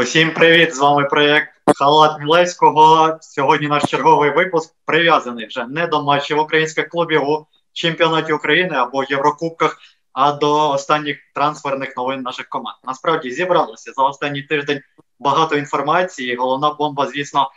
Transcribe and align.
Усім 0.00 0.34
привіт! 0.34 0.74
З 0.74 0.78
вами 0.78 1.04
проєкт 1.04 1.48
Халат 1.76 2.20
Мілевського. 2.20 3.18
Сьогодні 3.20 3.68
наш 3.68 3.82
черговий 3.90 4.30
випуск 4.30 4.74
прив'язаний 4.84 5.46
вже 5.46 5.66
не 5.66 5.86
до 5.86 6.02
матчів 6.02 6.38
українських 6.38 6.88
клубів 6.88 7.22
у 7.22 7.46
чемпіонаті 7.72 8.32
України 8.32 8.76
або 8.76 9.04
Єврокубках, 9.04 9.78
а 10.12 10.32
до 10.32 10.70
останніх 10.70 11.18
трансферних 11.34 11.96
новин 11.96 12.20
наших 12.22 12.48
команд. 12.48 12.76
Насправді 12.84 13.30
зібралося 13.30 13.92
за 13.92 14.02
останній 14.02 14.42
тиждень 14.42 14.80
багато 15.18 15.56
інформації. 15.56 16.36
Головна 16.36 16.70
бомба, 16.70 17.06
звісно, 17.06 17.50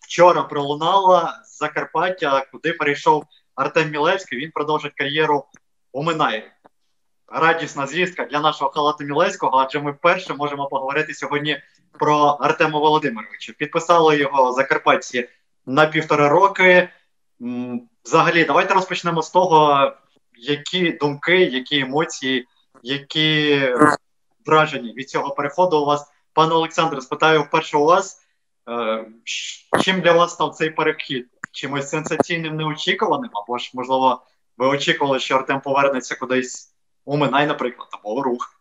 вчора 0.00 0.42
пролунала 0.42 1.40
з 1.44 1.58
Закарпаття, 1.58 2.46
куди 2.52 2.72
перейшов 2.72 3.24
Артем 3.54 3.90
Мілевський. 3.90 4.38
Він 4.38 4.50
продовжить 4.50 4.94
кар'єру 4.94 5.44
у 5.92 6.02
Минаї 6.02 6.44
радісна 7.28 7.86
звістка 7.86 8.24
для 8.24 8.40
нашого 8.40 8.70
халату 8.70 9.04
Мілецького, 9.04 9.58
адже 9.58 9.80
ми 9.80 9.92
вперше 9.92 10.34
можемо 10.34 10.66
поговорити 10.66 11.14
сьогодні 11.14 11.62
про 11.92 12.16
Артема 12.40 12.78
Володимировича. 12.78 13.52
Підписали 13.58 14.18
його 14.18 14.52
Закарпатці 14.52 15.28
на 15.66 15.86
півтора 15.86 16.28
роки. 16.28 16.88
Взагалі, 18.04 18.44
давайте 18.44 18.74
розпочнемо 18.74 19.22
з 19.22 19.30
того, 19.30 19.92
які 20.38 20.92
думки, 20.92 21.44
які 21.44 21.80
емоції, 21.80 22.46
які 22.82 23.60
враження 24.46 24.92
від 24.92 25.10
цього 25.10 25.34
переходу 25.34 25.80
у 25.80 25.84
вас. 25.84 26.12
Пане 26.32 26.54
Олександре, 26.54 27.00
спитаю 27.00 27.42
вперше 27.42 27.76
у 27.76 27.84
вас, 27.84 28.22
е, 28.68 29.06
чим 29.82 30.00
для 30.00 30.12
вас 30.12 30.32
став 30.32 30.54
цей 30.54 30.70
перехід? 30.70 31.26
Чимось 31.52 31.90
сенсаційним 31.90 32.56
неочікуваним? 32.56 33.30
Або 33.32 33.58
ж, 33.58 33.70
можливо, 33.74 34.22
ви 34.56 34.66
очікували, 34.66 35.18
що 35.18 35.36
Артем 35.36 35.60
повернеться 35.60 36.16
кудись 36.16 36.74
Уминай, 37.04 37.46
наприклад, 37.46 37.88
або 37.92 38.22
рух. 38.22 38.57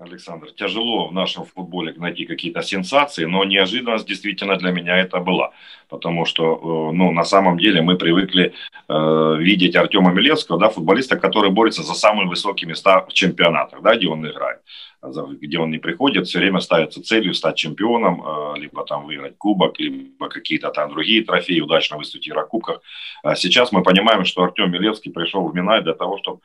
Александр, 0.00 0.50
тяжело 0.52 1.08
в 1.08 1.12
нашем 1.12 1.44
футболе 1.44 1.92
найти 1.96 2.24
какие-то 2.24 2.62
сенсации, 2.62 3.26
но 3.26 3.44
неожиданность 3.44 4.06
действительно 4.06 4.56
для 4.56 4.72
меня 4.72 4.96
это 4.98 5.20
была. 5.20 5.52
Потому 5.88 6.24
что, 6.24 6.42
э, 6.44 6.96
ну, 6.96 7.12
на 7.12 7.24
самом 7.24 7.58
деле 7.58 7.82
мы 7.82 7.96
привыкли 7.96 8.54
э, 8.88 9.36
видеть 9.38 9.76
Артема 9.76 10.12
Милевского, 10.12 10.58
да, 10.58 10.70
футболиста, 10.70 11.16
который 11.16 11.50
борется 11.50 11.82
за 11.82 11.94
самые 11.94 12.28
высокие 12.28 12.68
места 12.68 13.04
в 13.06 13.12
чемпионатах, 13.12 13.82
да, 13.82 13.96
где 13.96 14.08
он 14.08 14.26
играет 14.26 14.60
где 15.02 15.58
он 15.58 15.70
не 15.70 15.78
приходит, 15.78 16.26
все 16.26 16.38
время 16.38 16.60
ставится 16.60 17.02
целью 17.02 17.32
стать 17.34 17.56
чемпионом, 17.56 18.22
э, 18.22 18.58
либо 18.58 18.84
там 18.84 19.06
выиграть 19.06 19.38
кубок, 19.38 19.78
либо 19.78 20.28
какие-то 20.28 20.70
там 20.70 20.90
другие 20.90 21.24
трофеи, 21.24 21.60
удачно 21.60 21.96
выступить 21.96 22.26
в 22.26 22.28
Еврокубках. 22.28 22.82
А 23.22 23.34
сейчас 23.34 23.72
мы 23.72 23.82
понимаем, 23.82 24.24
что 24.24 24.42
Артем 24.42 24.70
Милевский 24.70 25.10
пришел 25.10 25.48
в 25.48 25.54
Минай 25.54 25.82
для 25.82 25.94
того, 25.94 26.18
чтобы 26.18 26.40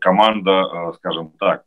команда, 0.00 0.50
э, 0.50 0.92
скажем 0.96 1.32
так, 1.38 1.62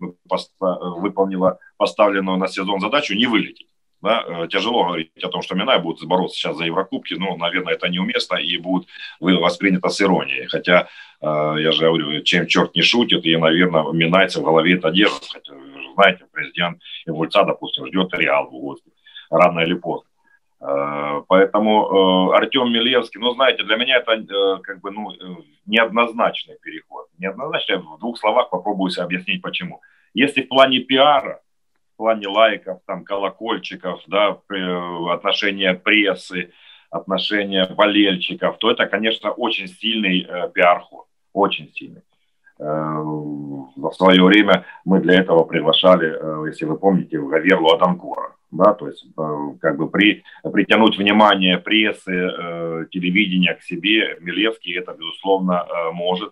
выполнила 0.60 1.60
поставленную 1.78 2.38
на 2.38 2.48
сезон 2.48 2.80
задачу 2.80 3.14
не 3.14 3.28
вылететь. 3.28 3.68
Да, 4.02 4.48
тяжело 4.48 4.84
говорить 4.84 5.12
о 5.24 5.30
том, 5.30 5.42
что 5.42 5.56
Минай 5.56 5.80
будет 5.80 6.08
бороться 6.08 6.38
сейчас 6.38 6.56
за 6.58 6.66
Еврокубки, 6.66 7.16
но, 7.16 7.36
наверное, 7.36 7.74
это 7.74 7.88
неуместно 7.90 8.36
и 8.36 8.58
будет 8.58 8.88
воспринято 9.20 9.90
с 9.90 10.00
иронией. 10.00 10.46
Хотя, 10.46 10.88
я 11.20 11.72
же 11.72 11.86
говорю, 11.86 12.22
чем 12.22 12.46
черт 12.46 12.76
не 12.76 12.84
шутит, 12.84 13.26
и, 13.26 13.36
наверное, 13.38 13.92
Минайцы 13.92 14.40
в 14.40 14.44
голове 14.44 14.76
это 14.76 14.92
держит. 14.92 15.28
Хотя 15.34 15.54
знаете, 15.98 16.26
президент 16.32 16.80
Ивульца, 17.08 17.44
допустим, 17.44 17.88
ждет 17.88 18.14
Реал 18.14 18.46
в 18.46 18.52
гости, 18.52 18.92
рано 19.32 19.62
или 19.62 19.74
поздно. 19.74 20.07
Э, 20.60 21.22
поэтому 21.28 22.32
э, 22.32 22.36
Артем 22.36 22.72
Милевский, 22.72 23.20
ну, 23.20 23.32
знаете, 23.32 23.64
для 23.64 23.78
меня 23.78 23.98
это 23.98 24.14
э, 24.14 24.62
как 24.64 24.82
бы, 24.82 24.92
ну, 24.92 25.12
неоднозначный 25.66 26.58
переход. 26.62 27.08
Неоднозначный, 27.20 27.78
в 27.78 28.00
двух 28.00 28.18
словах 28.18 28.50
попробую 28.50 28.92
объяснить, 28.98 29.42
почему. 29.42 29.82
Если 30.14 30.42
в 30.42 30.48
плане 30.48 30.80
пиара, 30.80 31.42
в 31.94 31.98
плане 31.98 32.28
лайков, 32.28 32.80
там, 32.86 33.04
колокольчиков, 33.04 34.02
да, 34.08 34.40
отношения 35.12 35.74
прессы, 35.74 36.52
отношения 36.90 37.66
болельщиков, 37.66 38.58
то 38.58 38.72
это, 38.72 38.86
конечно, 38.88 39.32
очень 39.32 39.68
сильный 39.68 40.28
пиар-ход, 40.54 41.06
очень 41.34 41.72
сильный. 41.74 42.02
В 42.60 43.92
свое 43.94 44.24
время 44.24 44.66
мы 44.86 45.00
для 45.02 45.20
этого 45.20 45.44
приглашали, 45.44 46.48
если 46.48 46.66
вы 46.66 46.78
помните, 46.78 47.20
Гаверлу 47.20 47.74
Аданкора. 47.74 48.37
Да, 48.52 48.74
то 48.74 48.88
есть 48.88 49.06
э, 49.06 49.58
как 49.60 49.78
бы 49.78 49.90
при, 49.90 50.24
притянуть 50.52 50.98
внимание 50.98 51.58
прессы, 51.58 52.88
телевидения 52.92 53.54
к 53.54 53.62
себе, 53.62 54.18
Милевский 54.22 54.78
это, 54.78 54.94
безусловно, 54.94 55.66
может. 55.94 56.32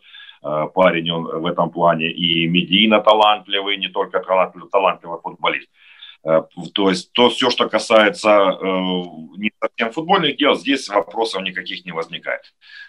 Парень 0.76 1.10
он 1.10 1.24
в 1.42 1.46
этом 1.48 1.72
плане 1.72 2.12
и 2.12 2.48
медийно 2.48 3.02
талантливый, 3.02 3.78
не 3.78 3.88
только 3.88 4.20
талантливый, 4.20 4.70
талантливый 4.70 5.20
футболист. 5.24 5.70
Э, 6.26 6.42
то 6.74 6.90
есть 6.90 7.12
то 7.14 7.30
все, 7.30 7.50
что 7.52 7.70
касается 7.70 8.30
э, 8.30 8.66
не 9.38 9.52
совсем 9.62 9.92
футбольных 9.92 10.38
дел, 10.38 10.56
здесь 10.56 10.90
вопросов 10.90 11.44
никаких 11.44 11.86
не 11.86 11.92
возникает. 11.92 12.42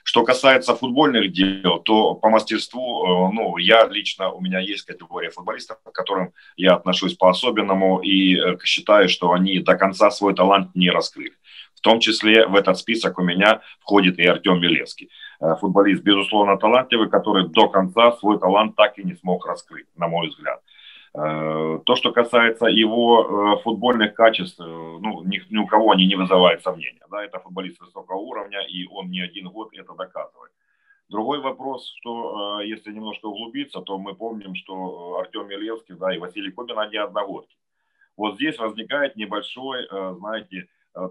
Что 0.05 0.25
касается 0.25 0.75
футбольных 0.75 1.33
дел, 1.33 1.81
то 1.81 2.15
по 2.15 2.31
мастерству, 2.31 2.81
э, 3.05 3.35
ну, 3.35 3.59
я 3.59 3.87
лично, 3.87 4.31
у 4.31 4.41
меня 4.41 4.59
есть 4.61 4.87
категория 4.87 5.31
футболистов, 5.31 5.79
к 5.83 5.93
которым 5.93 6.33
я 6.57 6.75
отношусь 6.75 7.15
по-особенному 7.15 8.01
и 8.01 8.57
считаю, 8.65 9.09
что 9.09 9.33
они 9.33 9.59
до 9.61 9.77
конца 9.77 10.11
свой 10.11 10.35
талант 10.35 10.75
не 10.75 10.91
раскрыли. 10.91 11.35
В 11.75 11.83
том 11.83 12.01
числе 12.01 12.47
в 12.47 12.55
этот 12.55 12.79
список 12.79 13.19
у 13.19 13.23
меня 13.23 13.61
входит 13.81 14.19
и 14.19 14.25
Артем 14.25 14.61
Белевский. 14.61 15.11
Футболист, 15.61 16.03
безусловно, 16.03 16.57
талантливый, 16.57 17.11
который 17.11 17.49
до 17.49 17.69
конца 17.69 18.13
свой 18.13 18.41
талант 18.41 18.75
так 18.77 18.99
и 18.99 19.05
не 19.05 19.15
смог 19.15 19.47
раскрыть, 19.47 19.87
на 19.95 20.09
мой 20.09 20.29
взгляд. 20.29 20.63
Э, 21.17 21.81
то, 21.87 21.97
что 21.97 22.13
касается 22.13 22.67
его 22.67 23.57
э, 23.57 23.63
футбольных 23.63 24.13
качеств, 24.13 24.61
э, 24.61 24.65
ну, 24.65 25.23
ни, 25.25 25.41
ни 25.49 25.57
у 25.57 25.67
кого 25.67 25.93
они 25.93 26.07
не 26.07 26.15
вызывают 26.15 26.63
сомнения. 26.63 27.01
Да, 27.11 27.25
это 27.25 27.39
футболист 27.39 27.81
высокого 27.81 28.19
уровня, 28.19 28.61
и 28.69 28.87
он 28.87 29.11
не 29.11 29.23
один 29.23 29.49
год 29.49 29.71
это 29.73 29.95
доказывает. 29.95 30.53
Другой 31.09 31.41
вопрос, 31.41 31.91
что 32.01 32.61
если 32.63 32.93
немножко 32.93 33.27
углубиться, 33.27 33.81
то 33.81 33.97
мы 33.97 34.15
помним, 34.15 34.57
что 34.57 35.19
Артем 35.19 35.47
Милевский 35.47 35.95
да, 35.95 36.13
и 36.13 36.19
Василий 36.19 36.51
Кобин, 36.51 36.79
они 36.81 36.97
одногодки. 36.97 37.57
Вот 38.17 38.35
здесь 38.35 38.59
возникает 38.59 39.15
небольшой, 39.15 39.87
знаете, 39.89 40.67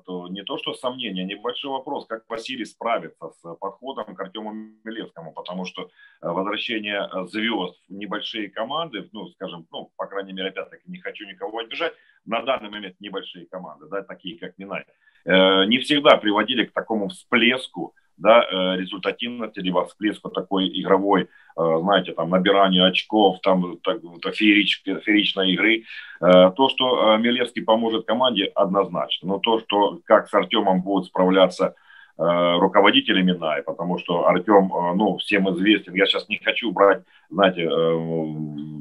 то 0.05 0.27
не 0.27 0.43
то 0.43 0.57
что 0.57 0.73
сомнение, 0.73 1.25
небольшой 1.25 1.71
вопрос, 1.71 2.07
как 2.07 2.23
Василий 2.29 2.65
справится 2.65 3.29
с 3.29 3.55
подходом 3.55 4.15
к 4.15 4.19
Артему 4.19 4.51
Милевскому, 4.83 5.31
потому 5.33 5.65
что 5.65 5.83
э, 5.83 5.87
возвращение 6.21 7.07
э, 7.11 7.27
звезд 7.27 7.79
в 7.87 7.93
небольшие 7.93 8.49
команды, 8.49 9.07
ну, 9.11 9.27
скажем, 9.29 9.67
ну, 9.71 9.91
по 9.95 10.07
крайней 10.07 10.33
мере, 10.33 10.49
опять-таки, 10.49 10.83
не 10.89 10.99
хочу 10.99 11.25
никого 11.25 11.59
обижать, 11.59 11.93
на 12.25 12.41
данный 12.41 12.69
момент 12.69 12.95
небольшие 12.99 13.45
команды, 13.45 13.85
да, 13.87 14.01
такие 14.01 14.39
как 14.39 14.57
Минай, 14.57 14.85
э, 15.25 15.65
не 15.65 15.77
всегда 15.79 16.17
приводили 16.17 16.65
к 16.65 16.73
такому 16.73 17.09
всплеску, 17.09 17.93
да, 18.17 18.43
э, 18.43 18.77
результативности, 18.77 19.59
либо 19.59 19.85
всплеску 19.85 20.29
такой 20.29 20.67
игровой, 20.69 21.23
э, 21.23 21.27
знаете, 21.55 22.13
там, 22.13 22.29
набиранию 22.29 22.85
очков, 22.85 23.39
там, 23.41 23.77
так, 23.83 23.99
феерич, 24.33 24.83
фееричной 24.85 25.51
игры. 25.51 25.83
Э, 26.21 26.51
то, 26.55 26.69
что 26.69 27.17
Милевский 27.17 27.63
поможет 27.63 28.05
команде, 28.05 28.45
однозначно. 28.55 29.29
Но 29.29 29.39
то, 29.39 29.59
что 29.59 29.99
как 30.05 30.29
с 30.29 30.33
Артемом 30.33 30.81
будут 30.81 31.07
справляться 31.07 31.75
руководители 32.17 33.21
Минай, 33.21 33.61
потому 33.61 33.97
что 33.97 34.25
Артем, 34.25 34.71
ну, 34.95 35.17
всем 35.17 35.49
известен. 35.49 35.93
Я 35.95 36.05
сейчас 36.05 36.29
не 36.29 36.37
хочу 36.37 36.71
брать, 36.71 37.03
знаете, 37.29 37.63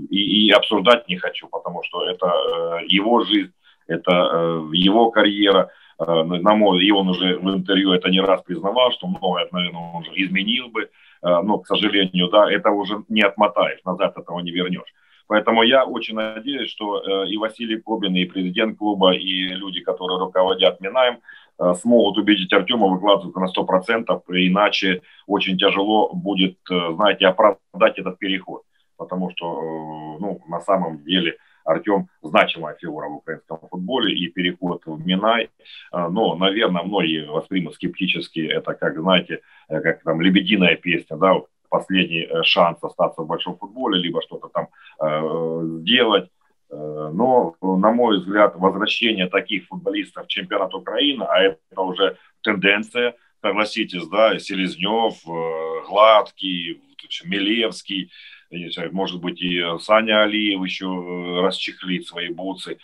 и, 0.08 0.46
и 0.46 0.50
обсуждать 0.52 1.08
не 1.08 1.16
хочу, 1.16 1.48
потому 1.48 1.82
что 1.82 2.08
это 2.08 2.28
его 2.86 3.24
жизнь, 3.24 3.52
это 3.88 4.12
его 4.72 5.10
карьера. 5.10 5.72
Э, 5.98 6.22
на 6.24 6.54
мой, 6.54 6.84
и 6.84 6.90
он 6.90 7.08
уже 7.08 7.38
в 7.38 7.48
интервью 7.54 7.92
это 7.92 8.10
не 8.10 8.20
раз 8.20 8.42
признавал, 8.42 8.90
что 8.92 9.06
многое, 9.06 9.48
наверное, 9.52 9.80
он 9.80 10.02
уже 10.02 10.10
изменил 10.14 10.68
бы, 10.68 10.82
э, 10.82 10.88
но, 11.22 11.58
к 11.58 11.66
сожалению, 11.66 12.28
да, 12.30 12.50
это 12.50 12.70
уже 12.70 13.04
не 13.08 13.22
отмотаешь, 13.22 13.80
назад 13.84 14.16
этого 14.18 14.40
не 14.40 14.50
вернешь. 14.50 14.92
Поэтому 15.26 15.62
я 15.62 15.84
очень 15.84 16.16
надеюсь, 16.16 16.70
что 16.70 17.00
э, 17.00 17.28
и 17.28 17.36
Василий 17.36 17.80
Кобин, 17.80 18.14
и 18.16 18.24
президент 18.24 18.76
клуба, 18.76 19.12
и 19.14 19.48
люди, 19.48 19.80
которые 19.80 20.18
руководят 20.18 20.80
Минаем, 20.80 21.18
смогут 21.76 22.18
убедить 22.18 22.52
Артема 22.52 22.88
выкладываться 22.88 23.38
на 23.38 23.46
100%, 23.46 24.20
иначе 24.28 25.02
очень 25.28 25.56
тяжело 25.56 26.12
будет, 26.12 26.58
знаете, 26.66 27.28
оправдать 27.28 27.96
этот 27.96 28.18
переход. 28.18 28.62
Потому 28.96 29.30
что, 29.30 30.18
ну, 30.18 30.40
на 30.48 30.60
самом 30.60 31.04
деле, 31.04 31.36
Артем 31.64 32.08
значимая 32.22 32.76
фигура 32.76 33.08
в 33.08 33.16
украинском 33.16 33.58
футболе 33.70 34.14
и 34.14 34.28
переход 34.28 34.82
в 34.86 35.06
Минай. 35.06 35.50
А, 35.90 36.08
но, 36.08 36.36
наверное, 36.36 36.82
многие 36.82 37.26
воспримут 37.26 37.74
скептически 37.74 38.40
это, 38.40 38.74
как, 38.74 38.98
знаете, 38.98 39.40
э, 39.68 39.80
как 39.80 40.02
там 40.02 40.20
лебединая 40.20 40.76
песня, 40.76 41.16
да, 41.16 41.34
последний 41.74 42.22
э, 42.22 42.42
шанс 42.44 42.78
остаться 42.82 43.22
в 43.22 43.26
большом 43.26 43.58
футболе, 43.58 44.00
либо 44.00 44.22
что-то 44.22 44.48
там 44.48 44.68
э, 45.00 45.80
сделать. 45.80 46.30
Э, 46.70 47.10
но, 47.12 47.56
на 47.60 47.90
мой 47.90 48.18
взгляд, 48.18 48.54
возвращение 48.56 49.26
таких 49.26 49.66
футболистов 49.66 50.26
в 50.26 50.28
чемпионат 50.28 50.72
Украины, 50.74 51.24
а 51.24 51.40
это 51.40 51.80
уже 51.80 52.16
тенденция, 52.42 53.16
согласитесь, 53.42 54.06
да, 54.08 54.38
Селезнев, 54.38 55.14
Гладкий, 55.88 56.80
Милевский, 57.24 58.10
может 58.92 59.20
быть, 59.20 59.40
и 59.42 59.62
Саня 59.80 60.22
Алиев 60.22 60.62
еще 60.64 61.40
расчехлит 61.42 62.06
свои 62.06 62.28
бутсы, 62.28 62.78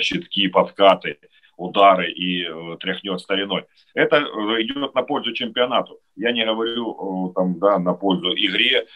щитки, 0.00 0.48
подкаты 0.48 1.18
удары 1.60 2.10
и 2.10 2.44
э, 2.44 2.76
тряхнет 2.80 3.20
стариной. 3.20 3.64
Это 3.94 4.16
э, 4.16 4.62
идет 4.62 4.94
на 4.94 5.02
пользу 5.02 5.32
чемпионату. 5.32 6.00
Я 6.16 6.32
не 6.32 6.44
говорю 6.44 7.28
э, 7.28 7.34
там, 7.34 7.58
да, 7.58 7.78
на 7.78 7.92
пользу 7.92 8.32
игре. 8.34 8.86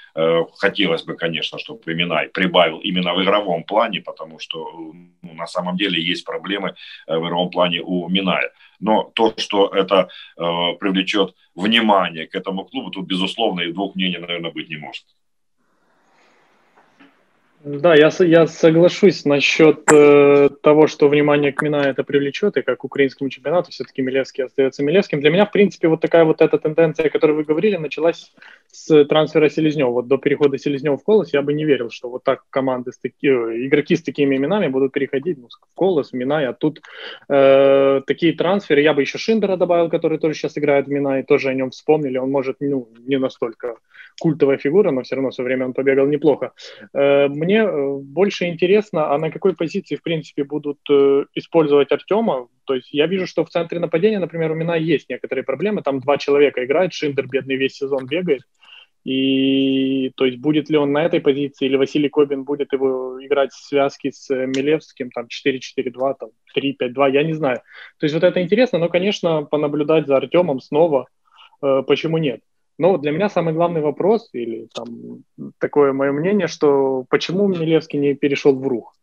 Хотелось 0.58 1.04
бы, 1.04 1.14
конечно, 1.14 1.58
чтобы 1.58 1.94
Минай 1.94 2.28
прибавил 2.28 2.78
именно 2.78 3.14
в 3.14 3.22
игровом 3.22 3.64
плане, 3.64 4.00
потому 4.00 4.38
что 4.38 4.64
ну, 5.22 5.34
на 5.34 5.46
самом 5.46 5.76
деле 5.76 6.00
есть 6.00 6.24
проблемы 6.24 6.74
в 7.06 7.26
игровом 7.26 7.50
плане 7.50 7.80
у 7.80 8.08
Миная. 8.08 8.50
Но 8.80 9.10
то, 9.14 9.34
что 9.36 9.68
это 9.68 10.08
привлечет 10.36 11.34
внимание 11.54 12.26
к 12.26 12.34
этому 12.34 12.64
клубу, 12.64 12.90
тут, 12.90 13.06
безусловно, 13.06 13.60
и 13.60 13.72
двух 13.72 13.94
мнений, 13.94 14.18
наверное, 14.18 14.50
быть 14.50 14.68
не 14.68 14.76
может. 14.76 15.04
Да, 17.64 17.94
я, 17.94 18.10
я 18.18 18.46
соглашусь 18.46 19.24
насчет 19.24 19.90
э, 19.90 20.50
того, 20.60 20.86
что 20.86 21.08
внимание 21.08 21.50
к 21.50 21.62
Мина 21.62 21.76
это 21.76 22.04
привлечет, 22.04 22.58
и 22.58 22.62
как 22.62 22.80
к 22.80 22.84
украинскому 22.84 23.30
чемпионату 23.30 23.70
все-таки 23.70 24.02
Милевский 24.02 24.44
остается 24.44 24.82
Милевским. 24.82 25.22
Для 25.22 25.30
меня, 25.30 25.46
в 25.46 25.50
принципе, 25.50 25.88
вот 25.88 26.02
такая 26.02 26.24
вот 26.24 26.42
эта 26.42 26.58
тенденция, 26.58 27.06
о 27.06 27.08
которой 27.08 27.32
вы 27.32 27.44
говорили, 27.44 27.76
началась 27.76 28.34
с 28.70 29.04
трансфера 29.06 29.48
Селезнева. 29.48 29.88
Вот 29.88 30.08
до 30.08 30.18
перехода 30.18 30.58
Селезнева 30.58 30.98
в 30.98 31.04
Колос 31.04 31.32
я 31.32 31.40
бы 31.40 31.54
не 31.54 31.64
верил, 31.64 31.88
что 31.88 32.10
вот 32.10 32.22
так 32.22 32.42
команды, 32.50 32.92
с 32.92 32.98
таки, 32.98 33.28
э, 33.28 33.66
игроки 33.66 33.96
с 33.96 34.02
такими 34.02 34.36
именами 34.36 34.66
будут 34.66 34.92
переходить 34.92 35.38
ну, 35.38 35.48
в 35.48 35.74
Колос, 35.74 36.10
в 36.10 36.12
Мина, 36.12 36.46
а 36.46 36.52
тут 36.52 36.82
э, 37.30 38.02
такие 38.06 38.34
трансферы. 38.34 38.82
Я 38.82 38.92
бы 38.92 39.00
еще 39.00 39.16
Шиндера 39.16 39.56
добавил, 39.56 39.88
который 39.88 40.18
тоже 40.18 40.34
сейчас 40.34 40.58
играет 40.58 40.86
в 40.86 40.90
Мина, 40.90 41.20
и 41.20 41.22
тоже 41.22 41.48
о 41.48 41.54
нем 41.54 41.70
вспомнили. 41.70 42.18
Он 42.18 42.30
может 42.30 42.56
ну, 42.60 42.88
не 43.06 43.16
настолько 43.16 43.76
культовая 44.20 44.58
фигура, 44.58 44.90
но 44.90 45.02
все 45.02 45.16
равно 45.16 45.30
все 45.30 45.42
время 45.42 45.66
он 45.66 45.72
побегал 45.72 46.06
неплохо. 46.06 46.52
Э, 46.92 47.28
мне 47.28 47.53
э, 47.62 47.98
больше 47.98 48.46
интересно, 48.46 49.12
а 49.12 49.18
на 49.18 49.30
какой 49.30 49.54
позиции, 49.54 49.96
в 49.96 50.02
принципе, 50.02 50.44
будут 50.44 50.78
э, 50.90 51.24
использовать 51.34 51.92
Артема? 51.92 52.48
То 52.64 52.74
есть 52.74 52.92
я 52.92 53.06
вижу, 53.06 53.26
что 53.26 53.44
в 53.44 53.50
центре 53.50 53.78
нападения, 53.80 54.18
например, 54.18 54.52
у 54.52 54.54
меня 54.54 54.76
есть 54.76 55.08
некоторые 55.08 55.44
проблемы. 55.44 55.82
Там 55.82 56.00
два 56.00 56.18
человека 56.18 56.64
играют, 56.64 56.92
Шиндер 56.92 57.26
бедный 57.26 57.56
весь 57.56 57.76
сезон 57.76 58.06
бегает. 58.06 58.42
И 59.04 60.12
то 60.16 60.24
есть 60.24 60.38
будет 60.38 60.70
ли 60.70 60.78
он 60.78 60.92
на 60.92 61.04
этой 61.04 61.20
позиции, 61.20 61.66
или 61.66 61.76
Василий 61.76 62.08
Кобин 62.08 62.44
будет 62.44 62.72
его 62.72 63.18
играть 63.24 63.52
в 63.52 63.62
связке 63.62 64.10
с 64.10 64.30
Милевским, 64.30 65.10
там 65.10 65.26
4-4-2, 65.26 66.14
там 66.18 66.30
3-5-2, 66.56 67.12
я 67.12 67.22
не 67.22 67.34
знаю. 67.34 67.60
То 67.98 68.04
есть 68.04 68.14
вот 68.14 68.24
это 68.24 68.40
интересно, 68.40 68.78
но, 68.78 68.88
конечно, 68.88 69.42
понаблюдать 69.42 70.06
за 70.06 70.16
Артемом 70.16 70.60
снова, 70.60 71.06
э, 71.62 71.82
почему 71.86 72.16
нет. 72.16 72.40
Но 72.78 72.98
для 72.98 73.12
меня 73.12 73.28
самый 73.28 73.54
главный 73.54 73.80
вопрос, 73.80 74.28
или 74.32 74.68
там 74.74 75.22
такое 75.58 75.92
мое 75.92 76.12
мнение, 76.12 76.48
что 76.48 77.04
почему 77.08 77.46
Милевский 77.46 77.98
не 77.98 78.14
перешел 78.14 78.58
в 78.58 78.66
рух? 78.66 78.94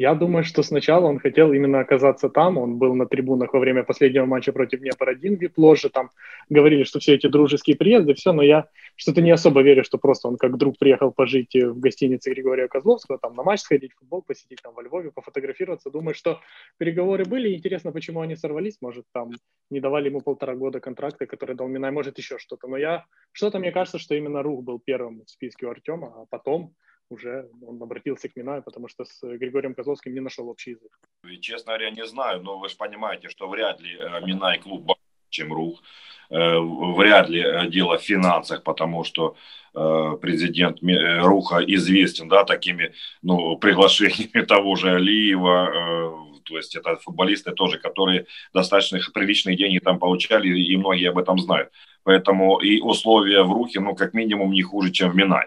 Я 0.00 0.14
думаю, 0.14 0.44
что 0.44 0.62
сначала 0.62 1.04
он 1.04 1.18
хотел 1.18 1.52
именно 1.52 1.80
оказаться 1.80 2.30
там. 2.30 2.56
Он 2.56 2.78
был 2.78 2.94
на 2.94 3.04
трибунах 3.04 3.52
во 3.52 3.60
время 3.60 3.82
последнего 3.84 4.24
матча 4.24 4.50
против 4.50 4.80
Днепр-1 4.80 5.52
в 5.54 5.58
ложи. 5.60 5.90
Там 5.90 6.08
говорили, 6.48 6.84
что 6.84 7.00
все 7.00 7.16
эти 7.16 7.26
дружеские 7.26 7.76
приезды, 7.76 8.14
все, 8.14 8.32
но 8.32 8.42
я 8.42 8.68
что-то 8.96 9.20
не 9.20 9.30
особо 9.30 9.60
верю, 9.60 9.84
что 9.84 9.98
просто 9.98 10.28
он 10.28 10.38
как 10.38 10.56
друг 10.56 10.78
приехал 10.78 11.12
пожить 11.12 11.54
в 11.54 11.78
гостинице 11.78 12.30
Григория 12.30 12.66
Козловского, 12.66 13.18
там 13.18 13.34
на 13.34 13.42
матч 13.42 13.60
сходить, 13.60 13.92
футбол 13.92 14.22
посетить, 14.22 14.62
там 14.62 14.72
во 14.72 14.82
Львове 14.82 15.10
пофотографироваться. 15.10 15.90
Думаю, 15.90 16.14
что 16.14 16.40
переговоры 16.78 17.26
были. 17.26 17.54
Интересно, 17.54 17.92
почему 17.92 18.22
они 18.22 18.36
сорвались. 18.36 18.78
Может, 18.80 19.04
там 19.12 19.32
не 19.68 19.80
давали 19.80 20.08
ему 20.08 20.22
полтора 20.22 20.54
года 20.54 20.80
контракта, 20.80 21.26
который 21.26 21.54
дал 21.54 21.68
Минай, 21.68 21.90
может, 21.90 22.16
еще 22.16 22.38
что-то. 22.38 22.68
Но 22.68 22.78
я 22.78 23.04
что-то 23.32 23.58
мне 23.58 23.70
кажется, 23.70 23.98
что 23.98 24.14
именно 24.14 24.42
Рух 24.42 24.64
был 24.64 24.78
первым 24.78 25.26
в 25.26 25.28
списке 25.28 25.66
у 25.66 25.70
Артема, 25.70 26.22
а 26.22 26.24
потом 26.30 26.74
уже 27.10 27.48
он 27.66 27.82
обратился 27.82 28.28
к 28.28 28.36
Минаю, 28.36 28.62
потому 28.62 28.88
что 28.88 29.04
с 29.04 29.20
Григорием 29.22 29.74
Козловским 29.74 30.14
не 30.14 30.20
нашел 30.20 30.48
общий 30.48 30.70
язык. 30.70 30.98
И, 31.28 31.38
честно 31.40 31.72
говоря, 31.72 31.90
не 31.90 32.06
знаю, 32.06 32.42
но 32.42 32.58
вы 32.58 32.68
же 32.68 32.76
понимаете, 32.76 33.28
что 33.28 33.48
вряд 33.48 33.80
ли 33.80 33.96
э, 33.98 34.20
Минай 34.24 34.58
клуб 34.58 34.92
чем 35.28 35.52
Рух. 35.52 35.82
Э, 36.30 36.58
вряд 36.58 37.28
ли 37.28 37.40
э, 37.40 37.68
дело 37.68 37.98
в 37.98 38.02
финансах, 38.02 38.62
потому 38.62 39.04
что 39.04 39.36
президент 39.72 40.78
Руха 41.22 41.58
известен 41.58 42.28
да, 42.28 42.42
такими 42.42 42.92
ну, 43.22 43.56
приглашениями 43.56 44.44
того 44.46 44.74
же 44.74 44.96
Алиева, 44.96 46.40
то 46.44 46.56
есть 46.56 46.74
это 46.74 46.96
футболисты 46.96 47.52
тоже, 47.52 47.78
которые 47.78 48.26
достаточно 48.52 48.98
приличные 49.14 49.56
деньги 49.56 49.78
там 49.78 50.00
получали, 50.00 50.48
и 50.48 50.76
многие 50.76 51.10
об 51.10 51.18
этом 51.18 51.38
знают. 51.38 51.70
Поэтому 52.02 52.58
и 52.58 52.80
условия 52.80 53.44
в 53.44 53.52
Рухе, 53.52 53.78
ну, 53.78 53.94
как 53.94 54.12
минимум, 54.12 54.50
не 54.50 54.62
хуже, 54.62 54.90
чем 54.90 55.10
в 55.10 55.14
Минай. 55.14 55.46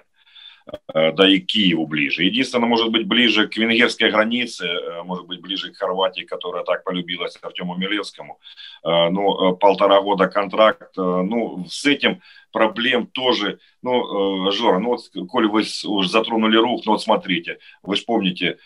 Э, 0.94 1.12
да 1.12 1.28
и 1.30 1.40
Киеву 1.40 1.88
ближе. 1.88 2.24
Единственное, 2.24 2.68
может 2.68 2.90
быть, 2.90 3.06
ближе 3.08 3.48
к 3.48 3.58
венгерской 3.58 4.12
границе, 4.12 4.66
э, 4.66 5.04
может 5.04 5.26
быть, 5.26 5.42
ближе 5.42 5.72
к 5.72 5.78
Хорватии, 5.78 6.22
которая 6.22 6.64
так 6.64 6.84
полюбилась 6.84 7.38
Артему 7.42 7.76
Милевскому. 7.76 8.40
Э, 8.84 9.10
ну, 9.10 9.56
полтора 9.58 10.02
года 10.02 10.28
контракт, 10.28 10.96
ну, 10.96 11.66
с 11.68 11.86
этим 11.86 12.22
проблем 12.52 13.08
тоже, 13.08 13.60
ну, 13.82 14.52
Жора, 14.52 14.80
ну, 14.80 14.90
вот, 14.90 15.02
коль 15.30 15.48
вы 15.48 15.64
уже 15.86 16.10
затронули 16.10 16.58
рух, 16.58 16.84
ну, 16.86 16.94
вот 16.94 17.02
смотрите, 17.02 17.60
вы 17.82 17.96
же 17.96 18.04
помните, 18.06 18.58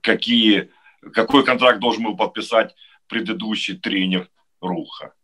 какие, 0.00 0.70
какой 1.12 1.44
контракт 1.44 1.80
должен 1.80 2.04
был 2.04 2.16
подписать 2.16 2.74
предыдущий 3.08 3.78
тренер 3.78 4.28
Руха 4.60 5.14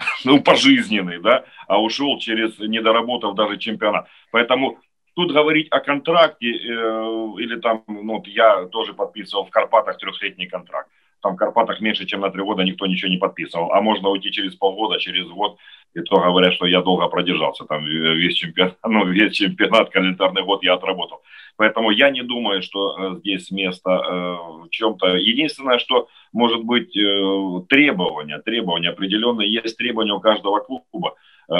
ну, 0.24 0.42
пожизненный, 0.42 1.20
да, 1.20 1.44
а 1.66 1.80
ушел 1.80 2.18
через, 2.18 2.58
недоработав 2.58 3.34
даже 3.34 3.58
чемпионат. 3.58 4.08
Поэтому 4.30 4.78
тут 5.14 5.32
говорить 5.32 5.68
о 5.70 5.80
контракте, 5.80 6.46
э, 6.46 7.34
или 7.38 7.60
там, 7.60 7.84
ну, 7.86 8.22
я 8.26 8.66
тоже 8.66 8.94
подписывал 8.94 9.44
в 9.44 9.50
Карпатах 9.50 9.98
трехлетний 9.98 10.46
контракт. 10.46 10.90
Там 11.22 11.34
в 11.34 11.36
Карпатах 11.36 11.80
меньше, 11.80 12.06
чем 12.06 12.20
на 12.20 12.30
три 12.30 12.42
года 12.42 12.62
никто 12.62 12.86
ничего 12.86 13.10
не 13.10 13.18
подписывал. 13.18 13.72
А 13.72 13.80
можно 13.80 14.08
уйти 14.08 14.30
через 14.32 14.54
полгода, 14.54 14.98
через 14.98 15.26
год. 15.28 15.58
И 15.94 16.00
то 16.00 16.20
говорят, 16.20 16.54
что 16.54 16.66
я 16.66 16.82
долго 16.82 17.08
продержался. 17.08 17.64
Там 17.64 17.84
весь 17.84 18.34
чемпионат, 18.34 18.78
ну, 18.84 19.06
весь 19.06 19.34
чемпионат, 19.34 19.90
календарный 19.90 20.42
год 20.42 20.62
я 20.62 20.74
отработал. 20.74 21.22
Поэтому 21.56 21.90
я 21.90 22.10
не 22.10 22.22
думаю, 22.22 22.62
что 22.62 22.96
э, 22.96 23.18
здесь 23.18 23.50
место 23.50 23.90
э, 23.90 24.64
в 24.64 24.68
чем-то. 24.70 25.16
Единственное, 25.16 25.78
что 25.78 26.08
может 26.32 26.64
быть 26.64 26.96
э, 26.96 27.62
требования, 27.68 28.38
требования 28.38 28.90
определенные. 28.90 29.52
Есть 29.52 29.76
требования 29.76 30.14
у 30.14 30.20
каждого 30.20 30.60
клуба. 30.60 31.14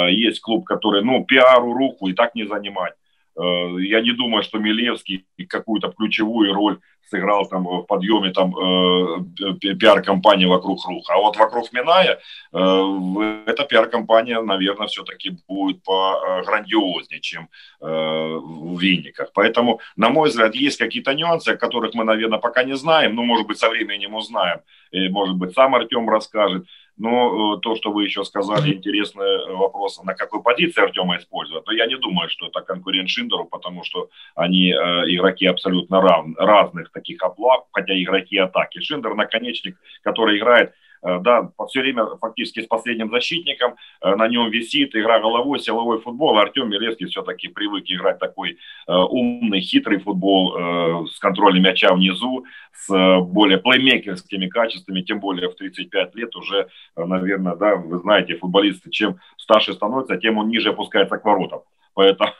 Есть 0.09 0.39
клуб, 0.39 0.65
который, 0.65 1.03
ну, 1.03 1.25
пиару 1.25 1.73
руку 1.73 2.07
и 2.07 2.13
так 2.13 2.33
не 2.33 2.45
занимать. 2.45 2.93
Э, 3.37 3.75
я 3.79 4.01
не 4.01 4.11
думаю, 4.11 4.43
что 4.43 4.59
Милевский 4.59 5.25
какую-то 5.47 5.89
ключевую 5.89 6.53
роль 6.53 6.79
сыграл 7.09 7.45
там 7.45 7.63
в 7.65 7.83
подъеме 7.83 8.31
там 8.31 8.55
э, 8.57 9.75
пиар-компании 9.75 10.45
вокруг 10.45 10.85
Руха. 10.87 11.13
А 11.13 11.17
вот 11.17 11.35
вокруг 11.37 11.73
Миная 11.73 12.19
э, 12.53 13.43
эта 13.47 13.65
пиар-компания, 13.65 14.41
наверное, 14.41 14.87
все-таки 14.87 15.37
будет 15.47 15.83
по 15.83 16.41
грандиознее, 16.45 17.19
чем 17.19 17.49
в 17.79 18.79
Винниках. 18.79 19.31
Поэтому, 19.33 19.79
на 19.95 20.09
мой 20.09 20.29
взгляд, 20.29 20.55
есть 20.55 20.77
какие-то 20.77 21.13
нюансы, 21.13 21.49
о 21.49 21.57
которых 21.57 21.93
мы, 21.93 22.03
наверное, 22.03 22.39
пока 22.39 22.63
не 22.63 22.75
знаем, 22.75 23.15
но, 23.15 23.23
может 23.23 23.47
быть, 23.47 23.57
со 23.57 23.69
временем 23.69 24.13
узнаем. 24.13 24.61
И, 24.91 25.09
может 25.09 25.35
быть, 25.35 25.53
сам 25.53 25.75
Артем 25.75 26.09
расскажет. 26.09 26.65
Но 26.97 27.55
э, 27.55 27.59
то, 27.61 27.75
что 27.75 27.91
вы 27.91 28.03
еще 28.03 28.23
сказали, 28.23 28.73
интересный 28.73 29.25
э, 29.25 29.53
вопрос, 29.53 30.01
на 30.03 30.13
какой 30.13 30.43
позиции 30.43 30.83
Артема 30.83 31.17
использовать, 31.17 31.65
то 31.65 31.71
я 31.71 31.87
не 31.87 31.97
думаю, 31.97 32.29
что 32.29 32.47
это 32.47 32.61
конкурент 32.61 33.09
Шиндеру, 33.09 33.45
потому 33.45 33.83
что 33.83 34.09
они 34.35 34.71
э, 34.71 34.75
игроки 34.75 35.45
абсолютно 35.45 36.01
рав, 36.01 36.25
разных 36.37 36.91
таких 36.91 37.23
облав, 37.23 37.65
хотя 37.71 37.93
игроки 37.93 38.37
атаки. 38.37 38.81
Шиндер 38.81 39.15
наконечник, 39.15 39.77
который 40.03 40.37
играет 40.37 40.73
да, 41.01 41.49
все 41.67 41.81
время 41.81 42.05
фактически 42.19 42.61
с 42.61 42.67
последним 42.67 43.09
защитником, 43.09 43.75
э, 44.01 44.15
на 44.15 44.27
нем 44.27 44.49
висит 44.49 44.95
игра 44.95 45.19
головой, 45.19 45.59
силовой 45.59 45.99
футбол. 45.99 46.37
Артем 46.37 46.69
Милевский 46.69 47.07
все-таки 47.07 47.47
привык 47.47 47.85
играть 47.87 48.19
такой 48.19 48.51
э, 48.51 48.93
умный, 48.93 49.61
хитрый 49.61 49.99
футбол 49.99 51.07
с 51.07 51.19
контролем 51.19 51.63
мяча 51.63 51.93
внизу, 51.93 52.45
с 52.73 53.19
более 53.21 53.57
плеймейкерскими 53.57 54.47
качествами, 54.47 55.01
тем 55.01 55.19
более 55.19 55.49
в 55.49 55.55
35 55.55 56.15
лет 56.15 56.35
уже, 56.35 56.67
наверное, 56.95 57.55
да, 57.55 57.75
вы 57.75 57.99
знаете, 57.99 58.35
футболисты, 58.35 58.89
чем 58.89 59.17
старше 59.37 59.73
становится, 59.73 60.17
тем 60.17 60.37
он 60.37 60.49
ниже 60.49 60.69
опускается 60.69 61.17
к 61.17 61.25
воротам. 61.25 61.61
Поэтому 61.93 62.31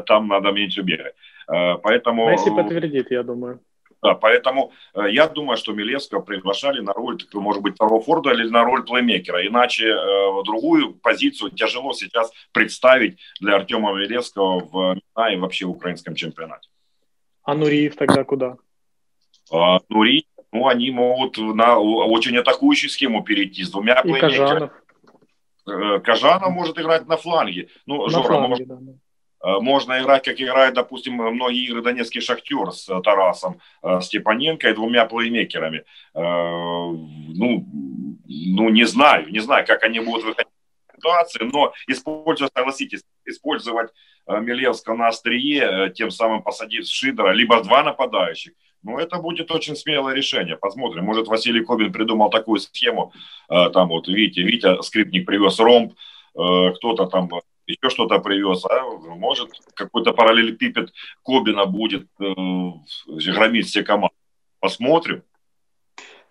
там 0.06 0.28
надо 0.28 0.50
меньше 0.52 0.82
бегать. 0.82 1.14
Поэтому... 1.46 2.30
Месси 2.30 2.50
подтвердит, 2.50 3.10
я 3.10 3.22
думаю. 3.22 3.60
Да, 4.02 4.14
поэтому 4.14 4.72
э, 4.94 5.10
я 5.10 5.28
думаю, 5.28 5.58
что 5.58 5.72
Милевского 5.72 6.20
приглашали 6.20 6.80
на 6.80 6.92
роль, 6.92 7.18
может 7.34 7.62
быть, 7.62 7.74
второго 7.74 8.02
Форда 8.02 8.32
или 8.32 8.48
на 8.48 8.64
роль 8.64 8.84
плеймейкера. 8.84 9.46
Иначе 9.46 9.88
э, 9.88 10.42
другую 10.44 10.94
позицию 10.94 11.50
тяжело 11.50 11.92
сейчас 11.92 12.30
представить 12.52 13.18
для 13.40 13.56
Артема 13.56 13.92
Милевского 13.92 14.60
в 14.60 14.94
МИНА 15.16 15.34
и 15.34 15.36
вообще 15.36 15.66
в 15.66 15.70
украинском 15.70 16.14
чемпионате. 16.14 16.70
А 17.42 17.54
Нуриев 17.54 17.96
тогда 17.96 18.24
куда? 18.24 18.56
А, 19.52 19.80
Нуриев, 19.90 20.24
ну, 20.50 20.66
они 20.66 20.90
могут 20.90 21.36
на 21.36 21.78
очень 21.78 22.36
атакующую 22.38 22.88
схему 22.88 23.22
перейти 23.22 23.64
с 23.64 23.70
двумя 23.70 24.00
и 24.00 24.02
плеймейкерами. 24.02 24.38
Кажанов. 24.38 24.72
Э, 25.66 26.00
Кажанов 26.00 26.50
может 26.52 26.78
играть 26.78 27.06
на 27.06 27.18
фланге. 27.18 27.68
Ну, 27.84 28.04
на 28.04 28.10
Жора, 28.10 28.28
фланге, 28.28 28.48
может, 28.48 28.66
да 28.66 28.78
можно 29.42 30.00
играть, 30.00 30.24
как 30.24 30.40
играет, 30.40 30.74
допустим, 30.74 31.14
многие 31.14 31.64
игры 31.64 31.82
Донецкий 31.82 32.20
Шахтер 32.20 32.72
с 32.72 32.86
Тарасом 33.02 33.60
Степаненко 34.00 34.68
и 34.68 34.74
двумя 34.74 35.06
плеймейкерами. 35.06 35.84
Ну, 36.14 37.66
ну, 38.26 38.68
не 38.68 38.84
знаю, 38.84 39.30
не 39.30 39.40
знаю, 39.40 39.66
как 39.66 39.82
они 39.82 40.00
будут 40.00 40.24
выходить 40.24 40.52
из 40.90 40.96
ситуации, 40.96 41.44
но 41.52 41.72
использовать, 41.88 42.52
согласитесь, 42.54 43.02
использовать 43.24 43.90
Милевского 44.26 44.96
на 44.96 45.08
острие, 45.08 45.90
тем 45.94 46.10
самым 46.10 46.42
посадив 46.42 46.86
Шидера, 46.86 47.32
либо 47.32 47.62
два 47.62 47.82
нападающих, 47.82 48.52
ну, 48.82 48.98
это 48.98 49.18
будет 49.18 49.50
очень 49.50 49.76
смелое 49.76 50.14
решение. 50.14 50.56
Посмотрим. 50.56 51.04
Может, 51.04 51.28
Василий 51.28 51.62
Кобин 51.62 51.92
придумал 51.92 52.30
такую 52.30 52.60
схему. 52.60 53.12
Там 53.48 53.88
вот, 53.88 54.08
видите, 54.08 54.42
Витя 54.42 54.80
Скрипник 54.82 55.26
привез 55.26 55.58
ромб, 55.60 55.94
кто-то 56.32 57.06
там 57.06 57.28
еще 57.70 57.90
что-то 57.90 58.18
привез, 58.18 58.64
а 58.64 58.82
может 59.16 59.50
какой-то 59.74 60.12
параллелепипед 60.12 60.92
Кобина 61.22 61.66
будет 61.66 62.06
э, 62.20 62.24
громить 63.06 63.66
все 63.66 63.82
команди. 63.82 64.14
Посмотрим. 64.60 65.22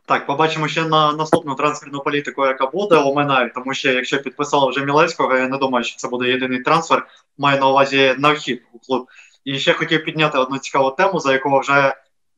Так, 0.06 0.26
побачимо 0.26 0.68
ще 0.68 0.86
на 0.86 1.14
наступну 1.14 1.56
трансферну 1.56 2.00
політику, 2.00 2.46
яка 2.46 2.68
буде 2.68 3.14
мене, 3.14 3.52
тому 3.56 3.74
що 3.74 3.92
якщо 3.92 4.22
підписали 4.22 4.70
вже 4.70 4.86
Мілецького, 4.86 5.36
я 5.36 5.48
не 5.48 5.58
думаю, 5.58 5.86
що 5.86 5.98
це 5.98 6.08
буде 6.08 6.30
єдиний 6.30 6.62
трансфер. 6.62 7.08
Маю 7.38 7.60
на 7.60 7.68
увазі 7.68 8.16
на 8.18 8.34
вхід 8.34 8.64
у 8.74 8.80
клуб. 8.80 9.08
І 9.46 9.60
ще 9.60 9.74
хотів 9.74 10.06
підняти 10.06 10.38
одну 10.38 10.58
цікаву 10.58 10.92
тему, 10.92 11.20
за 11.20 11.34
яку 11.34 11.60
вже 11.60 11.96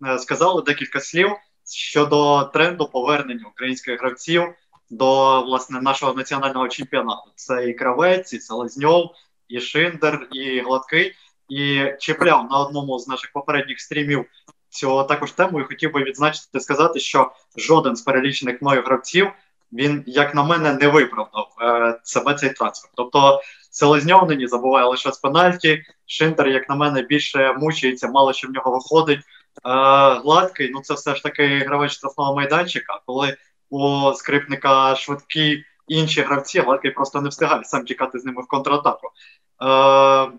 е, 0.07 0.19
сказали 0.19 0.61
декілька 0.61 0.99
слів 0.99 1.29
щодо 1.73 2.43
тренду 2.43 2.87
повернення 2.87 3.45
українських 3.47 3.99
гравців 3.99 4.43
до 4.91 5.41
власне 5.41 5.81
нашого 5.81 6.13
національного 6.13 6.67
чемпіонату. 6.67 7.31
Це 7.35 7.69
і 7.69 7.73
Кравець, 7.73 8.33
і 8.33 8.39
Селезньов, 8.39 9.11
і 9.47 9.61
Шиндер, 9.61 10.27
і 10.31 10.59
Гладкий. 10.59 11.15
І 11.49 11.85
чіпляв 11.99 12.47
на 12.51 12.59
одному 12.59 12.99
з 12.99 13.07
наших 13.07 13.31
попередніх 13.33 13.79
стрімів 13.79 14.25
цього 14.69 15.03
також 15.03 15.31
тему 15.31 15.59
і 15.59 15.63
хотів 15.63 15.93
би 15.93 16.03
відзначити 16.03 16.59
сказати, 16.59 16.99
що 16.99 17.31
жоден 17.57 17.95
з 17.95 18.01
перелічених 18.01 18.61
мною 18.61 18.81
гравців 18.81 19.31
він, 19.73 20.03
як 20.07 20.35
на 20.35 20.43
мене, 20.43 20.73
не 20.73 20.87
виправдав 20.87 21.55
е, 21.61 21.99
себе 22.03 22.33
цей 22.33 22.49
трансфер. 22.49 22.91
Тобто 22.95 23.41
Селезньов 23.71 24.29
нині 24.29 24.47
забуває 24.47 24.85
лише 24.85 25.11
з 25.11 25.17
пенальті. 25.17 25.83
Шиндер, 26.05 26.47
як 26.47 26.69
на 26.69 26.75
мене, 26.75 27.01
більше 27.01 27.53
мучається, 27.53 28.07
мало 28.07 28.33
що 28.33 28.47
в 28.47 28.51
нього 28.51 28.71
виходить. 28.71 29.19
Е, 29.19 29.23
Гладкий, 30.13 30.71
ну 30.73 30.81
це 30.81 30.93
все 30.93 31.15
ж 31.15 31.23
таки 31.23 31.47
гравець 31.59 31.91
штрафного 31.91 32.35
майданчика, 32.35 32.99
коли 33.05 33.37
у 33.71 34.13
скрипника 34.13 34.95
швидкі 34.95 35.63
інші 35.87 36.21
гравці, 36.21 36.59
Гладкий 36.59 36.91
просто 36.91 37.21
не 37.21 37.29
встигає 37.29 37.63
сам 37.63 37.85
тікати 37.85 38.19
з 38.19 38.25
ними 38.25 38.41
в 38.41 38.47
контратаку. 38.47 39.07
Е, 39.07 40.31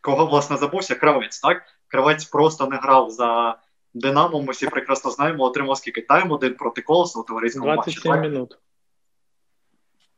Кого, 0.00 0.26
власне, 0.26 0.56
забувся? 0.56 0.94
Кравець, 0.94 1.40
так? 1.40 1.62
Кравець 1.88 2.24
просто 2.24 2.66
не 2.66 2.76
грав 2.76 3.10
за 3.10 3.58
Динамо, 3.94 4.42
ми 4.42 4.52
всі 4.52 4.66
прекрасно 4.66 5.10
знаємо, 5.10 5.44
отримав 5.44 5.76
скільки 5.76 6.00
тайм 6.00 6.32
один 6.32 6.54
проти 6.54 6.82
колоса 6.82 7.18
у 7.18 7.22
товариському 7.22 7.72
27 7.72 7.76
матчі. 7.76 8.08
27 8.08 8.32
минут. 8.32 8.58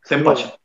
Тим 0.08 0.24
паче. 0.24 0.56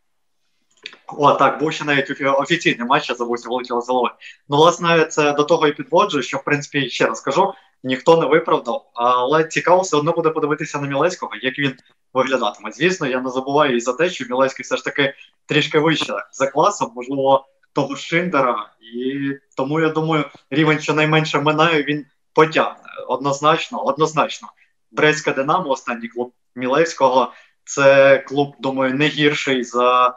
О, 1.08 1.34
так, 1.34 1.60
був 1.60 1.74
ще 1.74 1.86
навіть 1.86 2.22
офіційний 2.22 2.88
матч, 2.88 3.10
я 3.10 3.16
забувся, 3.16 3.50
вилетіло 3.50 3.82
з 3.82 3.90
голови. 3.90 4.10
Ну, 4.50 4.58
власне, 4.58 5.06
це 5.06 5.34
до 5.34 5.44
того 5.44 5.68
і 5.68 5.74
підводжу, 5.74 6.22
що, 6.22 6.38
в 6.38 6.44
принципі, 6.44 6.90
ще 6.90 7.06
раз 7.06 7.22
кажу, 7.22 7.54
ніхто 7.84 8.18
не 8.18 8.26
виправдав, 8.26 8.92
але 8.94 9.44
цікаво 9.44 9.82
все 9.82 9.98
одно 9.98 10.12
буде 10.12 10.30
подивитися 10.30 10.80
на 10.80 10.88
Мілецького, 10.88 11.32
як 11.42 11.60
він 11.60 11.76
виглядатиме. 12.14 12.72
Звісно, 12.72 13.08
я 13.08 13.22
не 13.22 13.30
забуваю 13.30 13.76
і 13.76 13.80
за 13.80 13.94
те, 13.94 14.10
що 14.10 14.26
Мілецький 14.26 14.64
все 14.64 14.78
ж 14.78 14.84
таки 14.84 15.14
трішки 15.46 15.80
вище 15.80 16.14
за 16.32 16.48
класом, 16.48 16.92
можливо, 16.96 17.46
того 17.74 17.96
Шиндера, 17.96 18.70
і 18.82 19.32
тому 19.58 19.80
я 19.80 19.90
думаю, 19.90 20.26
рівень 20.50 20.80
щонайменше 20.80 21.42
минає, 21.42 21.84
він 21.84 22.06
потягне. 22.34 22.90
Однозначно, 23.08 23.84
однозначно. 23.84 24.48
Брестська 24.92 25.32
Динамо, 25.32 25.70
останній 25.70 26.08
клуб 26.08 26.34
Мілецького, 26.56 27.34
це 27.64 28.18
клуб, 28.20 28.56
думаю, 28.60 28.94
не 28.94 29.08
гірший 29.08 29.64
за 29.64 30.08
е, 30.08 30.14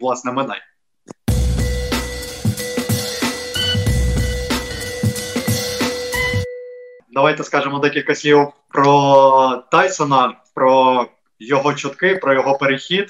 власне 0.00 0.32
Минай. 0.32 0.60
Давайте 7.11 7.43
скажемо 7.43 7.79
декілька 7.79 8.15
слів 8.15 8.47
про 8.67 9.63
Тайсона, 9.71 10.37
про 10.53 11.05
його 11.39 11.73
чутки, 11.73 12.15
про 12.15 12.33
його 12.33 12.57
перехід. 12.57 13.09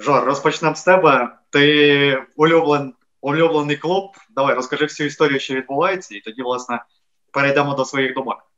Жор, 0.00 0.24
розпочнемо 0.24 0.74
з 0.74 0.84
тебе. 0.84 1.36
Ти 1.50 2.22
улюблен, 2.36 2.94
улюблений 3.20 3.76
клуб. 3.76 4.10
Давай 4.30 4.54
розкажи 4.54 4.84
всю 4.84 5.06
історію, 5.06 5.40
що 5.40 5.54
відбувається, 5.54 6.16
і 6.16 6.20
тоді, 6.20 6.42
власне, 6.42 6.84
перейдемо 7.32 7.74
до 7.74 7.84
своїх 7.84 8.14
думок. 8.14 8.50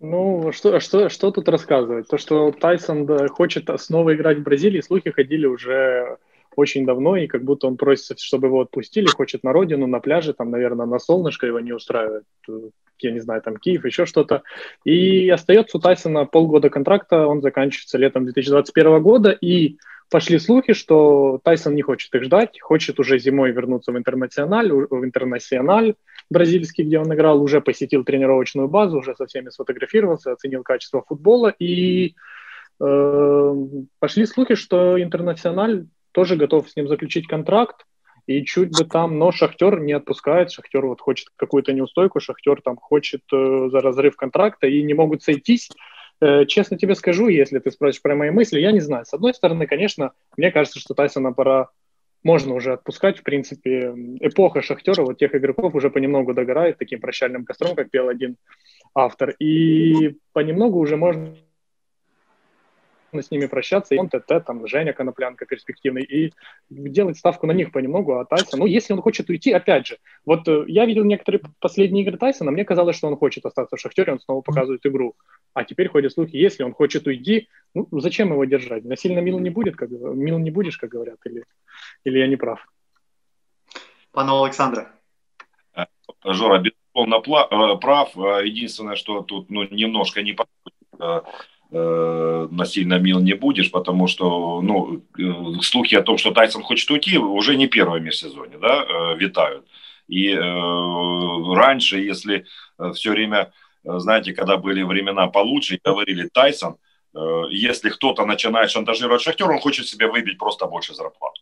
Ну, 0.00 0.52
что, 0.52 0.78
что, 0.80 1.08
что 1.08 1.30
тут 1.30 1.48
рассказывать? 1.48 2.08
То, 2.08 2.18
что 2.18 2.52
Тайсон 2.52 3.06
да, 3.06 3.28
хочет 3.28 3.70
снова 3.80 4.14
играть 4.14 4.38
в 4.38 4.42
Бразилии, 4.42 4.82
слухи 4.82 5.10
ходили 5.10 5.46
уже 5.46 6.18
очень 6.54 6.84
давно, 6.84 7.16
и 7.16 7.26
как 7.26 7.44
будто 7.44 7.66
он 7.66 7.76
просит, 7.76 8.18
чтобы 8.18 8.48
его 8.48 8.60
отпустили, 8.60 9.06
хочет 9.06 9.44
на 9.44 9.52
родину, 9.52 9.86
на 9.86 10.00
пляже, 10.00 10.32
там, 10.34 10.50
наверное, 10.50 10.86
на 10.86 10.98
солнышко 10.98 11.46
его 11.46 11.60
не 11.60 11.72
устраивает, 11.72 12.24
э, 12.48 12.70
я 13.03 13.11
не 13.11 13.19
знаю, 13.19 13.41
там 13.41 13.57
Киев, 13.57 13.85
еще 13.85 14.05
что-то. 14.05 14.43
И 14.83 15.29
остается 15.29 15.77
у 15.77 15.81
Тайсона 15.81 16.25
полгода 16.25 16.69
контракта, 16.69 17.27
он 17.27 17.41
заканчивается 17.41 17.97
летом 17.97 18.25
2021 18.25 19.01
года, 19.01 19.31
и 19.31 19.77
пошли 20.09 20.37
слухи, 20.39 20.73
что 20.73 21.39
Тайсон 21.43 21.73
не 21.73 21.81
хочет 21.81 22.13
их 22.13 22.23
ждать, 22.23 22.59
хочет 22.59 22.99
уже 22.99 23.17
зимой 23.17 23.51
вернуться 23.51 23.91
в 23.91 23.97
интернациональ, 23.97 24.71
в 24.71 25.05
интернациональ 25.05 25.95
бразильский, 26.29 26.83
где 26.83 26.99
он 26.99 27.13
играл, 27.13 27.41
уже 27.41 27.61
посетил 27.61 28.03
тренировочную 28.03 28.67
базу, 28.67 28.99
уже 28.99 29.15
со 29.15 29.25
всеми 29.25 29.49
сфотографировался, 29.49 30.33
оценил 30.33 30.63
качество 30.63 31.03
футбола, 31.07 31.53
и 31.59 32.15
э, 32.79 33.55
пошли 33.99 34.25
слухи, 34.25 34.55
что 34.55 35.01
интернациональ 35.01 35.87
тоже 36.11 36.35
готов 36.35 36.69
с 36.69 36.75
ним 36.75 36.87
заключить 36.87 37.27
контракт, 37.27 37.85
и 38.27 38.43
чуть 38.43 38.77
бы 38.77 38.85
там, 38.85 39.17
но 39.17 39.31
Шахтер 39.31 39.79
не 39.79 39.93
отпускает, 39.93 40.51
Шахтер 40.51 40.85
вот 40.85 41.01
хочет 41.01 41.27
какую-то 41.35 41.73
неустойку, 41.73 42.19
Шахтер 42.19 42.61
там 42.61 42.77
хочет 42.77 43.21
э, 43.33 43.69
за 43.71 43.79
разрыв 43.79 44.15
контракта 44.15 44.67
и 44.67 44.81
не 44.83 44.93
могут 44.93 45.23
сойтись. 45.23 45.69
Э, 46.21 46.45
честно 46.45 46.77
тебе 46.77 46.95
скажу, 46.95 47.27
если 47.27 47.59
ты 47.59 47.71
спросишь 47.71 48.01
про 48.01 48.15
мои 48.15 48.29
мысли, 48.29 48.59
я 48.59 48.71
не 48.71 48.79
знаю. 48.79 49.05
С 49.05 49.13
одной 49.13 49.33
стороны, 49.33 49.67
конечно, 49.67 50.11
мне 50.37 50.51
кажется, 50.51 50.79
что 50.79 50.93
Тайсона 50.93 51.33
пора 51.33 51.69
можно 52.23 52.53
уже 52.53 52.73
отпускать, 52.73 53.19
в 53.19 53.23
принципе, 53.23 53.93
эпоха 54.19 54.61
Шахтера, 54.61 55.03
вот 55.03 55.17
тех 55.17 55.33
игроков 55.33 55.73
уже 55.73 55.89
понемногу 55.89 56.33
догорает 56.33 56.77
таким 56.77 56.99
прощальным 56.99 57.45
костром, 57.45 57.75
как 57.75 57.89
пел 57.89 58.09
один 58.09 58.37
автор, 58.93 59.31
и 59.39 60.17
понемногу 60.33 60.77
уже 60.79 60.97
можно 60.97 61.35
с 63.19 63.31
ними 63.31 63.47
прощаться, 63.47 63.93
и 63.93 63.97
он 63.97 64.09
ТТ, 64.09 64.45
там, 64.45 64.65
Женя 64.67 64.93
Коноплянка 64.93 65.45
перспективный, 65.45 66.03
и 66.03 66.33
делать 66.69 67.17
ставку 67.17 67.47
на 67.47 67.51
них 67.51 67.71
понемногу, 67.71 68.17
а 68.17 68.25
Тайсон, 68.25 68.59
ну, 68.59 68.65
если 68.65 68.93
он 68.93 69.01
хочет 69.01 69.29
уйти, 69.29 69.51
опять 69.51 69.87
же, 69.87 69.97
вот 70.25 70.47
э, 70.47 70.63
я 70.67 70.85
видел 70.85 71.03
некоторые 71.03 71.41
последние 71.59 72.03
игры 72.03 72.17
Тайсона, 72.17 72.51
мне 72.51 72.63
казалось, 72.63 72.95
что 72.95 73.07
он 73.07 73.17
хочет 73.17 73.45
остаться 73.45 73.75
в 73.75 73.79
Шахтере, 73.79 74.13
он 74.13 74.19
снова 74.19 74.41
показывает 74.41 74.85
игру, 74.85 75.15
а 75.53 75.63
теперь 75.65 75.89
ходят 75.89 76.13
слухи, 76.13 76.35
если 76.35 76.63
он 76.63 76.73
хочет 76.73 77.07
уйти, 77.07 77.49
ну, 77.73 77.87
зачем 77.91 78.31
его 78.31 78.45
держать? 78.45 78.85
Насильно 78.85 79.19
мил 79.19 79.39
не 79.39 79.49
будет, 79.49 79.75
как, 79.75 79.89
мил 79.89 80.37
не 80.39 80.51
будешь, 80.51 80.77
как 80.77 80.89
говорят, 80.89 81.17
или, 81.25 81.43
или 82.05 82.19
я 82.19 82.27
не 82.27 82.37
прав? 82.37 82.65
Пане 84.11 84.31
Олександре. 84.31 84.87
Жора, 86.23 86.59
безусловно, 86.59 87.15
э, 87.15 87.77
прав. 87.77 88.17
Э, 88.17 88.45
Единственное, 88.45 88.95
что 88.95 89.21
тут 89.21 89.49
ну, 89.49 89.63
немножко 89.63 90.21
не 90.21 90.33
подходит, 90.33 91.25
э, 91.71 92.47
насильно 92.51 92.99
мил 92.99 93.19
не 93.19 93.33
будешь, 93.33 93.71
потому 93.71 94.07
что 94.07 94.61
ну, 94.61 95.01
э, 95.17 95.61
слухи 95.61 95.95
о 95.95 96.03
том, 96.03 96.17
что 96.17 96.31
Тайсон 96.31 96.63
хочет 96.63 96.89
уйти, 96.91 97.17
уже 97.17 97.55
не 97.55 97.67
первое 97.67 97.99
межсезонье, 97.99 98.57
да, 98.59 98.83
э, 98.83 99.17
витают. 99.17 99.65
И 100.07 100.29
э, 100.29 101.53
раньше, 101.55 101.99
если 101.99 102.45
все 102.93 103.11
время, 103.11 103.53
знаете, 103.83 104.33
когда 104.33 104.57
были 104.57 104.83
времена 104.83 105.27
получше, 105.27 105.79
говорили 105.83 106.27
Тайсон, 106.27 106.77
э, 107.15 107.43
если 107.51 107.89
кто-то 107.89 108.25
начинает 108.25 108.71
шантажировать 108.71 109.21
Шахтер, 109.21 109.49
он 109.49 109.59
хочет 109.59 109.87
себе 109.87 110.07
выбить 110.07 110.37
просто 110.37 110.65
больше 110.65 110.93
зарплату. 110.93 111.41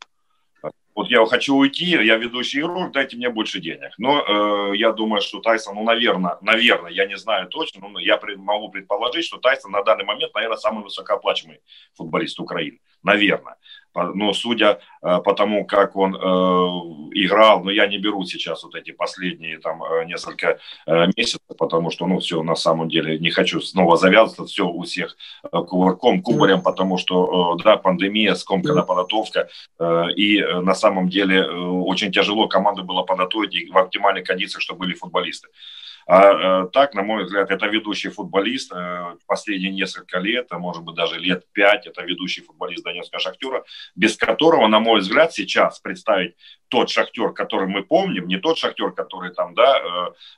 Вот 0.95 1.09
я 1.09 1.25
хочу 1.25 1.55
уйти, 1.55 1.85
я 1.85 2.17
ведущий 2.17 2.59
игрок, 2.59 2.91
дайте 2.91 3.15
мне 3.15 3.29
больше 3.29 3.59
денег. 3.59 3.93
Но 3.97 4.71
э, 4.71 4.75
я 4.75 4.91
думаю, 4.91 5.21
что 5.21 5.39
Тайсон, 5.39 5.75
ну, 5.75 5.83
наверное, 5.83 6.37
наверное, 6.41 6.91
я 6.91 7.05
не 7.05 7.17
знаю 7.17 7.47
точно, 7.47 7.87
но 7.87 7.99
я 7.99 8.17
пред, 8.17 8.37
могу 8.37 8.69
предположить, 8.69 9.25
что 9.25 9.37
Тайсон 9.37 9.71
на 9.71 9.83
данный 9.83 10.03
момент, 10.03 10.33
наверное, 10.33 10.57
самый 10.57 10.83
высокооплачиваемый 10.83 11.61
футболист 11.95 12.39
Украины. 12.39 12.79
наверное. 13.03 13.55
Но 13.95 14.33
судя 14.33 14.79
э, 15.01 15.19
по 15.23 15.33
тому, 15.33 15.65
как 15.65 15.95
он 15.95 16.15
э, 16.15 16.19
играл, 17.15 17.63
но 17.63 17.71
я 17.71 17.87
не 17.87 17.97
беру 17.97 18.23
сейчас 18.23 18.63
вот 18.63 18.75
эти 18.75 18.91
последние 18.91 19.59
там 19.59 19.83
э, 19.83 20.05
несколько 20.05 20.59
месяцев, 21.17 21.41
потому 21.57 21.89
что, 21.89 22.05
ну, 22.05 22.19
все, 22.19 22.43
на 22.43 22.55
самом 22.55 22.89
деле, 22.89 23.17
не 23.19 23.31
хочу 23.31 23.61
снова 23.61 23.97
завязываться, 23.97 24.45
все 24.45 24.67
у 24.67 24.83
всех 24.83 25.17
кувырком, 25.51 26.21
кубарем, 26.21 26.61
потому 26.61 26.97
что, 26.97 27.55
да, 27.63 27.77
пандемия, 27.77 28.35
скомкана 28.35 28.83
подготовка, 28.83 29.49
и 30.15 30.41
на 30.41 30.73
самом 30.73 31.09
деле 31.09 31.45
очень 31.45 32.11
тяжело 32.11 32.47
команду 32.47 32.83
было 32.83 33.03
подготовить 33.03 33.71
в 33.71 33.77
оптимальных 33.77 34.25
кондициях, 34.25 34.61
чтобы 34.61 34.81
были 34.81 34.93
футболисты. 34.93 35.49
А 36.07 36.63
э, 36.63 36.69
так, 36.71 36.93
на 36.93 37.03
мой 37.03 37.23
взгляд, 37.23 37.51
это 37.51 37.67
ведущий 37.67 38.09
футболист 38.09 38.71
э, 38.73 39.15
последние 39.27 39.71
несколько 39.71 40.19
лет, 40.19 40.47
а 40.49 40.59
может 40.59 40.83
быть 40.83 40.95
даже 40.95 41.19
лет 41.19 41.45
пять, 41.51 41.87
это 41.87 42.03
ведущий 42.03 42.41
футболист 42.41 42.83
Донецкого 42.83 43.19
Шахтера, 43.19 43.63
без 43.95 44.17
которого, 44.17 44.67
на 44.67 44.79
мой 44.79 45.01
взгляд, 45.01 45.33
сейчас 45.33 45.79
представить 45.79 46.35
тот 46.67 46.89
Шахтер, 46.89 47.31
который 47.33 47.67
мы 47.67 47.83
помним, 47.83 48.27
не 48.27 48.37
тот 48.37 48.57
Шахтер, 48.57 48.91
который 48.91 49.33
там, 49.33 49.53
да, 49.53 49.81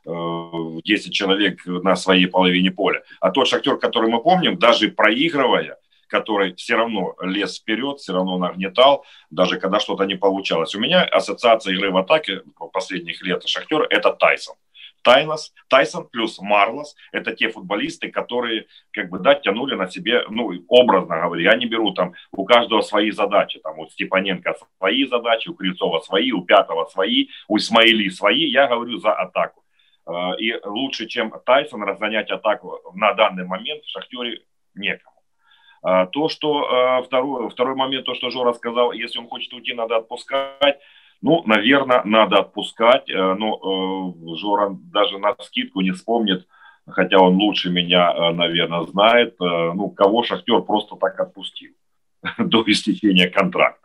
э, 0.06 0.80
10 0.84 1.14
человек 1.14 1.66
на 1.66 1.96
своей 1.96 2.28
половине 2.28 2.72
поля, 2.72 3.04
а 3.20 3.32
тот 3.32 3.48
Шахтер, 3.48 3.78
который 3.78 4.10
мы 4.10 4.22
помним, 4.22 4.58
даже 4.58 4.90
проигрывая, 4.90 5.78
который 6.12 6.54
все 6.56 6.76
равно 6.76 7.16
лез 7.22 7.60
вперед, 7.60 8.00
все 8.00 8.14
равно 8.14 8.38
нагнетал, 8.38 9.06
даже 9.30 9.58
когда 9.60 9.80
что-то 9.80 10.04
не 10.04 10.16
получалось. 10.16 10.76
У 10.76 10.80
меня 10.80 11.04
ассоциация 11.04 11.74
игры 11.74 11.92
в 11.92 11.98
атаке 11.98 12.44
последних 12.74 13.22
лет 13.24 13.48
Шахтера– 13.48 13.88
это 13.90 14.12
Тайсон. 14.12 14.56
Тайнос, 15.04 15.54
Тайсон 15.68 16.08
плюс 16.08 16.40
Марлос– 16.40 16.96
это 17.12 17.36
те 17.36 17.50
футболисты, 17.50 18.12
которые 18.12 18.68
как 18.92 19.10
бы 19.10 19.20
да, 19.20 19.36
тянули 19.36 19.76
на 19.76 19.88
себе, 19.88 20.24
ну, 20.30 20.52
образно 20.68 21.22
говоря, 21.22 21.52
я 21.52 21.58
не 21.58 21.66
беру 21.66 21.92
там, 21.94 22.14
у 22.32 22.46
каждого 22.46 22.82
свои 22.82 23.12
задачи, 23.12 23.60
там, 23.60 23.80
у 23.80 23.88
Степаненко 23.88 24.56
свои 24.78 25.06
задачи, 25.06 25.50
у 25.50 25.54
Крицова 25.54 26.00
свои, 26.00 26.32
у 26.32 26.44
Пятого 26.44 26.86
свои, 26.86 27.28
у 27.48 27.58
Исмаили 27.58 28.10
свои, 28.10 28.46
я 28.46 28.68
говорю 28.68 28.98
за 28.98 29.14
атаку. 29.14 29.64
Э, 30.08 30.36
и 30.38 30.54
лучше, 30.66 31.08
чем 31.08 31.32
Тайсон, 31.46 31.84
разгонять 31.84 32.32
атаку 32.32 32.80
на 32.94 33.14
данный 33.14 33.46
момент 33.46 33.84
в 33.84 33.90
Шахтере 33.90 34.44
некому. 34.76 35.16
Э, 35.84 36.08
то, 36.12 36.30
что 36.30 37.00
э, 37.00 37.04
второй, 37.04 37.50
второй 37.50 37.76
момент, 37.76 38.06
то, 38.06 38.14
что 38.14 38.30
Жора 38.30 38.54
сказал, 38.54 38.92
если 38.92 39.20
он 39.20 39.28
хочет 39.28 39.54
уйти, 39.54 39.74
надо 39.74 39.98
отпускать. 39.98 40.80
Ну, 41.22 41.44
наверное, 41.46 42.02
надо 42.04 42.40
отпускать. 42.40 43.10
Э, 43.10 43.36
но 43.36 43.56
э, 43.56 44.36
Жора 44.38 44.76
даже 44.92 45.20
на 45.20 45.36
скидку 45.42 45.82
не 45.82 45.92
вспомнит, 45.92 46.48
хотя 46.88 47.20
он 47.20 47.36
лучше 47.36 47.70
меня, 47.70 48.12
э, 48.12 48.32
наверное, 48.34 48.84
знает, 48.84 49.36
ну, 49.40 49.90
кого 49.90 50.24
Шахтер 50.24 50.62
просто 50.62 50.96
так 50.96 51.20
отпустил 51.20 51.74
до 52.38 52.64
истечения 52.66 53.30
контракта. 53.30 53.82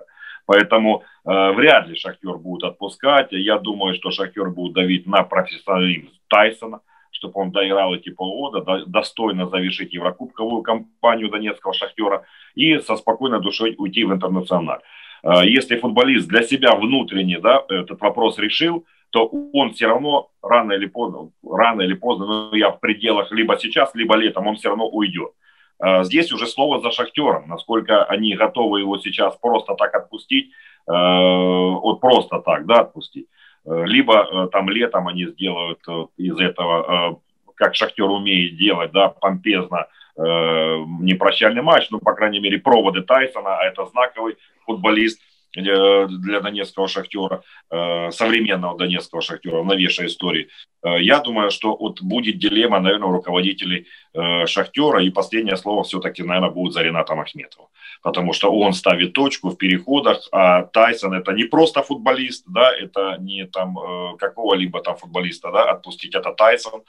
Поэтому 0.46 1.02
э, 1.24 1.52
вряд 1.52 1.88
ли 1.88 1.96
Шахтер 1.96 2.38
будет 2.38 2.64
отпускать. 2.64 3.32
Я 3.32 3.58
думаю, 3.58 3.94
что 3.94 4.10
Шахтер 4.10 4.50
будет 4.50 4.74
давить 4.74 5.06
на 5.06 5.24
профессионализм 5.24 6.08
Тайсона, 6.28 6.80
чтобы 7.10 7.40
он 7.40 7.50
доиграл 7.50 7.94
эти 7.94 8.10
полгода, 8.10 8.60
до, 8.62 8.86
достойно 8.86 9.48
завершить 9.48 9.92
Еврокубковую 9.92 10.62
кампанию 10.62 11.30
Донецкого 11.30 11.74
Шахтера 11.74 12.24
и 12.54 12.78
со 12.78 12.96
спокойной 12.96 13.42
душой 13.42 13.74
уйти 13.76 14.04
в 14.04 14.12
интернациональ. 14.12 14.80
А, 15.22 15.44
если 15.44 15.76
футболист 15.76 16.28
для 16.28 16.42
себя 16.42 16.74
внутренне 16.74 17.38
да, 17.38 17.62
этот 17.68 18.00
вопрос 18.00 18.38
решил, 18.38 18.86
то 19.10 19.26
он 19.52 19.72
все 19.72 19.86
равно 19.86 20.30
рано 20.42 20.72
или 20.72 20.86
поздно, 20.86 21.30
рано 21.48 21.82
или 21.82 21.94
поздно, 21.94 22.26
ну, 22.26 22.54
я 22.54 22.70
в 22.70 22.80
пределах 22.80 23.30
либо 23.32 23.56
сейчас, 23.58 23.94
либо 23.94 24.16
летом, 24.16 24.46
он 24.46 24.56
все 24.56 24.68
равно 24.68 24.88
уйдет. 24.88 25.30
А, 25.78 26.04
здесь 26.04 26.32
уже 26.32 26.46
слово 26.46 26.80
за 26.80 26.90
шахтером, 26.90 27.48
насколько 27.48 28.04
они 28.04 28.34
готовы 28.34 28.80
его 28.80 28.98
сейчас 28.98 29.36
просто 29.36 29.74
так 29.74 29.94
отпустить, 29.94 30.50
а, 30.86 31.70
вот 31.70 32.00
просто 32.00 32.40
так, 32.40 32.66
да, 32.66 32.80
отпустить. 32.80 33.26
Либо 33.64 34.48
там 34.52 34.70
летом 34.70 35.08
они 35.08 35.26
сделают 35.26 35.80
из 36.16 36.38
этого, 36.38 37.20
как 37.56 37.74
шахтер 37.74 38.04
умеет 38.04 38.56
делать, 38.56 38.92
да, 38.92 39.08
помпезно, 39.08 39.88
непрощальный 40.18 41.62
матч, 41.62 41.90
ну, 41.90 41.98
по 41.98 42.14
крайней 42.14 42.40
мере, 42.40 42.58
проводы 42.58 43.02
Тайсона, 43.02 43.58
а 43.58 43.64
это 43.66 43.84
знаковый 43.86 44.36
футболист 44.64 45.20
для 45.56 46.40
донецкого 46.40 46.88
шахтера, 46.88 47.42
э, 47.70 48.10
современного 48.10 48.78
донецкого 48.78 49.22
шахтера 49.22 49.62
в 49.62 49.66
новейшей 49.66 50.06
истории. 50.06 50.48
Э, 50.84 51.00
я 51.00 51.20
думаю, 51.20 51.50
что 51.50 51.76
вот 51.76 52.02
будет 52.02 52.38
дилемма, 52.38 52.80
наверное, 52.80 53.08
у 53.08 53.12
руководителей 53.12 53.86
э, 54.14 54.46
шахтера, 54.46 55.02
и 55.02 55.10
последнее 55.10 55.56
слово 55.56 55.82
все-таки, 55.82 56.22
наверное, 56.22 56.50
будет 56.50 56.72
за 56.72 56.82
Ренатом 56.82 57.20
Ахметовым, 57.20 57.68
потому 58.02 58.32
что 58.32 58.52
он 58.52 58.72
ставит 58.72 59.12
точку 59.12 59.50
в 59.50 59.56
переходах, 59.56 60.28
а 60.32 60.62
Тайсон 60.62 61.14
это 61.14 61.32
не 61.32 61.44
просто 61.44 61.82
футболист, 61.82 62.44
да, 62.46 62.72
это 62.72 63.16
не 63.18 63.46
там 63.46 63.76
какого-либо 64.18 64.82
там 64.82 64.96
футболиста, 64.96 65.50
да, 65.50 65.70
отпустить, 65.70 66.14
это 66.14 66.32
Тайсон, 66.32 66.82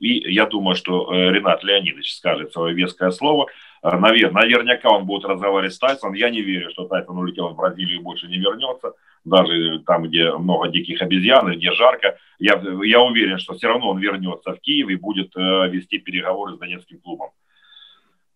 и 0.00 0.32
я 0.34 0.46
думаю, 0.46 0.74
что 0.76 1.10
Ренат 1.12 1.64
Леонидович 1.64 2.16
скажет 2.16 2.52
свое 2.52 2.74
веское 2.74 3.10
слово, 3.10 3.46
навер, 3.82 4.32
наверняка 4.32 4.90
он 4.90 5.06
будет 5.06 5.24
разговаривать 5.24 5.74
с 5.74 5.78
Тайсоном. 5.78 6.14
Я 6.14 6.30
не 6.30 6.42
верю, 6.42 6.70
что 6.70 6.86
Тайсон 6.86 7.18
улетел 7.18 7.48
в 7.48 7.56
Бразилию 7.56 8.00
и 8.00 8.02
больше 8.02 8.26
не 8.28 8.38
вернется. 8.38 8.92
Даже 9.24 9.80
там, 9.80 10.04
где 10.04 10.32
много 10.32 10.68
диких 10.68 11.02
обезьян, 11.02 11.50
где 11.52 11.72
жарко. 11.72 12.16
Я, 12.38 12.62
я 12.84 13.00
уверен, 13.00 13.38
что 13.38 13.54
все 13.54 13.68
равно 13.68 13.90
он 13.90 13.98
вернется 13.98 14.52
в 14.52 14.60
Киев 14.60 14.88
и 14.88 14.96
будет 14.96 15.36
э, 15.36 15.68
вести 15.68 15.98
переговоры 15.98 16.54
с 16.54 16.58
донецким 16.58 17.00
клубом. 17.00 17.30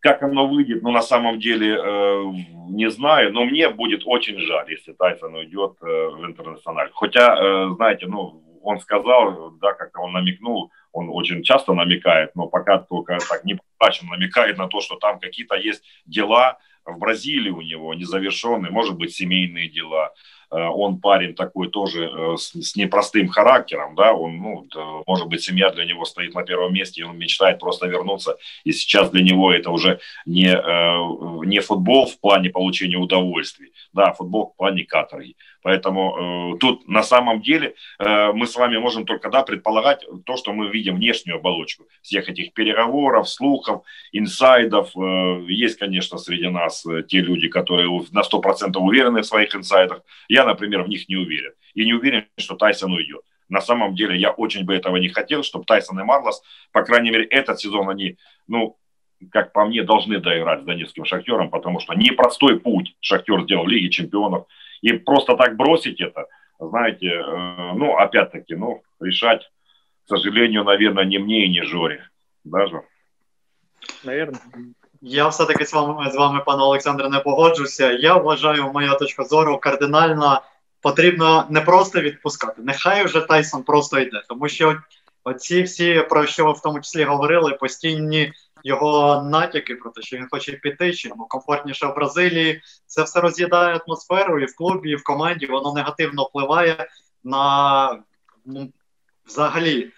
Как 0.01 0.23
оно 0.23 0.47
выйдет, 0.47 0.83
ну, 0.83 0.91
на 0.91 1.03
самом 1.03 1.39
деле, 1.39 1.77
э, 1.77 2.25
не 2.71 2.91
знаю, 2.91 3.33
но 3.33 3.45
мне 3.45 3.69
будет 3.69 4.03
очень 4.07 4.39
жаль, 4.39 4.71
если 4.71 4.93
Тайсон 4.93 5.35
уйдет 5.35 5.73
э, 5.83 5.87
в 5.87 6.25
интернациональ. 6.25 6.91
Хотя, 6.95 7.37
э, 7.37 7.75
знаете, 7.77 8.07
ну, 8.07 8.43
он 8.63 8.81
сказал, 8.81 9.53
да, 9.61 9.75
как-то 9.75 10.01
он 10.01 10.13
намекнул, 10.13 10.71
он 10.93 11.09
очень 11.11 11.43
часто 11.43 11.73
намекает, 11.73 12.35
но 12.35 12.47
пока 12.47 12.79
только 12.79 13.19
так 13.29 13.45
не 13.45 13.59
прозрачно 13.79 14.11
намекает 14.11 14.59
на 14.59 14.69
то, 14.69 14.81
что 14.81 14.97
там 14.97 15.19
какие-то 15.19 15.55
есть 15.55 15.83
дела 16.07 16.59
в 16.85 16.99
Бразилии 16.99 17.51
у 17.51 17.61
него 17.61 17.95
незавершенные, 17.95 18.71
может 18.71 18.97
быть, 18.97 19.15
семейные 19.15 19.69
дела. 19.69 20.13
Э, 20.51 20.67
он 20.67 21.01
парень 21.01 21.35
такой 21.35 21.69
тоже 21.69 22.05
э, 22.05 22.37
с, 22.37 22.77
непростым 22.77 23.29
характером, 23.29 23.95
да, 23.95 24.13
он, 24.13 24.39
ну, 24.39 24.67
может 25.07 25.29
быть, 25.29 25.43
семья 25.43 25.71
для 25.71 25.85
него 25.85 26.05
стоит 26.05 26.35
на 26.35 26.43
первом 26.43 26.73
месте, 26.73 27.01
и 27.01 27.05
он 27.05 27.19
мечтает 27.19 27.59
просто 27.59 27.87
вернуться, 27.87 28.37
и 28.65 28.73
сейчас 28.73 29.11
для 29.11 29.23
него 29.23 29.53
это 29.53 29.71
уже 29.71 30.01
не, 30.27 30.49
э, 30.49 31.47
не 31.47 31.61
футбол 31.61 32.07
в 32.07 32.19
плане 32.21 32.51
получения 32.51 32.97
удовольствий, 32.97 33.73
да, 33.93 34.13
футбол 34.13 34.53
в 34.53 34.57
плане 34.57 34.85
каторги. 34.85 35.37
Поэтому 35.63 36.55
э, 36.55 36.59
тут 36.59 36.89
на 36.89 37.03
самом 37.03 37.43
деле 37.43 37.75
э, 37.99 38.33
мы 38.33 38.47
с 38.47 38.57
вами 38.57 38.79
можем 38.79 39.05
только 39.05 39.31
да, 39.31 39.43
предполагать 39.43 40.05
то, 40.25 40.37
что 40.37 40.53
мы 40.53 40.69
видим 40.69 40.97
внешнюю 40.97 41.37
оболочку 41.37 41.85
всех 42.03 42.29
этих 42.29 42.53
переговоров, 42.53 43.29
слухов, 43.29 43.83
инсайдов. 44.13 44.91
Э, 44.97 45.45
есть, 45.49 45.79
конечно, 45.79 46.19
среди 46.19 46.49
нас 46.49 46.87
э, 46.87 47.03
те 47.07 47.21
люди, 47.21 47.49
которые 47.49 47.89
на 48.13 48.23
100% 48.23 48.77
уверены 48.79 49.21
в 49.21 49.27
своих 49.27 49.55
инсайдах. 49.55 50.01
Я, 50.29 50.40
например, 50.45 50.83
в 50.83 50.89
них 50.89 51.09
не 51.09 51.17
уверен. 51.17 51.53
И 51.75 51.85
не 51.85 51.95
уверен, 51.95 52.27
что 52.37 52.57
Тайсон 52.57 52.93
уйдет. 52.93 53.23
На 53.49 53.61
самом 53.61 53.95
деле 53.95 54.17
я 54.19 54.31
очень 54.31 54.65
бы 54.65 54.75
этого 54.75 54.97
не 54.97 55.09
хотел, 55.09 55.43
чтобы 55.43 55.65
Тайсон 55.65 56.01
и 56.01 56.05
Марлос, 56.05 56.43
по 56.73 56.83
крайней 56.83 57.11
мере, 57.11 57.25
этот 57.25 57.59
сезон 57.61 57.89
они, 57.91 58.17
ну, 58.47 58.79
как 59.31 59.53
по 59.53 59.67
мне, 59.67 59.83
должны 59.83 60.19
доиграть 60.19 60.63
с 60.63 60.65
донецким 60.65 61.05
шахтером, 61.05 61.51
потому 61.51 61.81
что 61.81 61.95
непростой 61.95 62.61
путь 62.61 62.97
шахтер 63.01 63.43
сделал 63.43 63.65
в 63.65 63.69
Лиге 63.69 63.91
чемпионов. 63.91 64.47
И 64.83 64.93
просто 64.93 65.37
так 65.37 65.57
бросить 65.57 66.01
это, 66.01 66.27
знаете, 66.59 67.09
э, 67.09 67.73
ну, 67.75 67.97
опять-таки, 67.97 68.55
ну, 68.55 68.83
решать, 69.01 69.51
к 70.05 70.09
сожалению, 70.09 70.65
наверное, 70.65 71.05
не 71.05 71.19
мне 71.19 71.45
и 71.47 71.49
не 71.49 71.63
Жоре. 71.63 72.09
Даже. 72.45 72.83
Наверное. 74.05 74.41
Я 75.03 75.29
все-таки 75.29 75.67
з 75.67 75.73
вами, 75.73 76.11
з 76.11 76.17
вами, 76.17 76.43
пане 76.47 76.63
Олександре, 76.63 77.09
не 77.09 77.21
погоджуся. 77.21 77.93
Я 77.93 78.17
вважаю, 78.17 78.73
моя 78.73 78.95
точка 78.95 79.25
зору 79.25 79.59
кардинально 79.59 80.43
потрібно 80.81 81.47
не 81.51 81.61
просто 81.61 82.01
відпускати. 82.01 82.63
Нехай 82.63 83.05
вже 83.05 83.21
Тайсон 83.21 83.63
просто 83.63 83.99
йде, 83.99 84.23
тому 84.29 84.49
що 84.49 84.77
оці 85.25 85.63
всі, 85.63 86.07
про 86.11 86.27
що 86.27 86.45
ви 86.45 86.53
в 86.53 86.61
тому 86.61 86.81
числі 86.81 87.05
говорили, 87.05 87.53
постійні 87.53 88.33
його 88.65 89.23
натяки 89.23 89.75
про 89.75 89.91
те, 89.91 90.03
що 90.03 90.17
він 90.17 90.29
хоче 90.31 90.53
піти, 90.53 90.93
чи 90.93 91.09
йому 91.09 91.27
комфортніше 91.29 91.87
в 91.87 91.95
Бразилії. 91.95 92.63
Це 92.87 93.03
все 93.03 93.21
роз'їдає 93.21 93.81
атмосферу 93.87 94.41
і 94.41 94.45
в 94.45 94.57
клубі, 94.57 94.91
і 94.91 94.97
в 94.97 95.05
команді. 95.05 95.47
Воно 95.47 95.73
негативно 95.75 96.25
впливає 96.25 96.89
на 97.25 98.03
ну, 98.45 98.73
взагалі. 99.27 99.93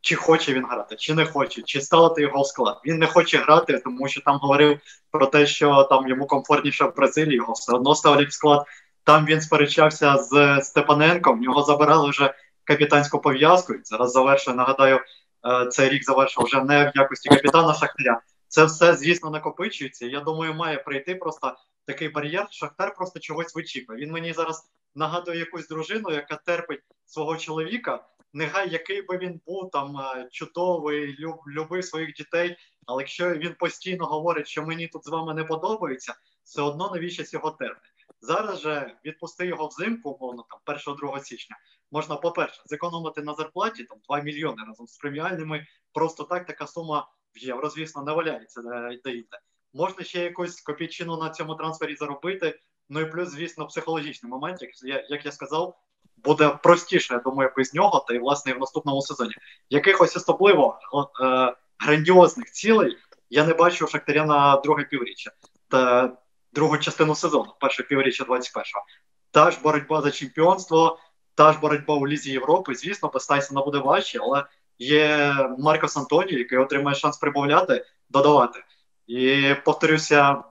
Чи 0.00 0.14
хоче 0.14 0.52
він 0.52 0.66
грати, 0.66 0.96
чи 0.96 1.14
не 1.14 1.26
хоче, 1.26 1.62
чи 1.62 1.80
ставити 1.80 2.22
його 2.22 2.44
склад. 2.44 2.80
Він 2.84 2.98
не 2.98 3.06
хоче 3.06 3.38
грати, 3.38 3.78
тому 3.78 4.08
що 4.08 4.20
там 4.20 4.38
говорив 4.38 4.78
про 5.10 5.26
те, 5.26 5.46
що 5.46 5.84
там 5.84 6.08
йому 6.08 6.26
комфортніше 6.26 6.84
в 6.84 6.96
Бразилії, 6.96 7.36
його 7.36 7.52
все 7.52 7.72
одно 7.72 7.94
ставлять 7.94 8.28
в 8.28 8.32
склад. 8.32 8.66
Там 9.04 9.26
він 9.26 9.40
сперечався 9.40 10.16
з 10.16 10.60
Степаненком, 10.62 11.38
в 11.38 11.42
нього 11.42 11.62
забирали 11.62 12.10
вже 12.10 12.34
капітанську 12.64 13.18
пов'язку. 13.18 13.74
Зараз 13.84 14.12
завершує, 14.12 14.56
нагадаю, 14.56 15.00
Е, 15.46 15.66
цей 15.66 15.88
рік 15.88 16.04
завершив 16.04 16.44
вже 16.44 16.64
не 16.64 16.84
в 16.84 16.92
якості 16.94 17.28
капітана 17.28 17.74
Шахтаря, 17.74 18.20
Це 18.48 18.64
все, 18.64 18.96
звісно, 18.96 19.30
накопичується. 19.30 20.06
Я 20.06 20.20
думаю, 20.20 20.54
має 20.54 20.78
прийти 20.78 21.14
просто 21.14 21.56
такий 21.86 22.08
бар'єр. 22.08 22.46
Шахтар 22.50 22.94
просто 22.94 23.20
чогось 23.20 23.54
вичікує. 23.54 23.98
Він 24.00 24.12
мені 24.12 24.32
зараз 24.32 24.70
нагадує 24.94 25.38
якусь 25.38 25.68
дружину, 25.68 26.10
яка 26.10 26.36
терпить 26.36 26.80
свого 27.06 27.36
чоловіка. 27.36 28.04
Нехай 28.32 28.70
який 28.70 29.02
би 29.02 29.18
він 29.18 29.40
був 29.46 29.70
там 29.70 29.96
е, 29.96 30.28
чудовий, 30.32 31.16
люб, 31.18 31.36
любив 31.48 31.84
своїх 31.84 32.12
дітей. 32.14 32.56
Але 32.86 33.02
якщо 33.02 33.34
він 33.34 33.54
постійно 33.54 34.06
говорить, 34.06 34.46
що 34.46 34.62
мені 34.62 34.88
тут 34.88 35.04
з 35.04 35.08
вами 35.08 35.34
не 35.34 35.44
подобається, 35.44 36.14
все 36.44 36.62
одно 36.62 36.90
навіщо 36.90 37.22
його 37.26 37.50
терпить. 37.50 37.90
Зараз 38.20 38.60
же 38.60 38.96
відпусти 39.04 39.46
його 39.46 39.66
взимку, 39.66 40.10
умовно 40.10 40.44
там 40.66 40.76
1-2 40.76 41.20
січня. 41.24 41.56
Можна, 41.92 42.16
по-перше, 42.16 42.62
зекономити 42.66 43.22
на 43.22 43.34
зарплаті 43.34 43.84
там 43.84 43.98
2 44.08 44.20
мільйони 44.20 44.62
разом 44.68 44.86
з 44.86 44.96
преміальними. 44.96 45.66
Просто 45.92 46.24
так 46.24 46.46
така 46.46 46.66
сума 46.66 47.08
в 47.34 47.38
євро, 47.38 47.68
звісно, 47.70 48.02
не 48.02 48.12
валяється 48.12 48.62
де 49.04 49.24
Можна 49.72 50.04
ще 50.04 50.20
якусь 50.22 50.60
копійчину 50.60 51.16
на 51.16 51.30
цьому 51.30 51.54
трансфері 51.54 51.96
заробити. 51.96 52.60
Ну 52.88 53.00
і 53.00 53.10
плюс, 53.10 53.28
звісно, 53.28 53.66
психологічний 53.66 54.30
момент, 54.30 54.62
як 54.62 54.70
я, 54.82 55.06
як 55.08 55.26
я 55.26 55.32
сказав, 55.32 55.78
буде 56.16 56.48
простіше, 56.48 57.14
я 57.14 57.20
думаю, 57.20 57.52
без 57.56 57.74
нього, 57.74 58.04
та 58.08 58.14
й 58.14 58.18
власне 58.18 58.52
і 58.52 58.54
в 58.54 58.58
наступному 58.58 59.02
сезоні. 59.02 59.34
Якихось 59.70 60.16
особливо 60.16 60.78
е, 61.22 61.54
грандіозних 61.78 62.50
цілей 62.50 62.96
я 63.30 63.44
не 63.44 63.54
бачу 63.54 63.86
Шахтаря 63.86 64.24
на 64.24 64.56
друге 64.56 64.84
півріччя 64.84 65.30
та 65.68 66.12
другу 66.52 66.78
частину 66.78 67.14
сезону, 67.14 67.54
перше 67.60 67.82
півріччя 67.82 68.24
21-го. 68.24 68.84
Та 69.30 69.50
ж 69.50 69.58
боротьба 69.62 70.02
за 70.02 70.10
чемпіонство, 70.10 70.98
та 71.34 71.52
ж 71.52 71.58
боротьба 71.58 71.94
у 71.94 72.06
Лізі 72.06 72.32
Європи. 72.32 72.74
Звісно, 72.74 73.10
без 73.14 73.26
Тайсона 73.26 73.62
буде 73.62 73.78
важче, 73.78 74.18
але 74.22 74.44
є 74.78 75.34
Маркос 75.58 75.96
Антоні, 75.96 76.32
який 76.32 76.58
отримає 76.58 76.96
шанс 76.96 77.18
прибавляти, 77.18 77.86
додавати. 78.10 78.64
І 79.06 79.54
повторюся, 79.64 80.44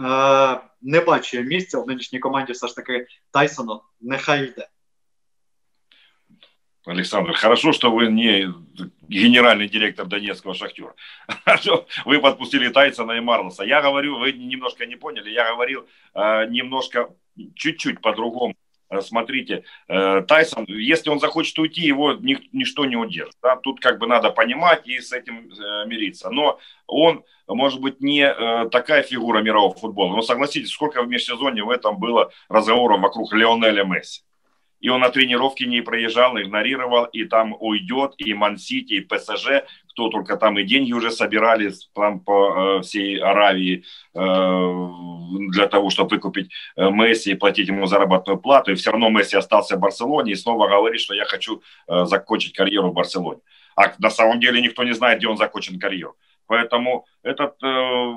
е, 0.00 0.60
не 0.83 0.99
бачу 0.99 1.41
місця 1.41 1.79
в 1.79 1.87
нинішній 1.87 2.19
команді 2.19 2.53
все 2.53 2.67
ж 2.67 2.75
таки 2.75 3.07
Тайсону. 3.31 3.81
Нехай 4.01 4.45
йде. 4.45 4.67
Александр, 6.85 7.33
хорошо, 7.33 7.73
что 7.73 7.91
вы 7.91 8.09
не 8.09 8.51
генеральный 9.09 9.67
директор 9.67 10.07
Донецкого 10.07 10.55
шахтера. 10.55 10.95
Вы 12.05 12.19
подпустили 12.19 12.69
Тайсона 12.69 13.13
и 13.13 13.19
Марлоса. 13.19 13.63
Я 13.63 13.81
говорю, 13.81 14.17
вы 14.17 14.31
немножко 14.31 14.85
не 14.85 14.95
поняли, 14.95 15.29
я 15.29 15.51
говорил 15.51 15.87
э, 16.15 16.47
немножко, 16.47 17.09
чуть-чуть 17.55 18.01
по-другому. 18.01 18.55
Э, 18.94 19.00
смотрите, 19.00 19.64
э, 19.88 20.22
Тайсон, 20.26 20.64
если 20.68 21.10
он 21.10 21.20
захочет 21.20 21.58
уйти, 21.58 21.82
его 21.82 22.12
ни, 22.12 22.38
ничто 22.52 22.84
не 22.84 22.96
удержит. 22.96 23.36
Да? 23.42 23.56
Тут 23.56 23.80
как 23.80 23.98
бы 23.98 24.06
надо 24.06 24.30
понимать 24.30 24.86
и 24.86 25.00
с 25.00 25.12
этим 25.12 25.50
э, 25.50 25.86
мириться. 25.86 26.30
Но 26.30 26.58
он, 26.86 27.24
может 27.48 27.80
быть, 27.80 28.00
не 28.00 28.26
такая 28.70 29.02
фигура 29.02 29.40
мирового 29.40 29.74
футбола. 29.74 30.16
Но 30.16 30.22
согласитесь, 30.22 30.70
сколько 30.70 31.02
в 31.02 31.08
межсезонье 31.08 31.64
в 31.64 31.70
этом 31.70 31.98
было 31.98 32.30
разговоров 32.48 33.00
вокруг 33.00 33.32
Леонеля 33.32 33.84
Месси 33.84 34.22
и 34.80 34.90
он 34.90 35.00
на 35.00 35.08
тренировке 35.08 35.64
не 35.64 35.80
проезжал, 35.80 36.38
игнорировал, 36.38 37.06
и 37.06 37.24
там 37.24 37.56
уйдет, 37.58 38.12
и 38.18 38.34
Мансити, 38.34 38.94
и 38.94 39.00
ПСЖ, 39.00 39.64
кто 39.88 40.10
только 40.10 40.36
там 40.36 40.58
и 40.58 40.64
деньги 40.64 40.92
уже 40.92 41.10
собирали 41.10 41.72
там 41.94 42.20
по 42.20 42.82
всей 42.82 43.18
Аравии 43.18 43.84
для 45.50 45.66
того, 45.66 45.90
чтобы 45.90 46.10
выкупить 46.10 46.52
э, 46.76 46.90
Месси 46.90 47.32
и 47.32 47.34
платить 47.34 47.68
ему 47.68 47.86
заработную 47.86 48.38
плату, 48.38 48.72
и 48.72 48.74
все 48.74 48.90
равно 48.90 49.08
Месси 49.10 49.36
остался 49.36 49.76
в 49.76 49.80
Барселоне 49.80 50.32
и 50.32 50.36
снова 50.36 50.68
говорит, 50.68 51.00
что 51.00 51.14
я 51.14 51.24
хочу 51.24 51.62
э, 51.88 52.04
закончить 52.04 52.54
карьеру 52.54 52.90
в 52.90 52.94
Барселоне. 52.94 53.40
А 53.76 53.92
на 53.98 54.10
самом 54.10 54.40
деле 54.40 54.60
никто 54.60 54.84
не 54.84 54.92
знает, 54.92 55.18
где 55.18 55.28
он 55.28 55.36
закончит 55.36 55.80
карьеру. 55.80 56.16
Поэтому 56.46 57.06
этот, 57.22 57.54
э, 57.62 58.12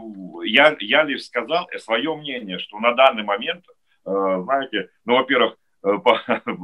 я, 0.46 0.76
я 0.80 1.04
лишь 1.04 1.26
сказал 1.26 1.68
свое 1.78 2.16
мнение, 2.16 2.60
что 2.60 2.80
на 2.80 2.94
данный 2.94 3.24
момент, 3.24 3.64
знаете, 4.04 4.90
ну, 5.06 5.16
во-первых, 5.16 5.58
по, 5.82 6.22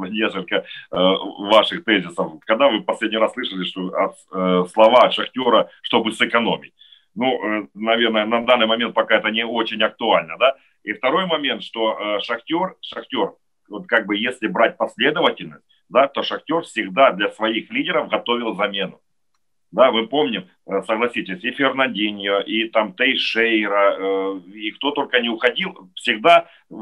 несколько 0.08 0.65
ваших 0.89 1.84
тезисов. 1.84 2.34
Когда 2.45 2.69
вы 2.69 2.82
последний 2.82 3.17
раз 3.17 3.34
слышали, 3.34 3.63
что 3.65 3.88
от, 3.89 4.71
слова 4.71 5.03
от 5.03 5.13
шахтера, 5.13 5.69
чтобы 5.82 6.13
сэкономить? 6.13 6.73
Ну, 7.15 7.69
наверное, 7.73 8.26
на 8.26 8.43
данный 8.45 8.65
момент 8.65 8.93
пока 8.93 9.17
это 9.17 9.30
не 9.30 9.45
очень 9.45 9.82
актуально, 9.84 10.38
да? 10.38 10.56
И 10.84 10.93
второй 10.93 11.26
момент, 11.28 11.63
что 11.63 12.19
шахтер, 12.21 12.76
шахтер, 12.82 13.34
вот 13.69 13.88
как 13.88 14.06
бы 14.06 14.17
если 14.17 14.47
брать 14.47 14.78
последовательность, 14.78 15.63
да, 15.89 16.08
то 16.08 16.23
шахтер 16.23 16.62
всегда 16.62 17.12
для 17.12 17.30
своих 17.30 17.71
лидеров 17.71 18.10
готовил 18.10 18.56
замену. 18.56 18.99
Да, 19.73 19.91
мы 19.91 20.06
помним, 20.06 20.49
э, 20.67 20.84
согласитесь, 20.84 21.43
и 21.43 21.52
Фернандиньо, 21.52 22.41
и 22.41 22.69
там 22.69 22.93
Тейшейра, 22.93 23.95
э, 23.97 24.39
и 24.54 24.69
кто 24.69 24.91
только 24.91 25.19
не 25.19 25.30
уходил, 25.30 25.89
всегда 25.95 26.47
э, 26.69 26.76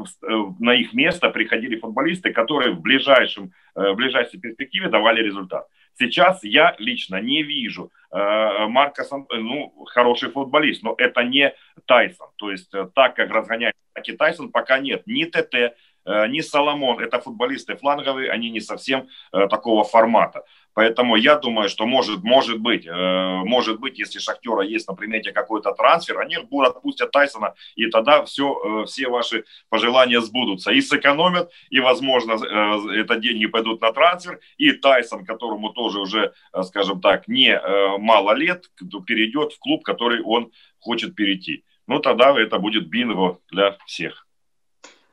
на 0.60 0.74
их 0.74 0.92
место 0.92 1.30
приходили 1.30 1.80
футболисты, 1.80 2.34
которые 2.34 2.72
в, 2.72 2.82
ближайшем, 2.82 3.52
в 3.74 3.94
ближайшей 3.94 4.38
перспективе 4.40 4.90
давали 4.90 5.22
результат. 5.22 5.68
Сейчас 5.98 6.42
я 6.42 6.74
лично 6.78 7.20
не 7.20 7.42
вижу 7.42 7.90
Марка 8.10 9.04
ну, 9.30 9.72
хороший 9.86 10.30
футболист, 10.30 10.82
но 10.82 10.94
это 10.98 11.22
не 11.22 11.54
Тайсон. 11.86 12.28
То 12.36 12.50
есть 12.50 12.70
так, 12.94 13.16
как 13.16 13.30
разгоняет 13.30 13.74
Тайсон, 14.18 14.50
пока 14.50 14.78
нет 14.78 15.06
ни 15.06 15.24
ТТ, 15.24 15.74
ни 16.04 16.40
Соломон. 16.40 17.00
Это 17.00 17.20
футболисты 17.20 17.76
фланговые, 17.76 18.30
они 18.30 18.50
не 18.50 18.60
совсем 18.60 19.08
такого 19.30 19.84
формата. 19.84 20.44
Поэтому 20.74 21.16
я 21.16 21.36
думаю, 21.36 21.68
что 21.68 21.86
может, 21.86 22.22
может 22.22 22.58
быть, 22.58 22.86
э, 22.86 23.42
может 23.44 23.78
быть, 23.78 23.98
если 23.98 24.18
Шахтера 24.18 24.62
есть 24.62 24.88
на 24.88 24.94
примете 24.94 25.32
какой-то 25.32 25.72
трансфер, 25.72 26.18
они 26.18 26.38
будут 26.38 26.76
отпустят 26.76 27.10
Тайсона, 27.10 27.54
и 27.74 27.86
тогда 27.86 28.24
все, 28.24 28.82
э, 28.82 28.84
все 28.86 29.08
ваши 29.08 29.44
пожелания 29.68 30.20
сбудутся. 30.20 30.72
И 30.72 30.80
сэкономят, 30.80 31.50
и, 31.70 31.80
возможно, 31.80 32.32
э, 32.32 33.00
это 33.00 33.16
деньги 33.16 33.46
пойдут 33.46 33.82
на 33.82 33.92
трансфер, 33.92 34.40
и 34.56 34.72
Тайсон, 34.72 35.24
которому 35.26 35.70
тоже 35.70 36.00
уже, 36.00 36.32
скажем 36.62 37.00
так, 37.00 37.28
не 37.28 37.60
мало 37.98 38.32
лет, 38.32 38.70
перейдет 39.06 39.52
в 39.52 39.58
клуб, 39.58 39.82
который 39.84 40.22
он 40.22 40.52
хочет 40.78 41.14
перейти. 41.14 41.64
Ну, 41.86 41.98
тогда 41.98 42.38
это 42.38 42.58
будет 42.58 42.88
бинго 42.88 43.38
для 43.50 43.76
всех. 43.86 44.26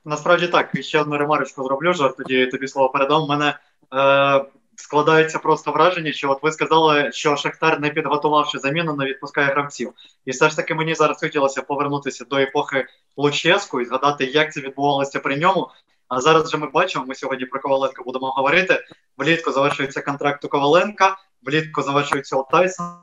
Насправді 0.05 0.47
так, 0.47 0.71
ще 0.81 1.01
одну 1.01 1.17
ремарочку 1.17 1.63
зроблю, 1.63 1.93
жарт 1.93 2.17
тоді 2.17 2.47
тобі 2.47 2.67
слово 2.67 2.89
передам. 2.89 3.27
Мене 3.27 3.59
е, 3.93 4.45
складається 4.75 5.39
просто 5.39 5.71
враження, 5.71 6.11
що 6.11 6.31
от 6.31 6.43
ви 6.43 6.51
сказали, 6.51 7.11
що 7.11 7.35
Шахтар, 7.35 7.79
не 7.79 7.89
підготувавши 7.89 8.59
заміну, 8.59 8.95
не 8.95 9.05
відпускає 9.05 9.47
гравців. 9.47 9.93
І 10.25 10.31
все 10.31 10.49
ж 10.49 10.55
таки 10.55 10.75
мені 10.75 10.95
зараз 10.95 11.19
хотілося 11.19 11.61
повернутися 11.61 12.25
до 12.25 12.37
епохи 12.37 12.87
Луческу 13.17 13.81
і 13.81 13.85
згадати, 13.85 14.25
як 14.25 14.53
це 14.53 14.61
відбувалося 14.61 15.19
при 15.19 15.37
ньому. 15.37 15.69
А 16.07 16.21
зараз 16.21 16.43
вже 16.43 16.57
ми 16.57 16.67
бачимо, 16.69 17.05
ми 17.07 17.15
сьогодні 17.15 17.45
про 17.45 17.59
Коваленка 17.59 18.03
будемо 18.03 18.29
говорити. 18.29 18.79
Влітку 19.17 19.51
завершується 19.51 20.01
контракт 20.01 20.45
у 20.45 20.49
Коваленка, 20.49 21.17
влітку 21.43 21.81
завершується 21.81 22.35
у 22.35 22.47
Тайсона, 22.51 22.97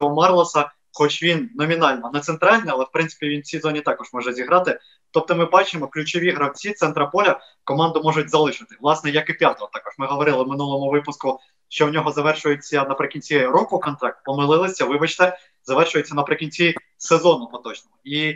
у 0.00 0.10
Марлоса 0.10 0.70
хоч 0.94 1.22
він 1.22 1.50
номінально 1.54 2.10
не 2.14 2.20
центральний, 2.20 2.68
але 2.68 2.84
в 2.84 2.90
принципі 2.92 3.28
він 3.28 3.40
в 3.40 3.44
цій 3.44 3.58
зоні 3.58 3.80
також 3.80 4.12
може 4.12 4.32
зіграти. 4.32 4.80
Тобто, 5.10 5.34
ми 5.34 5.44
бачимо, 5.44 5.88
ключові 5.88 6.30
гравці 6.30 6.72
центра 6.72 7.06
поля 7.06 7.40
команду 7.64 8.00
можуть 8.04 8.30
залишити. 8.30 8.76
Власне, 8.80 9.10
як 9.10 9.30
і 9.30 9.32
п'ятого. 9.32 9.70
Також 9.72 9.94
ми 9.98 10.06
говорили 10.06 10.44
в 10.44 10.48
минулому 10.48 10.90
випуску, 10.90 11.40
що 11.68 11.86
в 11.86 11.90
нього 11.90 12.10
завершується 12.10 12.84
наприкінці 12.84 13.46
року 13.46 13.78
контракт. 13.78 14.24
Помилилися, 14.24 14.84
вибачте, 14.84 15.38
завершується 15.64 16.14
наприкінці 16.14 16.74
сезону 16.98 17.46
поточного. 17.46 17.96
І 18.04 18.34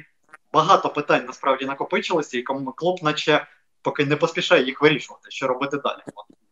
багато 0.53 0.89
питань 0.89 1.25
насправді 1.27 1.65
накопичилося, 1.65 2.39
і 2.39 2.43
клуб, 2.43 2.99
наче 3.03 3.47
поки 3.83 4.05
не 4.05 4.17
поспішає 4.17 4.65
їх 4.65 4.83
вирішувати, 4.83 5.31
що 5.31 5.47
робити 5.47 5.77
далі. 5.77 6.01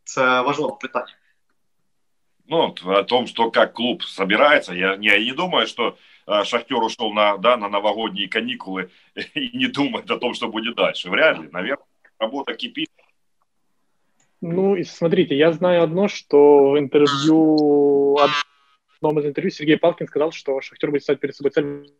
Це 0.04 0.40
важливе 0.40 0.72
питання 0.80 1.14
ну, 2.48 2.74
о 2.84 3.02
том, 3.04 3.26
что 3.26 3.50
как 3.50 3.72
клуб 3.74 4.02
собирается, 4.04 4.72
я 4.72 4.96
не, 4.96 5.08
я 5.08 5.18
не 5.18 5.32
думаю, 5.32 5.66
что 5.66 5.96
э, 6.26 6.44
Шахтер 6.44 6.82
ушел 6.82 7.12
на, 7.12 7.36
да, 7.38 7.56
на 7.56 7.68
новогодние 7.68 8.28
каникулы 8.28 8.90
и 9.34 9.56
не 9.56 9.66
думает 9.66 10.10
о 10.10 10.18
том, 10.18 10.34
что 10.34 10.48
будет 10.48 10.76
дальше. 10.76 11.10
Вряд 11.10 11.38
ли, 11.38 11.48
наверное, 11.50 11.86
работа 12.18 12.54
кипит. 12.54 12.90
Ну, 14.40 14.76
смотрите, 14.84 15.36
я 15.36 15.52
знаю 15.52 15.82
одно, 15.82 16.08
что 16.08 16.70
в 16.70 16.78
интервью, 16.78 18.18
одном 18.18 19.18
из 19.18 19.26
интервью 19.26 19.50
Сергей 19.50 19.78
Палкин 19.78 20.06
сказал, 20.06 20.30
что 20.30 20.60
Шахтер 20.60 20.90
будет 20.90 21.02
ставить 21.02 21.20
перед 21.20 21.34
собой 21.34 21.50
цель 21.50 21.90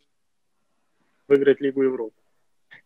выиграть 1.29 1.61
Лигу 1.61 1.83
Европы. 1.83 2.15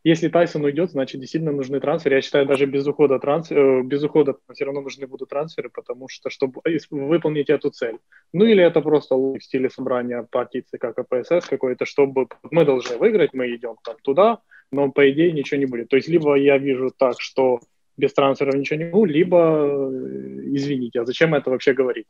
Если 0.03 0.29
Тайсон 0.29 0.65
уйдет, 0.65 0.91
значит, 0.91 1.21
действительно 1.21 1.53
нужны 1.53 1.79
трансферы. 1.79 2.17
Я 2.17 2.23
считаю, 2.23 2.47
даже 2.47 2.65
без 2.65 2.87
ухода, 2.87 3.19
трансфер, 3.19 3.59
э, 3.59 3.83
без 3.83 4.03
ухода 4.03 4.35
все 4.53 4.65
равно 4.65 4.81
нужны 4.81 5.07
будут 5.07 5.29
трансферы, 5.29 5.69
потому 5.69 6.09
что, 6.09 6.31
чтобы 6.31 6.63
выполнить 6.91 7.51
эту 7.51 7.71
цель. 7.71 7.99
Ну 8.33 8.47
или 8.47 8.65
это 8.65 8.81
просто 8.81 9.15
в 9.15 9.39
стиле 9.41 9.69
собрания 9.69 10.27
партии 10.31 10.65
ЦК 10.67 10.95
КПСС 10.95 11.47
какой-то, 11.47 11.85
чтобы 11.85 12.29
мы 12.51 12.65
должны 12.65 12.97
выиграть, 12.97 13.35
мы 13.35 13.55
идем 13.55 13.77
там 13.85 13.97
туда, 14.03 14.39
но 14.73 14.91
по 14.91 15.11
идее 15.11 15.33
ничего 15.33 15.61
не 15.61 15.67
будет. 15.67 15.89
То 15.89 15.97
есть 15.97 16.09
либо 16.09 16.35
я 16.35 16.57
вижу 16.57 16.91
так, 16.97 17.21
что 17.21 17.61
без 17.99 18.15
трансферов 18.15 18.55
ничего 18.55 18.79
не 18.79 18.85
могу, 18.87 19.05
либо, 19.05 19.67
э, 19.67 20.41
извините, 20.55 21.01
а 21.01 21.05
зачем 21.05 21.35
это 21.35 21.51
вообще 21.51 21.75
говорить? 21.75 22.07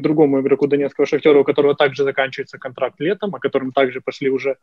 Другому 0.00 0.40
игроку 0.40 0.66
Донецкого 0.66 1.06
Шахтера, 1.06 1.38
у 1.38 1.44
которого 1.44 1.74
также 1.74 2.04
заканчивается 2.04 2.58
контракт 2.58 3.00
летом, 3.00 3.34
о 3.34 3.38
котором 3.38 3.72
также 3.72 4.00
пошли 4.00 4.30
уже, 4.30 4.56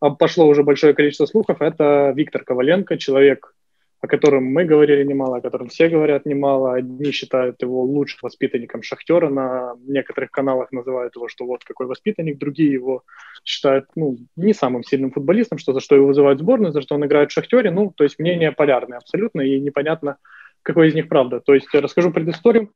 а, 0.00 0.10
пошло 0.10 0.46
уже 0.46 0.62
большое 0.62 0.94
количество 0.94 1.26
слухов, 1.26 1.60
это 1.60 2.12
Виктор 2.14 2.44
Коваленко, 2.44 2.98
человек, 2.98 3.54
о 4.02 4.08
котором 4.08 4.44
мы 4.44 4.64
говорили 4.64 5.04
немало, 5.04 5.36
о 5.36 5.40
котором 5.40 5.68
все 5.68 5.88
говорят 5.88 6.26
немало. 6.26 6.74
Одни 6.74 7.12
считают 7.12 7.62
его 7.62 7.84
лучшим 7.84 8.18
воспитанником 8.22 8.82
Шахтера, 8.82 9.28
на 9.28 9.74
некоторых 9.86 10.32
каналах 10.32 10.72
называют 10.72 11.14
его, 11.14 11.28
что 11.28 11.46
вот 11.46 11.62
какой 11.62 11.86
воспитанник, 11.86 12.36
другие 12.36 12.72
его 12.72 13.04
считают 13.44 13.86
ну, 13.94 14.18
не 14.34 14.54
самым 14.54 14.82
сильным 14.82 15.12
футболистом, 15.12 15.58
что 15.58 15.72
за 15.72 15.78
что 15.78 15.94
его 15.94 16.08
вызывают 16.08 16.40
в 16.40 16.42
сборную, 16.42 16.72
за 16.72 16.82
что 16.82 16.96
он 16.96 17.06
играет 17.06 17.30
в 17.30 17.32
Шахтере. 17.32 17.70
Ну, 17.70 17.92
то 17.96 18.02
есть 18.02 18.18
мнения 18.18 18.50
полярные 18.50 18.98
абсолютно, 18.98 19.42
и 19.42 19.60
непонятно, 19.60 20.16
какой 20.62 20.88
из 20.88 20.94
них 20.94 21.08
правда. 21.08 21.38
То 21.38 21.54
есть 21.54 21.72
расскажу 21.72 22.10
предысторию. 22.10 22.72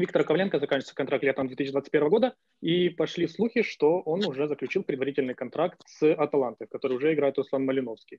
Виктора 0.00 0.24
Ковленко 0.24 0.58
заканчивается 0.58 0.94
контракт 0.94 1.22
летом 1.24 1.46
2021 1.46 2.08
года, 2.08 2.34
и 2.60 2.88
пошли 2.88 3.28
слухи, 3.28 3.62
что 3.62 4.00
он 4.00 4.24
уже 4.24 4.48
заключил 4.48 4.82
предварительный 4.82 5.34
контракт 5.34 5.80
с 5.86 6.12
Аталантой, 6.12 6.66
в 6.66 6.70
которой 6.70 6.94
уже 6.94 7.12
играет 7.12 7.38
Услан 7.38 7.64
Малиновский. 7.64 8.18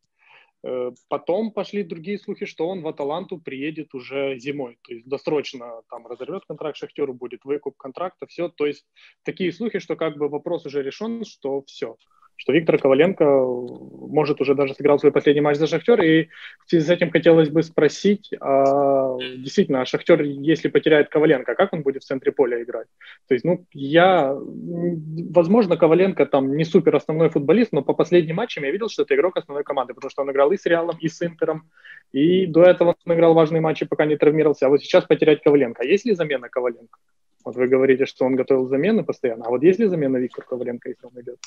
Э, 0.63 0.91
потом 1.09 1.51
пошли 1.51 1.83
другие 1.83 2.19
слухи, 2.19 2.45
что 2.45 2.67
он 2.67 2.81
в 2.81 2.87
Аталанту 2.87 3.39
приедет 3.39 3.93
уже 3.93 4.37
зимой, 4.37 4.77
то 4.83 4.93
есть 4.93 5.07
досрочно 5.07 5.81
там 5.89 6.07
разорвет 6.07 6.43
контракт 6.45 6.77
Шахтеру, 6.77 7.13
будет 7.13 7.43
выкуп 7.45 7.77
контракта, 7.77 8.27
все. 8.27 8.49
То 8.49 8.65
есть 8.65 8.85
такие 9.23 9.51
слухи, 9.51 9.79
что 9.79 9.95
как 9.95 10.17
бы 10.17 10.29
вопрос 10.29 10.65
уже 10.65 10.83
решен, 10.83 11.25
что 11.25 11.63
все, 11.63 11.97
что 12.41 12.54
Виктор 12.54 12.80
Коваленко, 12.80 13.23
может, 13.23 14.41
уже 14.41 14.56
даже 14.56 14.73
сыграл 14.73 14.97
свой 14.97 15.12
последний 15.12 15.41
матч 15.41 15.58
за 15.58 15.67
Шахтер. 15.67 16.01
И 16.01 16.27
в 16.65 16.69
связи 16.71 16.88
с 16.88 16.89
этим 16.89 17.12
хотелось 17.12 17.49
бы 17.49 17.62
спросить, 17.62 18.32
а, 18.39 19.15
действительно, 19.19 19.82
а 19.82 19.86
Шахтер, 19.86 20.23
если 20.23 20.67
потеряет 20.67 21.10
Коваленко, 21.10 21.54
как 21.54 21.71
он 21.71 21.84
будет 21.84 22.01
в 22.01 22.08
центре 22.08 22.32
поля 22.32 22.63
играть? 22.63 22.88
То 23.27 23.36
есть, 23.36 23.45
ну, 23.45 23.63
я, 23.73 24.36
возможно, 24.36 25.77
Коваленко 25.77 26.25
там 26.25 26.58
не 26.58 26.65
супер 26.65 26.95
основной 26.95 27.30
футболист, 27.30 27.73
но 27.73 27.84
по 27.84 27.93
последним 27.93 28.38
матчам 28.38 28.63
я 28.63 28.71
видел, 28.71 28.89
что 28.89 29.04
это 29.04 29.13
игрок 29.13 29.38
основной 29.38 29.63
команды, 29.63 29.93
потому 29.93 30.10
что 30.10 30.23
он 30.23 30.32
играл 30.32 30.51
и 30.51 30.58
с 30.58 30.65
Реалом, 30.65 30.97
и 30.99 31.10
с 31.10 31.21
Интером, 31.21 31.69
и 32.12 32.47
до 32.47 32.63
этого 32.63 32.95
он 33.06 33.13
играл 33.13 33.36
важные 33.36 33.62
матчи, 33.62 33.86
пока 33.86 34.06
не 34.06 34.17
травмировался. 34.17 34.65
А 34.65 34.69
вот 34.69 34.82
сейчас 34.82 35.06
потерять 35.06 35.43
Коваленко. 35.43 35.84
А 35.84 35.86
есть 35.86 36.06
ли 36.06 36.15
замена 36.15 36.49
Коваленко? 36.49 36.97
Вот 37.45 37.56
вы 37.56 37.67
говорите, 37.67 38.08
что 38.08 38.25
он 38.25 38.36
готовил 38.36 38.67
замены 38.67 39.04
постоянно. 39.04 39.45
А 39.45 39.49
вот 39.49 39.62
есть 39.62 39.77
ли 39.77 39.86
замена 39.86 40.17
Виктора 40.17 40.47
Коваленко, 40.47 40.89
если 40.89 41.06
он 41.06 41.21
идет? 41.21 41.38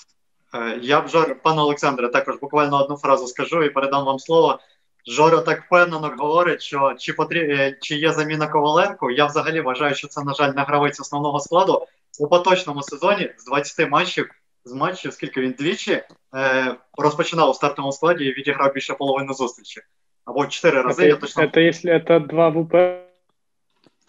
Е, 0.54 0.78
я 0.82 1.00
б 1.00 1.08
Жор, 1.08 1.36
пане 1.42 1.60
Олександре, 1.60 2.08
також 2.08 2.36
буквально 2.36 2.82
одну 2.82 2.96
фразу 2.96 3.26
скажу 3.26 3.62
і 3.62 3.70
передам 3.70 4.04
вам 4.04 4.18
слово. 4.18 4.58
Жоро 5.06 5.40
так 5.40 5.62
впевнено 5.66 6.14
говорить, 6.18 6.62
що 6.62 6.94
чи 6.98 7.12
потріб... 7.12 7.50
Е, 7.50 7.78
чи 7.80 7.96
є 7.96 8.12
заміна 8.12 8.46
Коваленко. 8.46 9.10
Я 9.10 9.26
взагалі 9.26 9.60
вважаю, 9.60 9.94
що 9.94 10.08
це, 10.08 10.24
на 10.24 10.34
жаль, 10.34 10.52
не 10.52 10.62
гравець 10.62 11.00
основного 11.00 11.40
складу. 11.40 11.86
У 12.18 12.28
поточному 12.28 12.82
сезоні 12.82 13.30
з 13.38 13.44
20 13.44 13.90
матчів, 13.90 14.30
з 14.64 14.72
матчів, 14.72 15.12
скільки 15.12 15.40
він 15.40 15.54
двічі, 15.58 16.02
е, 16.36 16.74
розпочинав 16.98 17.50
у 17.50 17.54
стартовому 17.54 17.92
складі 17.92 18.24
і 18.24 18.34
відіграв 18.34 18.72
більше 18.74 18.94
половини 18.94 19.32
зустрічі. 19.32 19.80
Або 20.24 20.46
чотири 20.46 20.82
рази. 20.82 21.02
Це, 21.02 21.08
я 21.08 21.16
точно... 21.16 21.50
це, 21.54 21.62
якщо 21.62 22.00
це 22.06 22.20
два 22.20 22.48
в 22.48 22.58
УПЛ, 22.58 23.03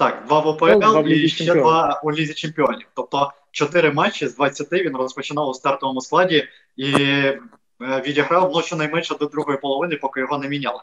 так, 0.00 0.24
два 0.26 0.40
в 0.40 0.46
ОПЛ 0.46 0.78
два 0.78 1.00
в 1.00 1.08
і 1.08 1.28
ще 1.28 1.54
два 1.54 2.00
у 2.04 2.12
Лізі 2.12 2.34
Чемпіонів. 2.34 2.86
Тобто 2.94 3.32
чотири 3.50 3.92
матчі 3.92 4.26
з 4.26 4.36
20 4.36 4.72
він 4.72 4.96
розпочинав 4.96 5.48
у 5.48 5.54
стартовому 5.54 6.00
складі 6.00 6.48
і 6.76 6.92
е, 7.02 7.40
відіграв 7.80 8.50
ну, 8.54 8.62
щонайменше 8.62 9.14
до 9.14 9.26
другої 9.26 9.58
половини, 9.58 9.96
поки 9.96 10.20
його 10.20 10.38
не 10.38 10.48
міняли. 10.48 10.80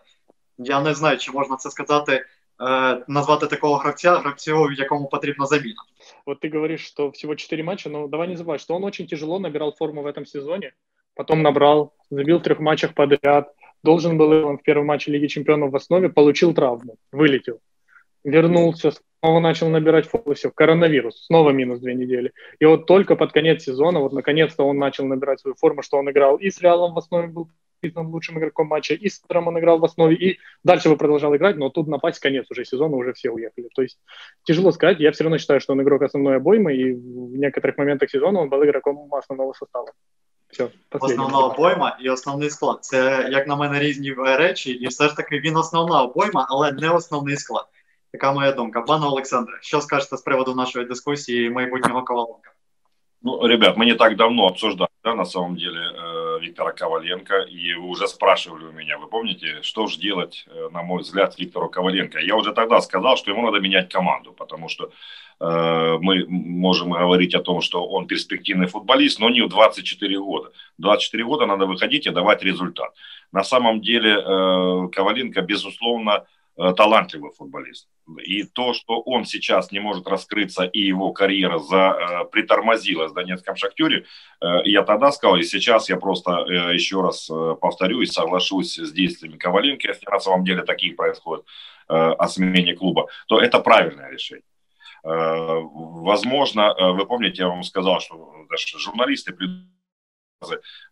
Я 0.57 0.81
не 0.81 0.93
знаю, 0.93 1.17
чи 1.17 1.31
можна 1.31 1.55
це 1.55 1.69
сказати, 1.69 2.25
э, 2.59 3.03
назвать 3.07 3.49
такого 3.49 3.75
гравця, 3.75 4.15
гравцю, 4.15 4.71
якому 4.71 5.07
потрібна 5.07 5.45
замена. 5.45 5.83
Вот 6.25 6.39
ты 6.43 6.53
говоришь, 6.53 6.85
что 6.87 7.09
всего 7.09 7.35
4 7.35 7.63
матча, 7.63 7.89
но 7.89 8.07
давай 8.07 8.27
не 8.27 8.35
забывай, 8.35 8.59
что 8.59 8.75
он 8.75 8.83
очень 8.83 9.07
тяжело 9.07 9.39
набирал 9.39 9.75
форму 9.75 10.01
в 10.01 10.07
этом 10.07 10.25
сезоне, 10.25 10.73
потом 11.15 11.41
набрал, 11.41 11.93
забил 12.11 12.37
в 12.37 12.43
трех 12.43 12.59
матчах 12.59 12.93
подряд, 12.93 13.53
должен 13.83 14.17
был 14.17 14.45
он 14.45 14.57
в 14.57 14.63
первом 14.63 14.85
матче 14.85 15.11
Лиги 15.11 15.27
Чемпионов 15.27 15.71
в 15.71 15.75
основе, 15.75 16.09
получил 16.09 16.53
травму, 16.53 16.95
вылетел 17.11 17.59
вернулся, 18.23 18.91
снова 19.19 19.39
начал 19.39 19.69
набирать 19.69 20.07
форму, 20.07 20.33
все, 20.33 20.51
коронавирус, 20.51 21.25
снова 21.25 21.51
минус 21.51 21.79
две 21.79 21.95
недели. 21.95 22.33
И 22.59 22.65
вот 22.65 22.85
только 22.85 23.15
под 23.15 23.31
конец 23.31 23.63
сезона, 23.63 23.99
вот 23.99 24.13
наконец-то 24.13 24.63
он 24.63 24.77
начал 24.77 25.05
набирать 25.05 25.39
свою 25.39 25.55
форму, 25.55 25.81
что 25.81 25.97
он 25.97 26.09
играл 26.09 26.37
и 26.37 26.49
с 26.49 26.61
Реалом 26.61 26.93
в 26.93 26.97
основе 26.97 27.27
был 27.27 27.49
признан 27.79 28.07
лучшим 28.07 28.39
игроком 28.39 28.67
матча, 28.67 28.93
и 28.93 29.09
с 29.09 29.21
Интером 29.21 29.47
он 29.47 29.59
играл 29.59 29.79
в 29.79 29.85
основе, 29.85 30.15
и 30.15 30.39
дальше 30.63 30.89
бы 30.89 30.97
продолжал 30.97 31.35
играть, 31.35 31.57
но 31.57 31.69
тут 31.69 31.87
напасть 31.87 32.19
конец 32.19 32.45
уже 32.49 32.65
сезона, 32.65 32.95
уже 32.95 33.13
все 33.13 33.29
уехали. 33.29 33.69
То 33.75 33.81
есть 33.81 33.99
тяжело 34.43 34.71
сказать, 34.71 34.99
я 34.99 35.11
все 35.11 35.23
равно 35.23 35.37
считаю, 35.37 35.61
что 35.61 35.73
он 35.73 35.81
игрок 35.81 36.01
основной 36.01 36.37
обоймы, 36.37 36.75
и 36.75 36.93
в 36.93 37.37
некоторых 37.37 37.77
моментах 37.77 38.09
сезона 38.09 38.39
он 38.39 38.49
был 38.49 38.63
игроком 38.63 39.13
основного 39.13 39.53
состава. 39.53 39.91
Все, 40.49 40.69
Основна 40.91 41.39
обойма 41.39 41.97
і 42.01 42.09
основний 42.09 42.49
склад. 42.49 42.77
Це, 42.81 43.27
як 43.31 43.47
на 43.47 43.55
мене, 43.55 43.79
різні 43.79 44.13
речі, 44.17 44.71
і 44.71 44.87
все 44.87 45.07
ж 45.07 45.15
таки 45.15 45.39
він 45.39 45.57
основна 45.57 46.03
обойма, 46.03 46.47
але 46.49 46.71
не 46.71 46.89
основний 46.89 47.35
склад. 47.35 47.65
Така 48.11 48.33
моя 48.33 48.51
думка. 48.51 48.81
Пане 48.81 49.05
Олександре, 49.05 49.59
що 49.61 49.81
скажете 49.81 50.17
з 50.17 50.21
приводу 50.21 50.55
нашої 50.55 50.85
дискусії 50.85 51.49
майбутнього 51.49 52.03
Коваленка? 52.03 52.51
Ну, 53.21 53.47
ребят, 53.47 53.77
мы 53.77 53.85
не 53.85 53.95
так 53.95 54.15
давно 54.15 54.45
обсуждали, 54.45 54.89
да, 55.03 55.15
на 55.15 55.25
самом 55.25 55.55
деле, 55.55 55.79
э, 55.79 56.39
Виктора 56.39 56.71
Коваленко, 56.71 57.47
и 57.49 57.73
вы 57.73 57.87
уже 57.87 58.07
спрашивали 58.07 58.65
у 58.65 58.71
меня, 58.71 58.97
вы 58.97 59.07
помните, 59.07 59.61
что 59.61 59.87
же 59.87 59.99
делать, 59.99 60.45
э, 60.47 60.69
на 60.71 60.83
мой 60.83 61.01
взгляд, 61.01 61.39
Виктору 61.39 61.69
Коваленко. 61.69 62.19
Я 62.19 62.35
уже 62.35 62.53
тогда 62.53 62.79
сказал, 62.79 63.17
что 63.17 63.31
ему 63.31 63.41
надо 63.41 63.59
менять 63.59 63.91
команду, 63.93 64.33
потому 64.33 64.69
что 64.69 64.91
э, 65.39 65.97
мы 65.99 66.25
можем 66.29 66.91
говорить 66.91 67.35
о 67.35 67.41
том, 67.41 67.61
что 67.61 67.87
он 67.87 68.07
перспективный 68.07 68.67
футболист, 68.67 69.19
но 69.19 69.29
не 69.29 69.41
в 69.41 69.49
24 69.49 70.19
года. 70.19 70.51
24 70.77 71.23
года 71.23 71.45
надо 71.45 71.65
выходить 71.65 72.07
и 72.07 72.11
давать 72.11 72.43
результат. 72.43 72.93
На 73.31 73.43
самом 73.43 73.81
деле 73.81 74.11
э, 74.11 74.89
Коваленко, 74.91 75.41
безусловно, 75.41 76.13
Э, 76.13 76.40
талантливый 76.56 77.32
футболист. 77.32 77.88
И 78.24 78.42
то, 78.42 78.74
что 78.74 79.00
он 79.00 79.24
сейчас 79.24 79.72
не 79.72 79.80
может 79.80 80.06
раскрыться, 80.06 80.64
и 80.64 80.80
его 80.80 81.12
карьера 81.12 81.58
за, 81.58 81.76
э, 81.76 82.24
притормозилась 82.30 83.12
в 83.12 83.14
Донецком 83.14 83.56
Шахтере, 83.56 84.04
э, 84.40 84.46
я 84.64 84.82
тогда 84.82 85.12
сказал, 85.12 85.36
и 85.36 85.42
сейчас 85.42 85.88
я 85.88 85.96
просто 85.96 86.30
еще 86.72 87.00
раз 87.00 87.30
повторю 87.60 88.00
и 88.00 88.06
соглашусь 88.06 88.78
с 88.78 88.92
действиями 88.92 89.38
Коваленко, 89.38 89.88
если 89.88 90.06
на 90.10 90.20
самом 90.20 90.44
деле 90.44 90.62
такие 90.62 90.94
происходят 90.94 91.46
о 91.88 92.28
смене 92.28 92.74
клуба, 92.74 93.08
то 93.26 93.40
это 93.40 93.58
правильное 93.58 94.10
решение. 94.10 94.44
Возможно, 95.02 96.74
вы 96.92 97.06
помните, 97.06 97.42
я 97.42 97.48
вам 97.48 97.64
сказал, 97.64 98.00
что 98.00 98.46
даже 98.48 98.78
журналисты 98.78 99.34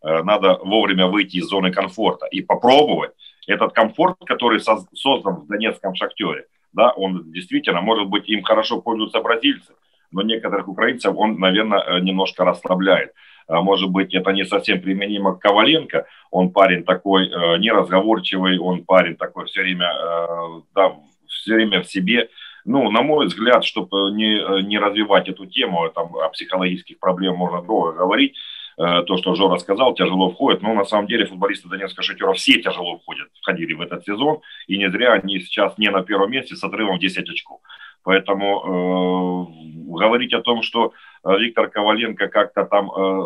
надо 0.02 0.58
вовремя 0.62 1.06
выйти 1.06 1.36
из 1.36 1.46
зоны 1.46 1.72
комфорта 1.72 2.26
и 2.26 2.42
попробовать 2.42 3.12
этот 3.46 3.72
комфорт, 3.72 4.16
который 4.24 4.60
создан 4.60 5.34
в 5.34 5.46
Донецком 5.46 5.94
шахтере, 5.94 6.46
да, 6.72 6.92
он 6.92 7.32
действительно, 7.32 7.80
может 7.80 8.08
быть, 8.08 8.28
им 8.28 8.42
хорошо 8.42 8.80
пользуются 8.80 9.20
бразильцы, 9.20 9.74
но 10.12 10.22
некоторых 10.22 10.68
украинцев 10.68 11.14
он, 11.16 11.38
наверное, 11.38 11.80
э, 11.80 12.00
немножко 12.00 12.44
расслабляет. 12.44 13.12
А 13.48 13.60
может 13.60 13.90
быть, 13.90 14.14
это 14.14 14.30
не 14.30 14.44
совсем 14.44 14.80
применимо 14.80 15.34
к 15.34 15.40
Коваленко, 15.40 16.06
он 16.30 16.50
парень 16.50 16.84
такой 16.84 17.28
э, 17.28 17.58
неразговорчивый, 17.58 18.58
он 18.58 18.84
парень 18.84 19.16
такой 19.16 19.46
все 19.46 19.62
время, 19.62 19.92
э, 19.92 20.60
да, 20.74 20.94
все 21.26 21.54
время 21.54 21.82
в 21.82 21.86
себе. 21.86 22.28
Ну, 22.64 22.90
на 22.90 23.02
мой 23.02 23.26
взгляд, 23.26 23.64
чтобы 23.64 24.10
не, 24.12 24.62
не 24.64 24.78
развивать 24.78 25.28
эту 25.28 25.46
тему, 25.46 25.88
там, 25.94 26.14
о 26.14 26.28
психологических 26.28 26.98
проблемах 26.98 27.38
можно 27.38 27.62
долго 27.62 27.92
говорить, 27.92 28.36
то, 28.80 29.16
что 29.18 29.34
Жора 29.34 29.58
сказал, 29.58 29.94
тяжело 29.94 30.30
входит. 30.30 30.62
Но 30.62 30.72
на 30.72 30.84
самом 30.84 31.06
деле 31.06 31.26
футболисты 31.26 31.68
Донецкого 31.68 32.02
Шахтера 32.02 32.32
все 32.32 32.62
тяжело 32.62 32.98
входят, 32.98 33.28
входили 33.42 33.74
в 33.74 33.82
этот 33.82 34.04
сезон. 34.04 34.40
И 34.68 34.78
не 34.78 34.90
зря 34.90 35.12
они 35.12 35.38
сейчас 35.40 35.76
не 35.76 35.90
на 35.90 36.02
первом 36.02 36.30
месте 36.30 36.56
с 36.56 36.64
отрывом 36.64 36.98
10 36.98 37.28
очков. 37.28 37.60
Поэтому 38.02 39.50
э, 39.52 39.98
говорить 39.98 40.32
о 40.32 40.40
том, 40.40 40.62
что 40.62 40.92
э, 41.24 41.38
Виктор 41.38 41.68
Коваленко 41.68 42.28
как-то 42.28 42.64
там 42.64 42.90
э, 42.90 43.22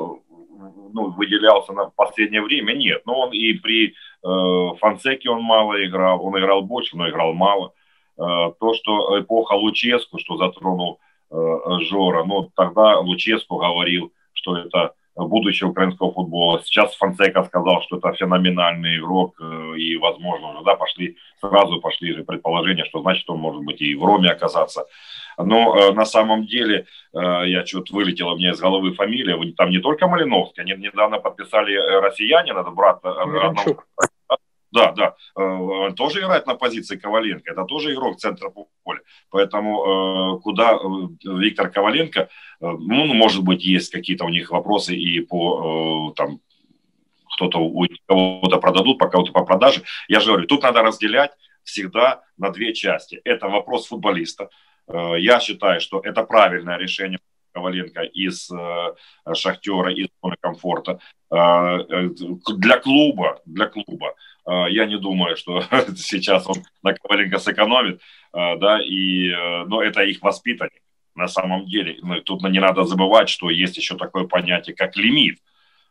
ну, 0.92 1.10
выделялся 1.10 1.72
на 1.72 1.90
последнее 1.90 2.42
время, 2.42 2.72
нет. 2.72 3.02
Но 3.06 3.20
он 3.20 3.32
и 3.32 3.52
при 3.54 3.88
э, 3.88 4.76
Фансеке 4.80 5.30
он 5.30 5.42
мало 5.42 5.84
играл, 5.84 6.24
он 6.24 6.38
играл 6.38 6.62
больше, 6.62 6.96
но 6.96 7.08
играл 7.08 7.32
мало. 7.32 7.72
Э, 8.16 8.52
то, 8.58 8.74
что 8.74 9.20
эпоха 9.20 9.54
Луческу, 9.54 10.18
что 10.18 10.36
затронул 10.36 10.98
э, 11.30 11.34
Жора, 11.80 12.24
ну, 12.24 12.50
тогда 12.56 12.98
Луческу 12.98 13.56
говорил, 13.56 14.12
что 14.32 14.56
это 14.56 14.94
будущее 15.16 15.70
украинского 15.70 16.12
футбола. 16.12 16.60
Сейчас 16.64 16.94
Фонсека 16.96 17.44
сказал, 17.44 17.82
что 17.82 17.98
это 17.98 18.12
феноменальный 18.12 18.98
игрок, 18.98 19.36
э, 19.40 19.76
и, 19.76 19.96
возможно, 19.96 20.62
да, 20.64 20.74
пошли, 20.74 21.16
сразу 21.40 21.80
пошли 21.80 22.12
же 22.14 22.24
предположения, 22.24 22.84
что 22.84 23.00
значит 23.00 23.28
он 23.30 23.38
может 23.38 23.62
быть 23.62 23.80
и 23.80 23.94
в 23.94 24.04
Роме 24.04 24.30
оказаться. 24.30 24.86
Но 25.38 25.76
э, 25.76 25.92
на 25.92 26.04
самом 26.04 26.46
деле, 26.46 26.86
э, 27.12 27.18
я 27.46 27.64
что-то 27.64 27.94
вылетела 27.94 28.36
меня 28.36 28.50
из 28.50 28.60
головы 28.60 28.92
фамилия, 28.94 29.38
там 29.56 29.70
не 29.70 29.78
только 29.78 30.08
Малиновский, 30.08 30.62
они 30.62 30.72
недавно 30.72 31.18
подписали 31.18 31.74
россияне, 32.00 32.52
надо 32.52 32.70
брат, 32.70 33.00
Да, 34.74 34.92
да. 34.92 35.14
Он 35.34 35.94
тоже 35.94 36.20
играет 36.20 36.46
на 36.46 36.54
позиции 36.56 36.96
Коваленко. 36.96 37.50
Это 37.50 37.64
тоже 37.64 37.94
игрок 37.94 38.18
центра 38.18 38.50
поля. 38.82 39.00
Поэтому 39.30 40.40
куда 40.42 40.78
Виктор 41.24 41.70
Коваленко, 41.70 42.28
ну, 42.60 43.14
может 43.14 43.44
быть, 43.44 43.64
есть 43.64 43.92
какие-то 43.92 44.24
у 44.24 44.28
них 44.30 44.50
вопросы 44.50 44.96
и 44.96 45.20
по 45.20 46.12
там 46.16 46.40
кто-то 47.34 47.58
у 47.58 47.86
кого-то 48.06 48.58
продадут, 48.58 48.98
по 48.98 49.08
кого-то 49.08 49.32
по 49.32 49.44
продаже. 49.44 49.82
Я 50.08 50.20
же 50.20 50.30
говорю, 50.30 50.46
тут 50.46 50.62
надо 50.62 50.82
разделять 50.82 51.32
всегда 51.64 52.22
на 52.36 52.50
две 52.50 52.72
части. 52.74 53.20
Это 53.24 53.48
вопрос 53.48 53.86
футболиста. 53.88 54.48
Э, 54.86 55.14
я 55.18 55.40
считаю, 55.40 55.80
что 55.80 56.00
это 56.00 56.22
правильное 56.22 56.78
решение 56.78 57.18
Коваленко 57.52 58.02
из 58.02 58.50
э, 58.50 58.94
Шахтера, 59.34 59.92
из 59.92 60.08
зоны 60.22 60.36
комфорта. 60.40 61.00
Э, 61.30 61.78
для 62.56 62.78
клуба, 62.78 63.40
для 63.46 63.66
клуба, 63.66 64.14
я 64.46 64.86
не 64.86 64.98
думаю, 64.98 65.36
что 65.36 65.62
сейчас 65.96 66.46
он 66.46 66.56
на 66.82 66.94
Коваленко 66.94 67.38
сэкономит, 67.38 68.00
да, 68.32 68.80
и, 68.84 69.30
но 69.66 69.82
это 69.82 70.02
их 70.02 70.20
воспитанник 70.22 70.82
на 71.14 71.28
самом 71.28 71.66
деле. 71.66 71.98
Тут 72.24 72.42
не 72.42 72.60
надо 72.60 72.84
забывать, 72.84 73.28
что 73.28 73.50
есть 73.50 73.76
еще 73.76 73.96
такое 73.96 74.24
понятие, 74.24 74.74
как 74.74 74.96
лимит. 74.96 75.38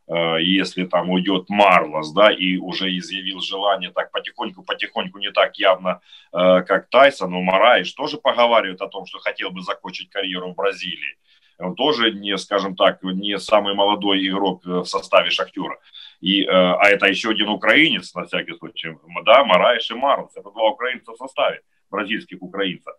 Э, 0.08 0.42
если 0.42 0.86
там 0.86 1.10
уйдет 1.10 1.50
Марлос, 1.50 2.12
да, 2.12 2.32
и 2.32 2.58
уже 2.58 2.96
изъявил 2.98 3.40
желание 3.40 3.92
так 3.92 4.12
потихоньку-потихоньку, 4.12 5.18
не 5.20 5.32
так 5.32 5.58
явно, 5.58 6.02
э, 6.34 6.62
как 6.64 6.90
Тайсон, 6.90 7.32
но 7.32 7.42
Мараиш 7.42 7.94
тоже 7.94 8.18
поговаривает 8.18 8.82
о 8.82 8.90
том, 8.90 9.06
что 9.06 9.20
хотел 9.20 9.52
бы 9.52 9.62
закончить 9.62 10.10
карьеру 10.10 10.52
в 10.52 10.56
Бразилии. 10.56 11.18
Он 11.60 11.76
тоже 11.76 12.12
не, 12.12 12.38
скажем 12.38 12.76
так, 12.76 13.04
не 13.04 13.40
самый 13.40 13.74
молодой 13.74 14.28
игрок 14.28 14.66
э, 14.66 14.70
в 14.70 14.86
составе 14.86 15.30
Шахтера. 15.30 15.78
И, 16.22 16.46
а 16.46 16.88
это 16.88 17.08
еще 17.08 17.32
один 17.32 17.50
украинец, 17.50 18.16
на 18.16 18.24
всякий 18.24 18.54
случай. 18.54 18.96
Да, 19.26 19.44
Мараиш 19.44 19.92
и 19.92 19.94
Марлос. 19.94 20.38
Это 20.38 20.52
два 20.52 20.70
украинца 20.70 21.12
в 21.12 21.18
составе, 21.18 21.62
бразильских 21.92 22.42
украинцев 22.42 22.94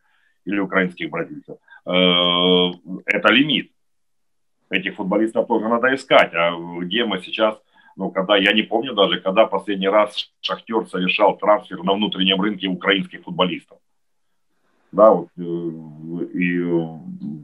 или 0.45 0.59
украинских 0.59 1.09
бразильцев. 1.09 1.57
Это 1.87 3.29
лимит 3.31 3.73
этих 4.69 4.97
футболистов 4.97 5.47
тоже 5.47 5.69
надо 5.69 5.95
искать. 5.95 6.35
А 6.35 6.53
где 6.81 7.05
мы 7.05 7.21
сейчас, 7.23 7.55
ну, 7.97 8.11
когда, 8.11 8.37
я 8.37 8.53
не 8.53 8.63
помню 8.63 8.95
даже, 8.95 9.21
когда 9.21 9.47
последний 9.47 9.89
раз 9.89 10.31
Шахтер 10.41 10.87
совершал 10.87 11.39
трансфер 11.39 11.83
на 11.83 11.95
внутреннем 11.95 12.41
рынке 12.41 12.69
украинских 12.69 13.23
футболистов. 13.23 13.79
Да, 14.93 15.11
от, 15.11 15.29
э, 15.39 15.43
і 16.35 16.63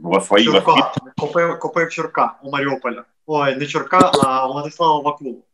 во 0.03 0.21
свої 0.21 0.45
Чурка. 0.45 0.93
Купив, 1.21 1.59
купив 1.59 1.91
Чурка 1.91 2.35
у 2.43 2.51
Маріуполя. 2.51 3.05
Ой, 3.27 3.57
не 3.57 3.67
Чурка, 3.67 4.11
а 4.25 4.47
Владислава 4.47 5.01
Вакулу. 5.01 5.45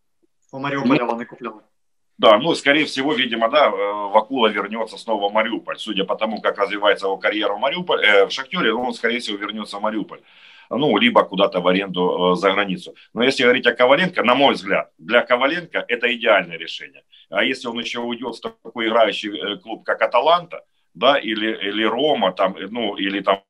У 0.52 0.58
Маріуполя 0.58 0.98
ну, 1.00 1.06
вони 1.06 1.24
купляли. 1.24 1.60
Да, 2.18 2.38
ну, 2.38 2.54
скорее 2.54 2.84
всего, 2.84 3.14
видимо, 3.14 3.48
да, 3.48 3.68
э, 3.68 4.12
Вакула 4.12 4.48
вернется 4.48 4.96
снова 4.96 5.28
в 5.28 5.32
Мариуполь. 5.32 5.76
Судя 5.76 6.04
по 6.04 6.14
тому, 6.14 6.40
как 6.40 6.58
развивается 6.58 7.06
его 7.06 7.18
карьера 7.18 7.54
в 7.54 7.58
Мариуполе, 7.58 8.02
э, 8.08 8.24
в 8.24 8.30
Шахтере, 8.30 8.72
он, 8.72 8.94
скорее 8.94 9.18
всего, 9.18 9.38
вернется 9.38 9.78
в 9.78 9.82
Мариуполь 9.82 10.20
ну, 10.70 10.98
либо 10.98 11.22
куда-то 11.24 11.60
в 11.60 11.68
аренду 11.68 12.32
э, 12.32 12.36
за 12.36 12.52
границу. 12.52 12.94
Но 13.14 13.24
если 13.24 13.44
говорить 13.44 13.66
о 13.66 13.74
Коваленко, 13.74 14.22
на 14.22 14.34
мой 14.34 14.54
взгляд, 14.54 14.90
для 14.98 15.22
Коваленко 15.22 15.84
это 15.88 16.14
идеальное 16.14 16.58
решение. 16.58 17.02
А 17.30 17.44
если 17.44 17.68
он 17.68 17.78
еще 17.78 18.00
уйдет 18.00 18.34
в 18.36 18.40
такой 18.40 18.88
играющий 18.88 19.38
э, 19.38 19.56
клуб, 19.56 19.84
как 19.84 20.02
Аталанта, 20.02 20.64
да, 20.94 21.18
или, 21.18 21.52
или 21.68 21.84
Рома, 21.84 22.32
там, 22.32 22.56
ну, 22.70 22.96
или 22.96 23.20
там, 23.20 23.42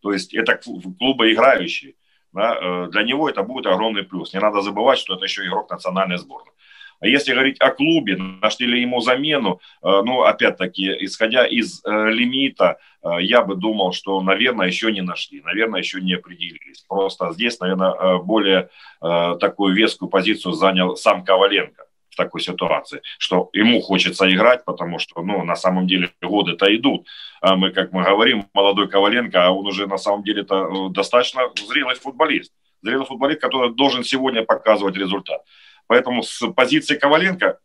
то 0.00 0.12
есть 0.12 0.34
это 0.34 0.60
клубы 0.98 1.32
играющие, 1.32 1.94
да, 2.32 2.56
э, 2.60 2.88
для 2.90 3.02
него 3.02 3.28
это 3.28 3.42
будет 3.42 3.66
огромный 3.66 4.02
плюс. 4.02 4.32
Не 4.32 4.40
надо 4.40 4.60
забывать, 4.60 4.98
что 4.98 5.14
это 5.14 5.24
еще 5.24 5.46
игрок 5.46 5.70
национальной 5.70 6.18
сборной. 6.18 6.52
А 7.00 7.06
если 7.06 7.32
говорить 7.32 7.58
о 7.60 7.70
клубе, 7.70 8.16
нашли 8.16 8.66
ли 8.66 8.82
ему 8.82 9.00
замену, 9.00 9.60
э, 9.82 10.02
ну, 10.04 10.22
опять-таки, 10.22 10.96
исходя 11.00 11.46
из 11.46 11.82
э, 11.84 12.10
лимита, 12.10 12.78
я 13.18 13.42
бы 13.42 13.54
думал, 13.56 13.94
что, 13.94 14.20
наверное, 14.20 14.66
еще 14.66 14.92
не 14.92 15.00
нашли, 15.00 15.40
наверное, 15.40 15.80
еще 15.80 16.02
не 16.02 16.12
определились. 16.12 16.84
Просто 16.86 17.32
здесь, 17.32 17.58
наверное, 17.58 18.18
более 18.18 18.68
такую 19.00 19.74
вескую 19.74 20.10
позицию 20.10 20.52
занял 20.52 20.96
сам 20.96 21.24
Коваленко 21.24 21.86
в 22.10 22.16
такой 22.16 22.40
ситуации, 22.40 23.02
что 23.18 23.50
ему 23.52 23.80
хочется 23.80 24.32
играть, 24.32 24.64
потому 24.64 24.98
что, 24.98 25.22
ну, 25.22 25.44
на 25.44 25.56
самом 25.56 25.86
деле 25.86 26.10
годы-то 26.20 26.74
идут. 26.74 27.06
А 27.40 27.56
мы, 27.56 27.70
как 27.70 27.92
мы 27.92 28.02
говорим, 28.02 28.46
молодой 28.52 28.88
Коваленко, 28.88 29.46
а 29.46 29.50
он 29.50 29.66
уже 29.66 29.86
на 29.86 29.96
самом 29.96 30.22
деле-то 30.22 30.88
достаточно 30.88 31.42
зрелый 31.68 31.94
футболист. 31.94 32.52
Зрелый 32.82 33.06
футболист, 33.06 33.40
который 33.40 33.74
должен 33.74 34.04
сегодня 34.04 34.42
показывать 34.42 34.96
результат. 34.96 35.42
Поэтому 35.86 36.22
с 36.22 36.46
позиции 36.52 36.96
Коваленко 36.96 37.58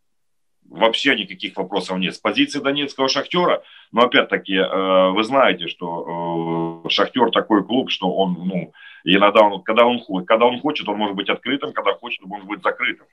вообще 0.70 1.16
никаких 1.16 1.56
вопросов 1.58 1.98
нет. 1.98 2.16
С 2.16 2.20
позиции 2.20 2.60
донецкого 2.60 3.08
шахтера, 3.08 3.64
но 3.92 4.04
опять-таки, 4.04 4.56
э, 4.56 5.10
вы 5.10 5.24
знаете, 5.24 5.68
что 5.68 6.82
э, 6.86 6.90
шахтер 6.90 7.32
такой 7.32 7.64
клуб, 7.64 7.92
что 7.92 8.12
он, 8.12 8.34
ну, 8.34 8.74
иногда 9.04 9.42
он, 9.42 9.62
когда 9.64 9.86
он, 9.86 10.02
когда 10.26 10.46
он 10.46 10.60
хочет, 10.60 10.88
он 10.88 10.98
может 10.98 11.16
быть 11.16 11.30
открытым, 11.30 11.74
когда 11.74 11.94
хочет, 11.94 12.24
он 12.24 12.30
может 12.30 12.48
быть 12.48 12.64
закрытым. 12.64 13.08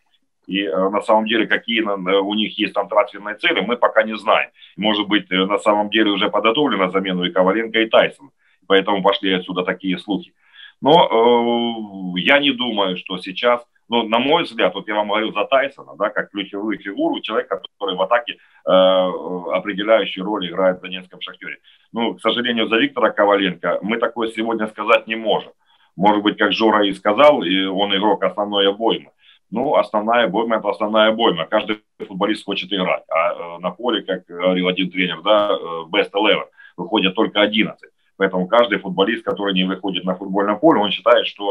И 0.47 0.63
э, 0.63 0.89
на 0.89 1.01
самом 1.01 1.27
деле, 1.27 1.47
какие 1.47 1.83
у 1.83 2.35
них 2.35 2.59
есть 2.59 2.75
там 2.75 2.89
трансферные 2.89 3.37
цели, 3.37 3.61
мы 3.61 3.77
пока 3.77 4.03
не 4.03 4.17
знаем. 4.17 4.51
Может 4.77 5.09
быть, 5.09 5.31
на 5.31 5.59
самом 5.59 5.91
деле 5.91 6.11
уже 6.11 6.31
подготовлена 6.31 6.91
замену 6.91 7.25
и 7.25 7.31
Коваленко, 7.31 7.79
и 7.79 7.89
Тайсон. 7.89 8.31
Поэтому 8.67 9.03
пошли 9.03 9.33
отсюда 9.33 9.63
такие 9.63 9.99
слухи. 9.99 10.33
Но 10.81 12.15
э, 12.17 12.21
я 12.21 12.39
не 12.39 12.53
думаю, 12.53 12.97
что 12.97 13.19
сейчас 13.19 13.65
ну, 13.93 14.09
на 14.09 14.19
мой 14.19 14.45
взгляд, 14.45 14.75
вот 14.75 14.89
я 14.89 14.95
вам 14.95 15.09
говорю 15.09 15.33
за 15.33 15.45
Тайсона, 15.45 15.93
да, 15.99 16.09
как 16.09 16.31
ключевую 16.31 16.79
фигуру, 16.79 17.21
человек, 17.21 17.49
который 17.49 17.95
в 17.95 18.01
атаке 18.01 18.33
э, 18.33 18.39
определяющую 18.71 20.25
роль 20.25 20.49
играет 20.49 20.79
в 20.79 20.81
Донецком 20.81 21.21
шахтере. 21.21 21.59
Ну, 21.93 22.15
к 22.15 22.23
сожалению, 22.23 22.69
за 22.69 22.77
Виктора 22.77 23.11
Коваленко 23.11 23.81
мы 23.83 23.99
такое 23.99 24.31
сегодня 24.31 24.67
сказать 24.69 25.07
не 25.07 25.17
можем. 25.17 25.53
Может 25.95 26.23
быть, 26.23 26.39
как 26.39 26.53
Жора 26.53 26.87
и 26.87 26.95
сказал, 26.95 27.43
и 27.43 27.67
он 27.67 27.95
игрок 27.95 28.25
основной 28.25 28.67
обоймы. 28.67 29.11
Ну, 29.53 29.77
основная 29.77 30.25
обойма– 30.25 30.57
это 30.59 30.71
основная 30.71 31.11
обойма. 31.11 31.45
Каждый 31.45 31.83
футболист 31.99 32.45
хочет 32.45 32.73
играть. 32.73 33.05
А 33.09 33.33
э, 33.33 33.59
на 33.59 33.71
поле, 33.71 34.03
как 34.03 34.25
говорил 34.25 34.67
один 34.67 34.91
тренер, 34.91 35.21
да, 35.23 35.51
э, 35.51 35.85
best 35.95 36.11
11, 36.15 36.49
выходят 36.79 37.15
только 37.15 37.43
11. 37.43 37.79
Поэтому 38.17 38.49
каждый 38.49 38.79
футболист, 38.79 39.23
который 39.23 39.53
не 39.53 39.65
выходит 39.65 40.05
на 40.05 40.15
футбольное 40.15 40.57
поле, 40.57 40.81
он 40.81 40.91
считает, 40.91 41.27
что 41.27 41.45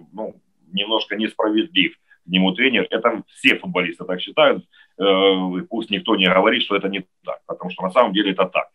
э, 0.00 0.04
ну, 0.12 0.36
немножко 0.72 1.16
несправедлив 1.16 1.96
к 2.24 2.28
нему 2.28 2.52
тренер. 2.52 2.86
Это 2.90 3.22
все 3.34 3.56
футболисты 3.56 4.04
так 4.04 4.20
считают. 4.20 4.64
Пусть 5.68 5.90
никто 5.90 6.16
не 6.16 6.26
говорит, 6.26 6.62
что 6.62 6.76
это 6.76 6.88
не 6.88 7.04
так, 7.24 7.40
потому 7.46 7.70
что 7.70 7.82
на 7.82 7.90
самом 7.90 8.12
деле 8.12 8.32
это 8.32 8.44
так. 8.46 8.68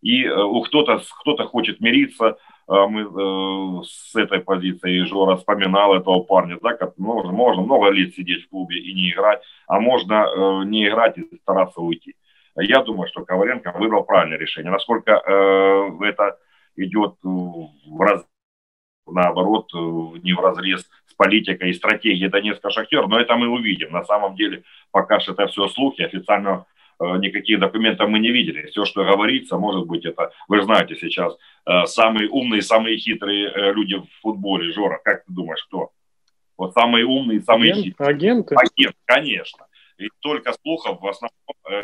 И 0.00 0.24
э, 0.24 0.42
у 0.42 0.60
кто-то 0.62 1.00
кто 1.20 1.36
хочет 1.48 1.80
мириться, 1.80 2.38
мы 2.68 3.82
с 3.84 4.14
этой 4.14 4.40
позиции 4.40 5.04
Жора 5.04 5.36
вспоминал 5.36 5.94
этого 5.94 6.20
парня, 6.20 6.58
да, 6.62 6.74
как 6.74 6.98
можно, 6.98 7.32
много 7.32 7.88
лет 7.90 8.14
сидеть 8.14 8.44
в 8.44 8.50
клубе 8.50 8.78
и 8.78 8.94
не 8.94 9.10
играть, 9.10 9.42
а 9.66 9.80
можно 9.80 10.64
не 10.64 10.86
играть 10.86 11.16
и 11.18 11.36
стараться 11.42 11.80
уйти. 11.80 12.14
Я 12.56 12.82
думаю, 12.82 13.08
что 13.08 13.24
Коваленко 13.24 13.72
выбрал 13.78 14.04
правильное 14.04 14.38
решение. 14.38 14.70
Насколько 14.70 15.12
это 15.12 16.38
идет 16.76 17.14
в 17.22 18.00
раз 18.00 18.26
наоборот, 19.06 19.72
не 19.72 20.34
в 20.34 20.40
разрез 20.40 20.86
политика 21.18 21.66
и 21.66 21.74
стратегия 21.74 22.30
Донецка 22.30 22.70
Шахтер, 22.70 23.06
но 23.08 23.20
это 23.20 23.34
мы 23.36 23.48
увидим. 23.48 23.90
На 23.92 24.04
самом 24.04 24.36
деле, 24.36 24.62
пока 24.90 25.20
что 25.20 25.32
это 25.32 25.48
все 25.48 25.68
слухи, 25.68 26.00
официально 26.00 26.50
э, 26.50 26.64
никаких 27.00 27.60
документов 27.60 28.08
мы 28.08 28.18
не 28.18 28.30
видели. 28.30 28.66
Все, 28.66 28.84
что 28.84 29.04
говорится, 29.04 29.56
может 29.56 29.86
быть, 29.86 30.04
это, 30.04 30.32
вы 30.48 30.62
знаете 30.62 30.96
сейчас, 30.96 31.36
э, 31.66 31.86
самые 31.86 32.28
умные, 32.28 32.62
самые 32.62 32.98
хитрые 32.98 33.48
э, 33.48 33.72
люди 33.72 33.96
в 33.96 34.08
футболе. 34.20 34.72
Жора, 34.72 35.00
как 35.04 35.24
ты 35.24 35.32
думаешь, 35.32 35.64
кто? 35.64 35.90
Вот 36.56 36.74
самые 36.74 37.04
умные, 37.04 37.40
самые 37.40 37.72
Агент, 37.72 37.84
хитрые. 37.84 38.10
Агенты? 38.10 38.54
Агент, 38.56 38.96
конечно. 39.04 39.66
И 39.98 40.08
только 40.20 40.52
слухов 40.62 41.00
в 41.00 41.06
основном 41.06 41.32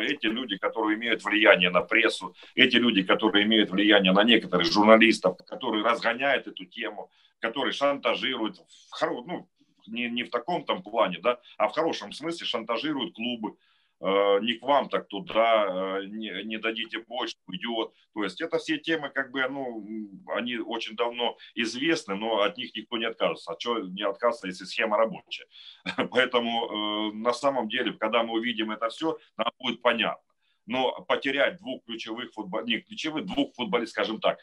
эти 0.00 0.26
люди, 0.26 0.56
которые 0.56 0.96
имеют 0.96 1.24
влияние 1.24 1.70
на 1.70 1.80
прессу, 1.80 2.34
эти 2.54 2.76
люди, 2.76 3.02
которые 3.02 3.44
имеют 3.44 3.70
влияние 3.70 4.12
на 4.12 4.22
некоторых 4.22 4.72
журналистов, 4.72 5.36
которые 5.46 5.84
разгоняют 5.84 6.46
эту 6.46 6.64
тему, 6.64 7.10
которые 7.40 7.72
шантажируют, 7.72 8.58
в, 8.58 9.26
ну, 9.26 9.48
не, 9.86 10.08
не 10.08 10.22
в 10.22 10.30
таком 10.30 10.64
там 10.64 10.82
плане, 10.82 11.18
да, 11.22 11.40
а 11.58 11.68
в 11.68 11.72
хорошем 11.72 12.12
смысле 12.12 12.46
шантажируют 12.46 13.14
клубы, 13.14 13.50
э, 13.50 13.54
не 14.00 14.54
к 14.54 14.62
вам, 14.62 14.88
так 14.88 15.08
туда, 15.08 15.98
э, 16.00 16.04
не, 16.06 16.44
не 16.44 16.58
дадите 16.58 16.98
больше, 16.98 17.36
уйдет. 17.46 17.92
То 18.12 18.24
есть 18.24 18.40
это 18.40 18.58
все 18.58 18.78
темы, 18.78 19.08
как 19.10 19.30
бы, 19.30 19.46
ну, 19.48 19.86
они 20.28 20.58
очень 20.58 20.96
давно 20.96 21.36
известны, 21.54 22.14
но 22.14 22.42
от 22.42 22.56
них 22.56 22.74
никто 22.74 22.98
не 22.98 23.06
отказывается. 23.06 23.52
А 23.52 23.58
что 23.58 23.78
не 23.78 24.02
отказываться, 24.02 24.46
если 24.46 24.64
схема 24.64 24.98
рабочая? 24.98 25.46
Поэтому 26.10 27.10
э, 27.10 27.14
на 27.14 27.32
самом 27.32 27.68
деле, 27.68 27.92
когда 27.92 28.22
мы 28.22 28.34
увидим 28.34 28.70
это 28.70 28.88
все, 28.88 29.18
нам 29.36 29.50
будет 29.58 29.80
понятно. 29.80 30.22
Но 30.66 30.92
потерять 31.08 31.58
двух 31.58 31.84
ключевых 31.84 32.32
футболистов, 32.32 32.68
не 32.68 32.80
ключевых, 32.80 33.26
двух 33.26 33.54
футболистов, 33.54 33.92
скажем 33.92 34.20
так, 34.20 34.38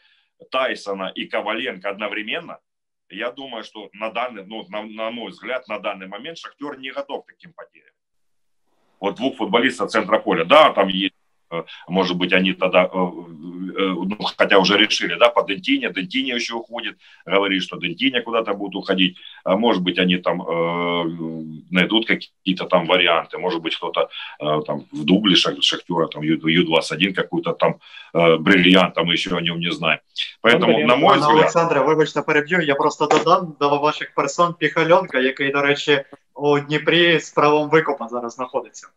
Тайсона 0.50 1.12
и 1.14 1.26
Коваленко 1.26 1.88
одновременно– 1.88 2.58
я 3.12 3.30
думаю, 3.30 3.62
что 3.62 3.90
на 3.92 4.10
данный, 4.10 4.44
ну, 4.44 4.66
на, 4.68 4.82
на 4.82 5.10
мой 5.10 5.30
взгляд, 5.30 5.68
на 5.68 5.78
данный 5.78 6.06
момент 6.06 6.38
Шахтер 6.38 6.78
не 6.78 6.90
готов 6.90 7.24
к 7.24 7.28
таким 7.28 7.52
потерям. 7.52 7.94
Вот 9.02 9.16
двух 9.16 9.36
футболистов 9.36 9.90
центра 9.90 10.18
поля. 10.18 10.44
Да, 10.44 10.72
там 10.72 10.86
есть 10.88 11.14
может 11.87 12.17
быть, 12.17 12.33
они 12.33 12.53
тогда, 12.53 12.83
э, 12.83 12.87
э, 12.87 12.89
ну, 12.95 14.17
хотя 14.37 14.57
уже 14.59 14.77
решили, 14.77 15.15
да, 15.15 15.29
по 15.29 15.43
Дентине, 15.43 15.91
Дентине 15.93 16.35
еще 16.35 16.55
уходит, 16.55 16.97
говорит, 17.25 17.63
что 17.63 17.77
Дентине 17.77 18.21
куда-то 18.21 18.53
будет 18.53 18.75
уходить, 18.75 19.17
а 19.43 19.55
может 19.55 19.81
быть, 19.81 19.97
они 19.97 20.17
там 20.17 20.41
э, 20.41 21.03
найдут 21.71 22.05
какие-то 22.05 22.65
там 22.65 22.85
варианты, 22.85 23.37
может 23.37 23.61
быть, 23.61 23.75
кто-то 23.75 24.09
э, 24.39 24.61
там 24.65 24.85
в 24.91 25.05
дубле 25.05 25.35
Шахтера, 25.35 26.07
там 26.07 26.21
Ю-21 26.21 27.13
какую-то 27.13 27.53
там 27.53 27.75
э, 28.13 28.37
бриллиант, 28.37 28.95
там 28.95 29.09
еще 29.11 29.37
о 29.37 29.41
нем 29.41 29.59
не 29.59 29.71
знаем. 29.71 29.99
Поэтому, 30.41 30.85
на 30.85 30.95
мой 30.95 31.17
взгляд... 31.17 31.37
Олександре, 31.37 31.81
вибачте, 31.81 32.21
переб'ю, 32.21 32.59
я 32.59 32.75
просто 32.75 33.07
додам 33.07 33.55
до 33.59 33.79
ваших 33.79 34.13
персон 34.13 34.53
Піхальонка, 34.53 35.19
який, 35.19 35.51
до 35.51 35.61
речі, 35.61 36.03
у 36.33 36.59
Дніпрі 36.59 37.19
з 37.19 37.29
правом 37.29 37.69
викупа 37.69 38.07
зараз 38.07 38.33
знаходиться. 38.33 38.89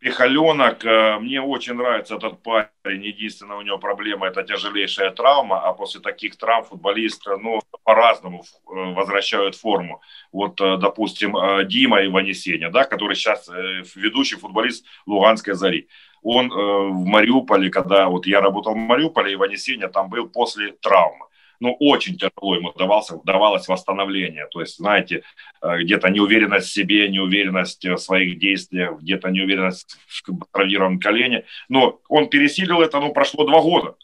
Пихаленок, 0.00 0.84
э, 0.84 1.18
мне 1.18 1.42
очень 1.42 1.74
нравится 1.74 2.14
этот 2.14 2.40
парень. 2.40 3.04
Единственная 3.04 3.56
у 3.56 3.62
него 3.62 3.78
проблема– 3.78 4.26
это 4.28 4.44
тяжелейшая 4.44 5.10
травма, 5.10 5.60
а 5.60 5.72
после 5.72 6.00
таких 6.00 6.36
травм 6.36 6.64
футболист, 6.64 7.26
ну, 7.26 7.60
по-разному 7.82 8.42
э, 8.42 8.94
возвращают 8.94 9.56
форму. 9.56 10.00
Вот, 10.30 10.60
э, 10.60 10.76
допустим, 10.76 11.34
Дима 11.66 12.06
Иванесеня, 12.06 12.70
да, 12.70 12.84
который 12.84 13.16
сейчас 13.16 13.50
ведущий 13.96 14.36
футболист 14.36 14.86
Луганской 15.06 15.54
«Зари». 15.54 15.88
Он 16.22 16.48
в 16.48 17.04
Мариуполе, 17.04 17.70
когда 17.70 18.08
вот 18.08 18.26
я 18.26 18.40
работал 18.40 18.74
в 18.74 18.76
Мариуполе, 18.76 19.34
Иванесеня 19.34 19.88
там 19.88 20.10
был 20.10 20.28
после 20.28 20.72
травмы 20.72 21.26
ну, 21.60 21.76
очень 21.80 22.16
тяжело 22.16 22.54
ему 22.54 22.72
давался, 22.72 23.18
давалось 23.24 23.68
восстановление. 23.68 24.46
То 24.50 24.60
есть, 24.60 24.76
знаете, 24.76 25.22
э, 25.60 25.78
где-то 25.82 26.08
неуверенность 26.08 26.68
в 26.68 26.72
себе, 26.72 27.08
неуверенность 27.08 27.84
в 27.84 27.96
своих 27.98 28.38
действиях, 28.38 29.00
где-то 29.00 29.30
неуверенность 29.30 29.96
в 30.06 30.22
травмированном 30.52 31.00
колене. 31.00 31.44
Но 31.68 32.00
он 32.08 32.28
пересилил 32.28 32.80
это, 32.80 33.00
ну, 33.00 33.12
прошло 33.12 33.44
два 33.44 33.60
года. 33.60 33.96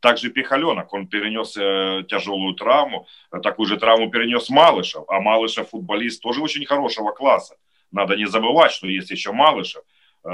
Также 0.00 0.30
Пихаленок, 0.30 0.92
он 0.92 1.06
перенес 1.06 1.56
э, 1.56 2.02
тяжелую 2.08 2.54
травму, 2.54 3.06
такую 3.42 3.66
же 3.66 3.76
травму 3.76 4.10
перенес 4.10 4.50
Малышев, 4.50 5.04
а 5.08 5.20
Малышев 5.20 5.68
футболист 5.68 6.20
тоже 6.20 6.40
очень 6.40 6.64
хорошего 6.66 7.12
класса. 7.12 7.54
Надо 7.92 8.16
не 8.16 8.26
забывать, 8.26 8.72
что 8.72 8.88
есть 8.88 9.10
еще 9.10 9.30
Малышев, 9.30 9.82
э, 10.24 10.28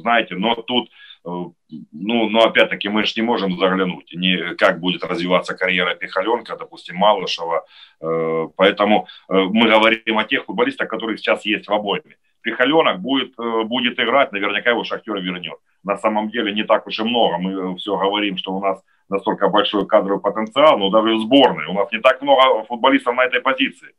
знаете, 0.00 0.36
но 0.36 0.54
тут 0.54 0.88
ну, 1.24 2.28
но 2.28 2.44
опять-таки 2.44 2.88
мы 2.88 3.04
же 3.04 3.12
не 3.16 3.22
можем 3.22 3.56
заглянуть, 3.56 4.12
не, 4.12 4.54
как 4.56 4.80
будет 4.80 5.04
развиваться 5.04 5.54
карьера 5.54 5.94
Пихаленка, 5.94 6.56
допустим, 6.56 6.96
Малышева. 6.96 7.64
Э, 8.00 8.48
поэтому 8.56 9.06
э, 9.28 9.34
мы 9.34 9.68
говорим 9.68 10.18
о 10.18 10.24
тех 10.24 10.44
футболистах, 10.44 10.88
которые 10.88 11.18
сейчас 11.18 11.44
есть 11.46 11.68
в 11.68 11.72
обойме. 11.72 12.16
Пихаленок 12.40 12.98
будет, 13.00 13.36
будет 13.36 14.00
играть, 14.00 14.32
наверняка 14.32 14.70
его 14.70 14.82
Шахтер 14.82 15.16
вернет. 15.20 15.58
На 15.84 15.96
самом 15.96 16.28
деле 16.28 16.52
не 16.52 16.64
так 16.64 16.88
уж 16.88 16.98
и 16.98 17.04
много. 17.04 17.38
Мы 17.38 17.76
все 17.76 17.96
говорим, 17.96 18.36
что 18.36 18.52
у 18.52 18.60
нас 18.60 18.82
настолько 19.08 19.48
большой 19.48 19.86
кадровый 19.86 20.20
потенциал, 20.20 20.76
но 20.76 20.90
даже 20.90 21.14
в 21.14 21.20
сборной. 21.20 21.66
У 21.66 21.72
нас 21.72 21.92
не 21.92 22.00
так 22.00 22.20
много 22.20 22.64
футболистов 22.64 23.14
на 23.14 23.26
этой 23.26 23.40
позиции. 23.40 23.94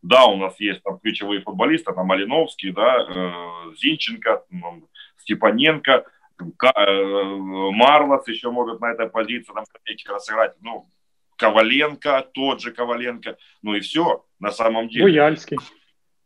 Да, 0.00 0.26
у 0.26 0.36
нас 0.36 0.60
есть 0.60 0.80
там 0.84 1.00
ключевые 1.00 1.40
футболисты, 1.40 1.92
там 1.92 2.06
Малиновский, 2.06 2.70
да, 2.70 3.04
Зинченко, 3.76 4.44
Степаненко– 5.16 6.04
Э, 6.17 6.17
Марлос 6.38 8.28
еще 8.28 8.50
может 8.50 8.80
на 8.80 8.92
этой 8.92 9.08
позиции 9.08 9.52
там 9.52 9.64
копейки 9.70 10.06
сыграть. 10.18 10.54
Ну, 10.60 10.88
Коваленко, 11.36 12.28
тот 12.32 12.60
же 12.60 12.72
Коваленко. 12.72 13.36
Ну 13.62 13.74
и 13.74 13.80
все, 13.80 14.24
на 14.38 14.50
самом 14.50 14.88
деле. 14.88 15.04
Буяльский. 15.04 15.58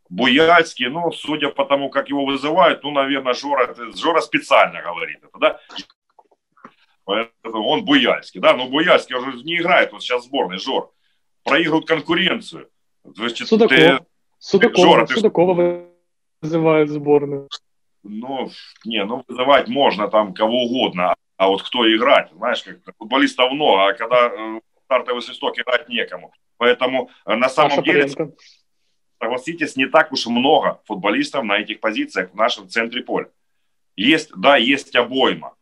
Буяльский, 0.08 0.88
ну, 0.88 1.10
судя 1.12 1.48
по 1.48 1.64
тому, 1.64 1.88
как 1.88 2.10
его 2.10 2.26
вызывают, 2.26 2.82
ну, 2.82 2.90
наверное, 2.90 3.32
Жора, 3.32 3.74
Жора 3.94 4.20
специально 4.20 4.82
говорит 4.82 5.20
это, 5.22 5.38
да? 5.38 5.60
Поэтому 7.04 7.66
он 7.66 7.84
Буяльский, 7.86 8.40
да, 8.40 8.52
но 8.52 8.68
Буяльский 8.68 9.16
уже 9.16 9.42
не 9.42 9.56
играет, 9.56 9.92
он 9.94 10.00
сейчас 10.00 10.22
в 10.22 10.26
сборной, 10.26 10.58
Жор. 10.58 10.92
Проигрывают 11.44 11.86
конкуренцию. 11.86 12.68
Значит, 13.04 13.48
Судаков. 13.48 13.76
Ты, 13.76 13.98
Судакова, 14.38 14.86
Жора, 14.86 15.06
ты... 15.06 15.14
Судакова 15.14 15.86
вызывают 16.42 16.90
в 16.90 16.92
сборную 16.92 17.48
ну, 18.02 18.50
не, 18.84 19.04
ну, 19.04 19.24
вызывать 19.26 19.68
можно 19.68 20.08
там 20.08 20.34
кого 20.34 20.64
угодно, 20.64 21.14
а 21.36 21.48
вот 21.48 21.62
кто 21.62 21.90
играть, 21.94 22.30
знаешь, 22.32 22.62
как 22.62 22.96
футболистов 22.98 23.52
много, 23.52 23.88
а 23.88 23.92
когда 23.94 24.28
э, 24.28 24.60
стартовый 24.84 25.22
свисток 25.22 25.58
играть 25.58 25.88
некому. 25.88 26.32
Поэтому 26.56 27.10
э, 27.26 27.34
на 27.34 27.48
самом 27.48 27.70
Паша 27.70 27.82
деле, 27.82 28.02
Паренко. 28.02 28.36
согласитесь, 29.20 29.76
не 29.76 29.86
так 29.86 30.12
уж 30.12 30.26
много 30.26 30.80
футболистов 30.84 31.44
на 31.44 31.58
этих 31.58 31.80
позициях 31.80 32.30
в 32.30 32.36
нашем 32.36 32.68
центре 32.68 33.02
поля. 33.02 33.28
Есть, 33.96 34.30
да, 34.36 34.56
есть 34.56 34.94
обойма, 34.94 35.54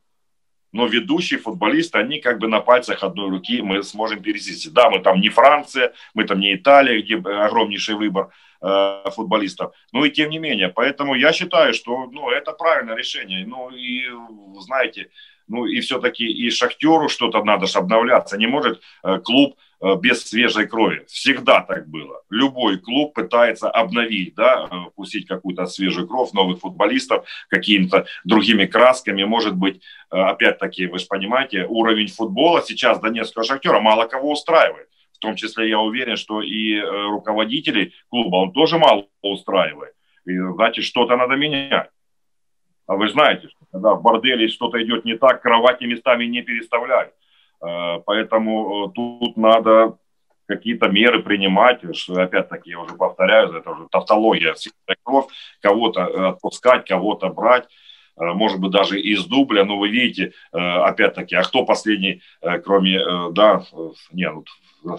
но 0.72 0.86
ведущие 0.86 1.38
футболисты, 1.38 1.98
они 1.98 2.20
как 2.20 2.38
бы 2.38 2.48
на 2.48 2.60
пальцах 2.60 3.02
одной 3.02 3.28
руки 3.30 3.62
мы 3.62 3.82
сможем 3.82 4.22
пересесть. 4.22 4.72
Да, 4.72 4.90
мы 4.90 5.00
там 5.00 5.20
не 5.20 5.28
Франция, 5.28 5.92
мы 6.14 6.24
там 6.24 6.40
не 6.40 6.54
Италия, 6.54 7.02
где 7.02 7.16
огромнейший 7.16 7.94
выбор 7.94 8.30
э, 8.62 9.10
футболистов, 9.10 9.74
но 9.92 10.04
и 10.04 10.10
тем 10.10 10.30
не 10.30 10.38
менее. 10.38 10.68
Поэтому 10.68 11.14
я 11.14 11.32
считаю, 11.32 11.74
что 11.74 12.06
ну, 12.06 12.30
это 12.30 12.52
правильное 12.52 12.96
решение. 12.96 13.46
Ну 13.46 13.70
и, 13.70 14.04
знаете, 14.60 15.10
ну 15.48 15.66
и 15.66 15.80
все-таки 15.80 16.24
и 16.24 16.50
Шахтеру 16.50 17.08
что-то 17.08 17.42
надо 17.44 17.66
же 17.66 17.78
обновляться. 17.78 18.36
Не 18.38 18.46
может 18.46 18.80
э, 19.02 19.18
клуб 19.18 19.56
без 19.80 20.28
свежей 20.28 20.66
крови. 20.66 21.04
Всегда 21.08 21.62
так 21.62 21.88
было. 21.88 22.22
Любой 22.28 22.78
клуб 22.78 23.14
пытается 23.14 23.70
обновить, 23.70 24.34
да, 24.34 24.68
э, 24.70 24.90
пустить 24.94 25.26
какую-то 25.26 25.66
свежую 25.66 26.06
кровь, 26.06 26.32
новых 26.32 26.60
футболистов, 26.60 27.26
какими-то 27.48 28.06
другими 28.24 28.66
красками. 28.66 29.24
Может 29.24 29.56
быть, 29.56 29.82
э, 30.10 30.16
опять-таки, 30.16 30.86
вы 30.86 30.98
же 30.98 31.06
понимаете, 31.06 31.64
уровень 31.66 32.08
футбола 32.08 32.62
сейчас 32.62 33.00
Донецкого 33.00 33.44
шахтера 33.44 33.80
мало 33.80 34.06
кого 34.06 34.32
устраивает. 34.32 34.88
В 35.14 35.18
том 35.18 35.34
числе 35.34 35.68
я 35.68 35.78
уверен, 35.78 36.16
что 36.16 36.40
и 36.42 36.80
руководителей 36.80 37.92
клуба 38.08 38.36
он 38.36 38.52
тоже 38.52 38.78
мало 38.78 39.06
устраивает. 39.22 39.92
И, 40.24 40.36
значит, 40.36 40.84
что-то 40.84 41.16
надо 41.16 41.36
менять. 41.36 41.90
А 42.86 42.96
вы 42.96 43.08
знаете, 43.08 43.48
что 43.48 43.66
когда 43.70 43.94
в 43.94 44.02
борделе 44.02 44.48
что-то 44.48 44.82
идет 44.82 45.04
не 45.04 45.16
так, 45.16 45.42
кровати 45.42 45.84
местами 45.84 46.24
не 46.24 46.42
переставляют. 46.42 47.14
Э, 47.62 48.00
поэтому 48.04 48.88
э, 48.88 48.92
тут 48.94 49.36
надо 49.36 49.96
какие-то 50.46 50.88
меры 50.88 51.22
принимать, 51.22 51.80
что, 51.96 52.20
опять-таки, 52.20 52.70
я 52.70 52.80
уже 52.80 52.96
повторяю, 52.96 53.54
это 53.54 53.70
уже 53.70 53.86
тавтология 53.88 54.54
кого-то 55.60 56.28
отпускать, 56.30 56.88
кого-то 56.88 57.28
брать, 57.28 57.68
э, 58.18 58.24
может 58.24 58.58
быть, 58.58 58.72
даже 58.72 59.00
из 59.00 59.24
дубля, 59.26 59.64
но 59.64 59.78
вы 59.78 59.90
видите, 59.90 60.32
опять-таки, 60.50 61.36
а 61.36 61.42
кто 61.42 61.64
последний, 61.64 62.22
кроме, 62.64 63.30
да, 63.32 63.62
не, 64.10 64.28
ну, 64.82 64.98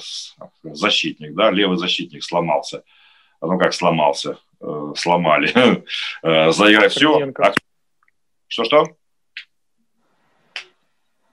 защитник, 0.64 1.34
да, 1.34 1.52
левый 1.52 1.78
защитник 1.78 2.24
сломался, 2.24 2.84
ну, 3.42 3.58
как 3.58 3.74
сломался, 3.74 4.38
сломали, 4.96 5.84
заиграть 6.52 6.94
все. 6.94 7.34
А 7.40 7.54
что-что? 8.48 8.86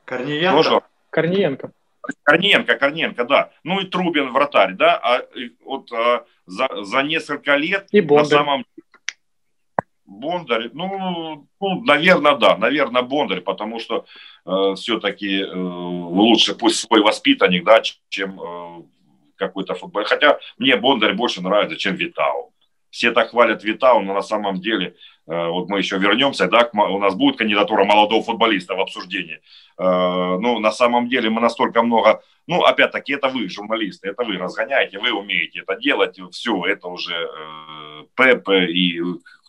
Корниенко. 0.05 0.89
Корниенко. 1.23 1.73
Корниенко, 2.23 2.77
Корниенко, 2.77 3.25
да. 3.25 3.51
Ну 3.65 3.81
и 3.81 3.87
Трубин 3.87 4.33
вратарь, 4.33 4.75
да. 4.75 4.97
А 4.97 5.23
вот 5.65 5.93
а, 5.93 6.25
за, 6.47 6.69
за 6.83 7.03
несколько 7.03 7.57
лет 7.57 7.89
и 7.93 8.01
на 8.01 8.25
самом 8.25 8.65
Бондарь, 10.07 10.71
ну, 10.73 11.47
ну, 11.61 11.85
наверное, 11.85 12.35
да, 12.35 12.57
наверное, 12.57 13.03
Бондарь, 13.03 13.43
потому 13.43 13.79
что 13.79 14.07
э, 14.47 14.75
все-таки 14.75 15.43
э, 15.43 15.55
лучше 15.55 16.55
пусть 16.55 16.81
свой 16.81 17.03
воспитанник, 17.03 17.63
да, 17.65 17.83
чем 18.09 18.41
э, 18.41 18.83
какой-то 19.37 19.75
футбол. 19.75 20.05
Хотя 20.05 20.39
мне 20.57 20.77
Бондарь 20.77 21.13
больше 21.13 21.43
нравится, 21.43 21.77
чем 21.77 21.95
Витау. 21.97 22.55
Все 22.89 23.13
так 23.13 23.31
хвалят 23.31 23.63
Витау, 23.63 24.01
но 24.01 24.15
на 24.15 24.23
самом 24.23 24.61
деле 24.61 24.97
вот 25.29 25.69
мы 25.69 25.79
еще 25.79 25.99
вернемся, 25.99 26.49
да, 26.49 26.71
у 26.73 26.99
нас 26.99 27.15
будет 27.15 27.37
кандидатура 27.37 27.85
молодого 27.85 28.23
футболиста 28.23 28.75
в 28.75 28.81
обсуждении. 28.81 29.41
Э, 29.79 30.39
ну, 30.41 30.59
на 30.59 30.73
самом 30.73 31.09
деле 31.09 31.29
мы 31.29 31.41
настолько 31.41 31.83
много, 31.83 32.23
ну, 32.47 32.63
опять-таки, 32.63 33.13
это 33.13 33.29
вы, 33.29 33.49
журналисты, 33.49 34.09
это 34.09 34.25
вы 34.25 34.39
разгоняете, 34.39 34.99
вы 34.99 35.13
умеете 35.13 35.61
это 35.61 35.77
делать, 35.77 36.19
все, 36.31 36.65
это 36.65 36.89
уже 36.89 37.15
э, 37.15 38.05
Пеп 38.17 38.49
и 38.49 39.01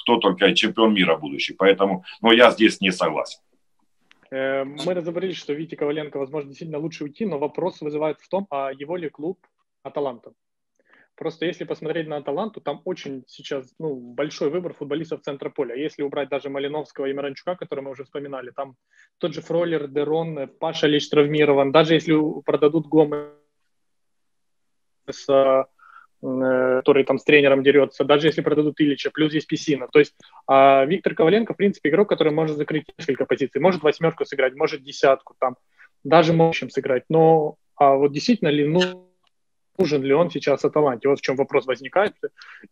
кто 0.01 0.17
только 0.17 0.53
чемпион 0.53 0.93
мира 0.93 1.15
будущий. 1.15 1.53
Поэтому, 1.53 2.03
ну, 2.21 2.31
я 2.31 2.51
здесь 2.51 2.81
не 2.81 2.91
согласен. 2.91 3.39
Мы 4.31 4.93
разобрались, 4.93 5.37
что 5.37 5.53
Витя 5.53 5.75
Коваленко, 5.75 6.19
возможно, 6.19 6.49
действительно 6.49 6.79
лучше 6.79 7.03
уйти, 7.03 7.25
но 7.25 7.39
вопрос 7.39 7.81
вызывает 7.81 8.19
в 8.19 8.27
том, 8.27 8.45
а 8.51 8.71
его 8.71 8.95
ли 8.95 9.09
клуб 9.09 9.39
Аталанта? 9.81 10.33
Просто 11.19 11.45
если 11.45 11.65
посмотреть 11.65 12.07
на 12.07 12.15
Аталанту, 12.15 12.61
там 12.61 12.81
очень 12.85 13.25
сейчас 13.27 13.75
ну, 13.77 13.93
большой 13.93 14.49
выбор 14.49 14.73
футболистов 14.73 15.21
центра 15.21 15.49
поля. 15.49 15.75
Если 15.75 16.01
убрать 16.01 16.29
даже 16.29 16.49
Малиновского 16.49 17.07
и 17.07 17.13
Миранчука, 17.13 17.57
который 17.57 17.81
мы 17.81 17.91
уже 17.91 18.05
вспоминали, 18.05 18.51
там 18.51 18.77
тот 19.17 19.33
же 19.33 19.41
Фроллер, 19.41 19.89
Дерон, 19.89 20.47
Паша 20.61 20.87
лишь 20.87 21.09
травмирован. 21.09 21.73
Даже 21.73 21.95
если 21.95 22.15
продадут 22.45 22.87
Гомес, 22.87 23.33
который 26.21 27.03
там 27.03 27.17
с 27.17 27.25
тренером 27.25 27.63
дерется, 27.63 28.05
даже 28.05 28.27
если 28.27 28.39
продадут 28.39 28.79
Ильича, 28.79 29.11
плюс 29.11 29.33
есть 29.33 29.47
Писина. 29.47 29.89
То 29.91 29.99
есть 29.99 30.15
а 30.47 30.85
Виктор 30.85 31.15
Коваленко, 31.15 31.53
в 31.53 31.57
принципе, 31.57 31.89
игрок, 31.89 32.07
который 32.07 32.31
может 32.31 32.55
закрыть 32.55 32.85
несколько 32.97 33.25
позиций, 33.25 33.59
может 33.59 33.83
восьмерку 33.83 34.23
сыграть, 34.23 34.55
может 34.55 34.83
десятку, 34.83 35.35
там, 35.37 35.57
даже 36.05 36.31
мощным 36.31 36.69
сыграть. 36.69 37.03
Но 37.09 37.57
а 37.75 37.95
вот 37.95 38.13
действительно 38.13 38.47
ли 38.47 38.65
ну, 38.65 39.08
нужен 39.79 40.03
ли 40.03 40.13
он 40.13 40.29
сейчас 40.29 40.65
Аталанте? 40.65 41.07
Вот 41.07 41.19
в 41.19 41.21
чем 41.21 41.35
вопрос 41.35 41.65
возникает. 41.65 42.13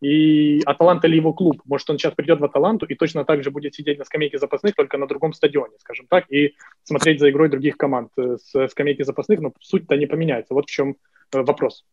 И 0.01 0.61
Аталанта 0.65 1.07
ли 1.07 1.15
его 1.15 1.33
клуб? 1.33 1.61
Может, 1.65 1.89
он 1.89 1.97
сейчас 1.97 2.13
придет 2.13 2.39
в 2.39 2.45
Аталанту 2.45 2.85
и 2.85 2.95
точно 2.95 3.23
так 3.25 3.43
же 3.43 3.51
будет 3.51 3.73
сидеть 3.73 3.97
на 3.97 4.05
скамейке 4.05 4.37
запасных, 4.37 4.75
только 4.75 4.97
на 4.97 5.07
другом 5.07 5.33
стадионе, 5.33 5.75
скажем 5.79 6.07
так, 6.07 6.29
и 6.31 6.55
смотреть 6.83 7.19
за 7.19 7.29
игрой 7.29 7.49
других 7.49 7.77
команд 7.77 8.11
с 8.17 8.67
скамейки 8.67 9.03
запасных, 9.03 9.39
но 9.39 9.53
суть-то 9.59 9.95
не 9.95 10.05
поменяется. 10.05 10.53
Вот 10.53 10.65
в 10.67 10.71
чем 10.71 10.97
э, 11.33 11.41
вопрос. 11.41 11.85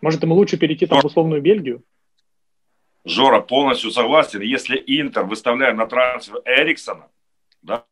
Может, 0.00 0.22
ему 0.22 0.34
лучше 0.34 0.58
перейти 0.58 0.86
там 0.86 1.00
в 1.00 1.04
условную 1.04 1.40
Бельгию? 1.40 1.82
Жора, 3.04 3.40
полностью 3.40 3.90
согласен. 3.90 4.40
Если 4.40 4.76
Интер 4.86 5.24
выставляет 5.24 5.76
на 5.76 5.86
трансфер 5.86 6.40
Эриксона, 6.44 7.08
да, 7.62 7.84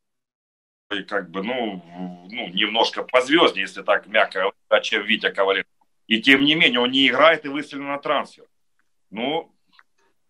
и 0.91 1.03
как 1.03 1.31
бы, 1.31 1.43
ну, 1.43 1.83
ну, 2.31 2.49
немножко 2.49 3.03
позвезднее, 3.03 3.62
если 3.62 3.83
так 3.83 4.07
мягко, 4.07 4.51
чем 4.83 5.05
Витя 5.05 5.31
Коваленко. 5.31 5.69
И 6.09 6.20
тем 6.20 6.44
не 6.44 6.54
менее, 6.54 6.80
он 6.80 6.90
не 6.90 7.06
играет 7.06 7.44
и 7.44 7.48
выставлен 7.48 7.88
на 7.88 7.98
трансфер. 7.98 8.44
Ну, 9.11 9.54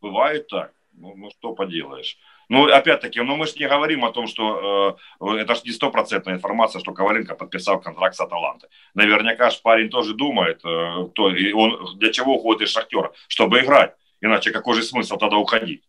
бывает 0.00 0.48
так. 0.48 0.72
Ну, 0.92 1.14
ну 1.16 1.30
что 1.30 1.54
поделаешь. 1.54 2.18
Ну, 2.48 2.66
опять-таки, 2.66 3.20
ну 3.20 3.36
мы 3.36 3.46
же 3.46 3.54
не 3.58 3.68
говорим 3.68 4.04
о 4.04 4.10
том, 4.10 4.26
что 4.26 4.98
э, 5.20 5.36
это 5.36 5.54
же 5.54 5.62
не 5.64 5.70
стопроцентная 5.70 6.34
информация, 6.34 6.80
что 6.80 6.92
Коваленко 6.92 7.34
подписал 7.34 7.80
контракт 7.80 8.16
с 8.16 8.20
Аталантой. 8.20 8.70
Наверняка 8.94 9.50
же 9.50 9.58
парень 9.62 9.90
тоже 9.90 10.14
думает, 10.14 10.64
э, 10.64 11.08
то, 11.14 11.30
и 11.30 11.52
он 11.52 11.98
для 11.98 12.10
чего 12.10 12.36
уходит 12.36 12.62
из 12.62 12.70
Шахтера? 12.72 13.12
Чтобы 13.28 13.60
играть. 13.60 13.94
Иначе 14.20 14.50
какой 14.50 14.74
же 14.74 14.82
смысл 14.82 15.16
тогда 15.16 15.36
уходить? 15.36 15.87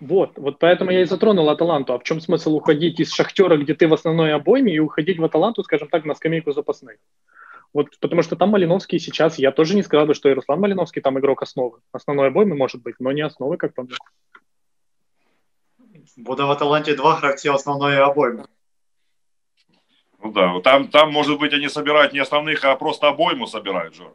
Вот, 0.00 0.38
вот 0.38 0.58
поэтому 0.58 0.92
я 0.92 1.02
и 1.02 1.04
затронул 1.04 1.50
Аталанту. 1.50 1.94
А 1.94 1.98
в 1.98 2.04
чем 2.04 2.20
смысл 2.20 2.54
уходить 2.54 3.00
из 3.00 3.12
Шахтера, 3.12 3.56
где 3.56 3.74
ты 3.74 3.88
в 3.88 3.94
основной 3.94 4.32
обойме, 4.32 4.72
и 4.72 4.78
уходить 4.78 5.18
в 5.18 5.24
Аталанту, 5.24 5.64
скажем 5.64 5.88
так, 5.88 6.04
на 6.04 6.14
скамейку 6.14 6.52
запасных? 6.52 6.96
Вот, 7.72 7.98
потому 7.98 8.22
что 8.22 8.36
там 8.36 8.50
Малиновский 8.50 9.00
сейчас, 9.00 9.38
я 9.38 9.50
тоже 9.50 9.74
не 9.74 9.82
сказал 9.82 10.06
бы, 10.06 10.14
что 10.14 10.28
и 10.28 10.32
Руслан 10.32 10.60
Малиновский 10.60 11.02
там 11.02 11.18
игрок 11.18 11.42
основы. 11.42 11.80
Основной 11.92 12.28
обоймы 12.28 12.54
может 12.54 12.82
быть, 12.82 12.94
но 13.00 13.10
не 13.10 13.22
основы, 13.22 13.56
как 13.56 13.74
по 13.74 13.82
мне. 13.82 13.94
Буде 16.16 16.42
в 16.42 16.50
Аталанті 16.50 16.94
два 16.94 17.14
гравці 17.14 17.48
основної 17.48 17.98
обойми. 17.98 18.42
Ну 20.24 20.32
да, 20.32 20.60
там, 20.60 20.88
там, 20.88 21.12
может 21.12 21.38
быть, 21.38 21.52
они 21.52 21.68
собирают 21.68 22.12
не 22.12 22.20
основных, 22.20 22.64
а 22.64 22.76
просто 22.76 23.08
обойму 23.08 23.46
собирают, 23.46 23.94
Жор. 23.94 24.14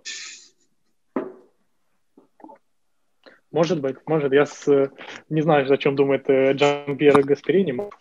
Может 3.53 3.81
быть, 3.81 3.97
может. 4.05 4.33
Я 4.33 4.45
с, 4.45 4.91
не 5.29 5.41
знаю, 5.41 5.71
о 5.71 5.77
чем 5.77 5.95
думает 5.95 6.29
э, 6.29 6.53
Джан 6.53 6.97
Пьер 6.97 7.21
Гасперини. 7.21 7.71
Может, 7.71 7.97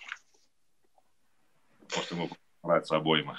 ему 2.13 2.29
нравится 2.63 2.97
обойма. 2.97 3.39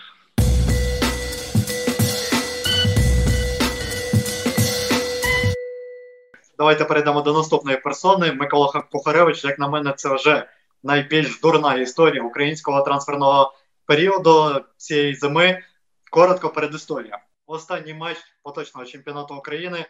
Давайте 6.57 6.85
перейдемо 6.85 7.21
до 7.21 7.33
наступної 7.33 7.77
персони. 7.77 8.31
Микола 8.31 8.83
Кухаревич, 8.91 9.43
як 9.43 9.59
на 9.59 9.67
мене, 9.67 9.93
це 9.93 10.15
вже 10.15 10.49
найбільш 10.83 11.39
дурна 11.39 11.75
історія 11.75 12.23
українського 12.23 12.81
трансферного 12.81 13.53
періоду 13.85 14.61
цієї 14.77 15.15
зими. 15.15 15.63
Коротко 16.11 16.49
передісторія. 16.49 17.19
Останній 17.45 17.93
матч 17.93 18.17
поточного 18.43 18.87
чемпіонату 18.87 19.35
України 19.35 19.77
е, 19.77 19.85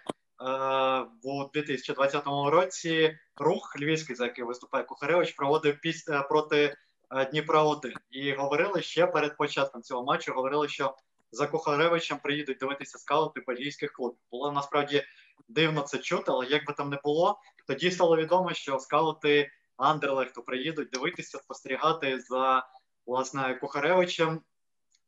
у 1.22 1.44
2020 1.54 2.24
році 2.26 3.18
рух 3.36 3.76
Львівський, 3.80 4.16
за 4.16 4.24
який 4.24 4.44
виступає 4.44 4.84
Кухаревич, 4.84 5.32
проводив 5.32 5.80
після 5.80 6.22
проти 6.22 6.76
е, 7.10 7.24
Дніпра 7.24 7.62
1 7.62 7.92
І 8.10 8.32
говорили 8.32 8.82
ще 8.82 9.06
перед 9.06 9.36
початком 9.36 9.82
цього 9.82 10.04
матчу. 10.04 10.32
Говорили, 10.32 10.68
що 10.68 10.96
за 11.32 11.46
Кухаревичем 11.46 12.18
приїдуть 12.18 12.58
дивитися 12.58 12.98
скаути 12.98 13.40
бельгійських 13.46 13.92
клубів. 13.92 14.18
Було 14.30 14.52
насправді 14.52 15.04
дивно 15.48 15.82
це 15.82 15.98
чути, 15.98 16.24
але 16.28 16.46
як 16.46 16.66
би 16.66 16.72
там 16.72 16.90
не 16.90 16.98
було, 17.04 17.38
тоді 17.66 17.90
стало 17.90 18.16
відомо, 18.16 18.54
що 18.54 18.78
скаути 18.78 19.50
Андерлехту 19.76 20.42
приїдуть 20.42 20.90
дивитися, 20.90 21.38
спостерігати 21.38 22.20
за 22.20 22.66
власне 23.06 23.54
Кухаревичем. 23.54 24.40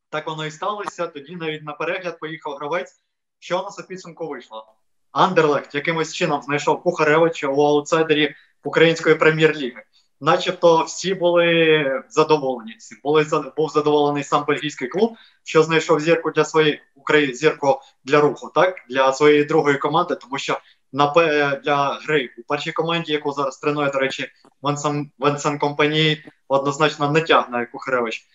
Так 0.09 0.27
воно 0.27 0.47
і 0.47 0.51
сталося. 0.51 1.07
Тоді 1.07 1.37
навіть 1.37 1.63
на 1.63 1.73
перегляд 1.73 2.21
поїхав 2.21 2.57
гравець. 2.57 3.01
Що 3.39 3.61
у 3.61 3.63
нас 3.63 3.79
у 3.79 3.83
підсумку 3.83 4.29
вийшло? 4.29 4.77
Андерлехт 5.13 5.75
якимось 5.75 6.15
чином 6.15 6.43
знайшов 6.43 6.83
Кухаревича 6.83 7.49
у 7.49 7.63
аутсайдері 7.63 8.35
української 8.63 9.15
прем'єр-ліги 9.15 9.83
начебто 10.21 10.83
всі 10.83 11.15
були 11.15 12.03
задоволені. 12.09 12.77
Були 13.03 13.27
був 13.57 13.71
задоволений 13.71 14.25
сам 14.25 14.45
бельгійський 14.49 14.89
клуб, 14.89 15.17
що 15.45 15.63
знайшов 15.63 16.01
зірку 16.01 16.31
для 16.31 16.45
своєї 16.45 16.81
зірку 17.33 17.81
для 18.05 18.21
руху, 18.21 18.51
так 18.55 18.75
для 18.89 19.13
своєї 19.13 19.45
другої 19.45 19.79
команди, 19.79 20.15
тому 20.15 20.39
що 20.39 20.61
на 20.93 21.13
для 21.65 22.01
гри 22.07 22.31
у 22.39 22.43
першій 22.43 22.73
команді, 22.73 23.13
яку 23.13 23.33
зараз 23.33 23.59
тренує, 23.59 23.91
до 23.91 23.99
речі, 23.99 24.29
Венсан 24.63 25.11
Венсан 25.19 25.59
Компанії 25.59 26.25
однозначно 26.49 27.11
не 27.11 27.21
тягне 27.21 27.67
Кухаревич. 27.67 28.27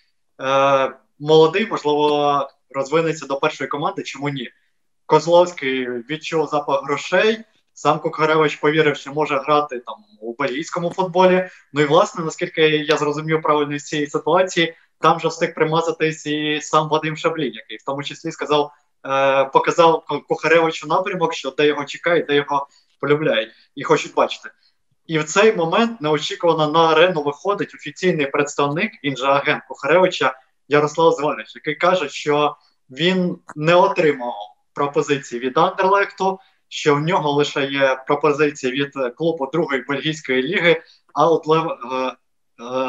Е, 0.41 0.91
Молодий, 1.19 1.67
можливо, 1.67 2.49
розвинеться 2.69 3.25
до 3.25 3.39
першої 3.39 3.67
команди. 3.67 4.03
Чому 4.03 4.29
ні? 4.29 4.49
Козловський 5.11 5.89
відчув 5.89 6.47
запах 6.47 6.83
грошей. 6.83 7.39
Сам 7.73 7.99
Кукаревич 7.99 8.55
повірив, 8.55 8.97
що 8.97 9.13
може 9.13 9.37
грати 9.37 9.79
там 9.79 9.95
у 10.21 10.35
бельгійському 10.35 10.89
футболі. 10.89 11.49
Ну 11.73 11.81
і 11.81 11.85
власне, 11.85 12.23
наскільки 12.23 12.61
я 12.69 12.97
зрозумів 12.97 13.41
правильно 13.41 13.79
з 13.79 13.83
цієї 13.83 14.07
ситуації, 14.07 14.73
там 14.99 15.17
вже 15.17 15.27
встиг 15.27 15.53
примазатись 15.53 16.25
і 16.25 16.59
сам 16.61 16.89
Вадим 16.89 17.17
Шаблін, 17.17 17.53
який 17.53 17.77
в 17.77 17.83
тому 17.85 18.03
числі 18.03 18.31
сказав, 18.31 18.71
е, 19.05 19.45
показав 19.45 20.03
Кухаревичу 20.27 20.87
напрямок, 20.87 21.33
що 21.33 21.51
де 21.51 21.67
його 21.67 21.85
чекають, 21.85 22.25
де 22.25 22.35
його 22.35 22.67
полюбляють 22.99 23.49
і 23.75 23.83
хочуть 23.83 24.13
бачити. 24.13 24.49
І 25.07 25.19
в 25.19 25.23
цей 25.23 25.55
момент 25.55 26.01
неочікувано 26.01 26.71
на 26.71 26.87
арену 26.87 27.23
виходить 27.23 27.75
офіційний 27.75 28.25
представник, 28.25 28.91
він 29.03 29.17
же 29.17 29.25
агент 29.25 29.63
Кухаревича 29.67 30.33
Ярослав 30.67 31.13
Зварич, 31.13 31.55
який 31.55 31.75
каже, 31.75 32.09
що 32.09 32.55
він 32.89 33.37
не 33.55 33.75
отримав 33.75 34.50
пропозиції 34.73 35.41
від 35.41 35.57
Андерлехту 35.57 36.39
що 36.71 36.95
в 36.95 36.99
нього 36.99 37.31
лише 37.31 37.65
є 37.65 38.03
пропозиція 38.07 38.73
від 38.73 39.15
клубу 39.15 39.49
другої 39.53 39.83
бельгійської 39.87 40.43
ліги, 40.43 40.81
Аут 41.13 41.43
е, 41.47 41.57
е, 41.57 42.13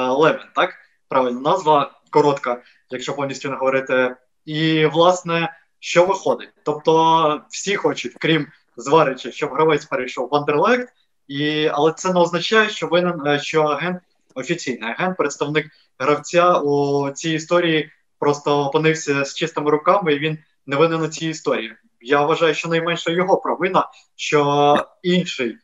Левен, 0.09 0.47
так? 0.55 0.75
Правильна 1.09 1.41
назва 1.41 1.91
коротка, 2.11 2.63
якщо 2.91 3.15
повністю 3.15 3.51
не 3.51 3.57
говорити. 3.57 4.17
І, 4.45 4.87
власне, 4.87 5.57
що 5.81 6.07
виходить? 6.07 6.49
Тобто 6.63 7.43
всі 7.51 7.77
хочуть, 7.77 8.15
крім 8.21 8.47
Зварича, 8.77 9.31
щоб 9.31 9.51
гравець 9.51 9.85
перейшов 9.85 10.29
в 10.29 10.35
Андерлект, 10.35 10.93
і, 11.29 11.67
але 11.73 11.93
це 11.93 12.13
не 12.13 12.21
означає, 12.21 12.71
що 12.71 12.87
винен, 12.87 13.27
е, 13.27 13.39
що 13.39 13.63
агент 13.63 14.03
офіційний 14.35 14.91
агент, 14.91 15.17
представник 15.17 15.67
гравця 15.99 16.59
у 16.59 17.11
цій 17.11 17.31
історії 17.31 17.91
просто 18.19 18.65
опинився 18.65 19.25
з 19.25 19.35
чистими 19.35 19.71
руками, 19.71 20.15
і 20.15 20.19
він 20.19 20.39
не 20.67 20.77
винен 20.77 21.03
у 21.03 21.09
цій 21.09 21.27
історії 21.27 21.77
я 22.03 22.23
вважаю, 22.25 22.55
що 22.55 22.69
найменше 22.69 23.13
його 23.13 23.37
провина, 23.37 23.89
що 24.17 24.77
інший, 25.03 25.59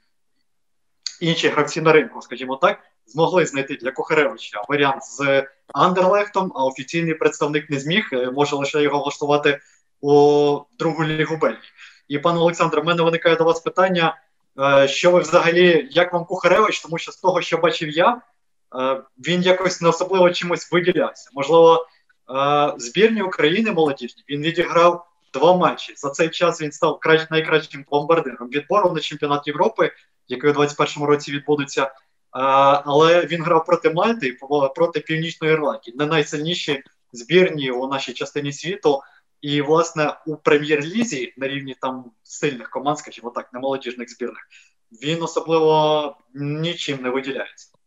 інші 1.21 1.49
гравці 1.49 1.81
на 1.81 1.93
ринку, 1.93 2.23
скажімо 2.23 2.57
так, 2.57 2.79
змогли 3.07 3.47
знайти 3.47 3.75
для 3.77 3.91
Кухаревича 3.91 4.63
варіант 4.69 5.03
з 5.05 5.47
Андерлехтом, 5.75 6.53
а 6.55 6.65
офіційний 6.65 7.15
представник 7.15 7.71
не 7.71 7.79
зміг, 7.81 8.09
е, 8.13 8.31
може 8.31 8.57
лише 8.57 8.83
його 8.83 8.99
влаштувати 8.99 9.59
у 10.01 10.11
другу 10.79 11.05
лігу 11.05 11.37
Бельгії. 11.37 11.63
І 12.09 12.19
пане 12.19 12.39
Олександре, 12.39 12.81
в 12.81 12.85
мене 12.85 13.03
виникає 13.03 13.37
до 13.37 13.45
вас 13.45 13.61
питання. 13.61 14.17
Е, 14.61 14.89
що 14.89 15.11
ви 15.11 15.21
взагалі, 15.21 15.89
як 15.91 16.13
вам 16.13 16.25
Кухаревич, 16.25 16.81
тому 16.81 16.99
що 16.99 17.13
з 17.13 17.17
того, 17.17 17.43
що 17.43 17.59
бачив 17.59 17.89
я, 17.89 18.21
е, 18.81 19.03
він 19.19 19.43
якось 19.43 19.81
не 19.81 19.89
особливо 19.89 20.31
чимось 20.31 20.73
виділявся. 20.73 21.31
Можливо, 21.35 21.87
збірні 22.77 23.23
України 23.23 23.73
молодіжні 23.73 24.25
він 24.29 24.43
відіграв 24.43 25.07
два 25.33 25.57
матчі. 25.57 25.95
За 25.97 26.11
цей 26.11 26.29
час 26.29 26.63
він 26.63 26.73
став 26.73 26.99
кращ, 26.99 27.31
найкращим 27.31 27.85
бомбардиром 27.91 28.49
відбору 28.49 28.93
на 28.93 29.01
чемпіонат 29.01 29.47
Європи, 29.47 29.93
який 30.29 30.51
у 30.51 30.53
2021 30.53 31.09
році 31.09 31.33
відбудеться. 31.33 31.95
А, 32.31 32.43
але 32.85 33.27
він 33.27 33.43
грав 33.43 33.65
проти 33.65 33.91
Мальти 33.91 34.27
і 34.27 34.39
проти 34.75 35.01
Північної 35.01 35.53
Ірландії, 35.53 35.97
не 35.97 36.07
найсильніші 36.07 36.83
збірні 37.13 37.71
у 37.71 37.89
нашій 37.89 38.13
частині 38.13 38.53
світу. 38.53 39.01
І, 39.41 39.63
власне, 39.63 40.17
у 40.27 40.37
прем'єр-лізі 40.37 41.35
на 41.37 41.49
рівні 41.49 41.77
там 41.81 42.05
сильних 42.23 42.71
команд, 42.71 42.99
скажімо 42.99 43.31
так, 43.31 43.53
не 43.53 43.61
молодіжних 43.61 44.11
збірних, 44.11 44.49
він 45.03 45.23
особливо 45.23 46.17
нічим 46.35 47.03
не 47.03 47.11
виділяється. 47.11 47.78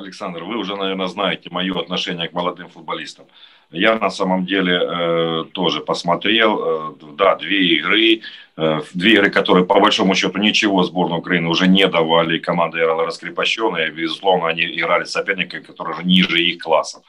Александр, 0.00 0.44
вы 0.44 0.56
уже, 0.56 0.76
наверное, 0.76 1.06
знаете 1.06 1.50
мое 1.50 1.78
отношение 1.78 2.28
к 2.28 2.32
молодым 2.32 2.68
футболистам. 2.68 3.26
Я 3.70 3.94
на 3.94 4.10
самом 4.10 4.46
деле 4.46 4.80
э, 4.82 5.44
тоже 5.52 5.80
посмотрел, 5.80 6.58
э, 6.58 6.94
да, 7.16 7.36
две 7.36 7.76
игры, 7.76 8.22
э, 8.56 8.80
две 8.94 9.12
игры, 9.12 9.30
которые 9.30 9.64
по 9.64 9.78
большому 9.78 10.14
счету 10.14 10.38
ничего 10.38 10.82
сборной 10.82 11.18
Украины 11.18 11.48
уже 11.48 11.68
не 11.68 11.86
давали, 11.86 12.38
команда 12.38 12.78
играла 12.78 13.06
раскрепощенная, 13.06 13.90
безусловно, 13.90 14.48
они 14.48 14.62
играли 14.62 15.04
с 15.04 15.12
соперниками, 15.12 15.62
которые 15.62 15.94
уже 15.94 16.04
ниже 16.04 16.42
их 16.42 16.62
классов. 16.62 17.02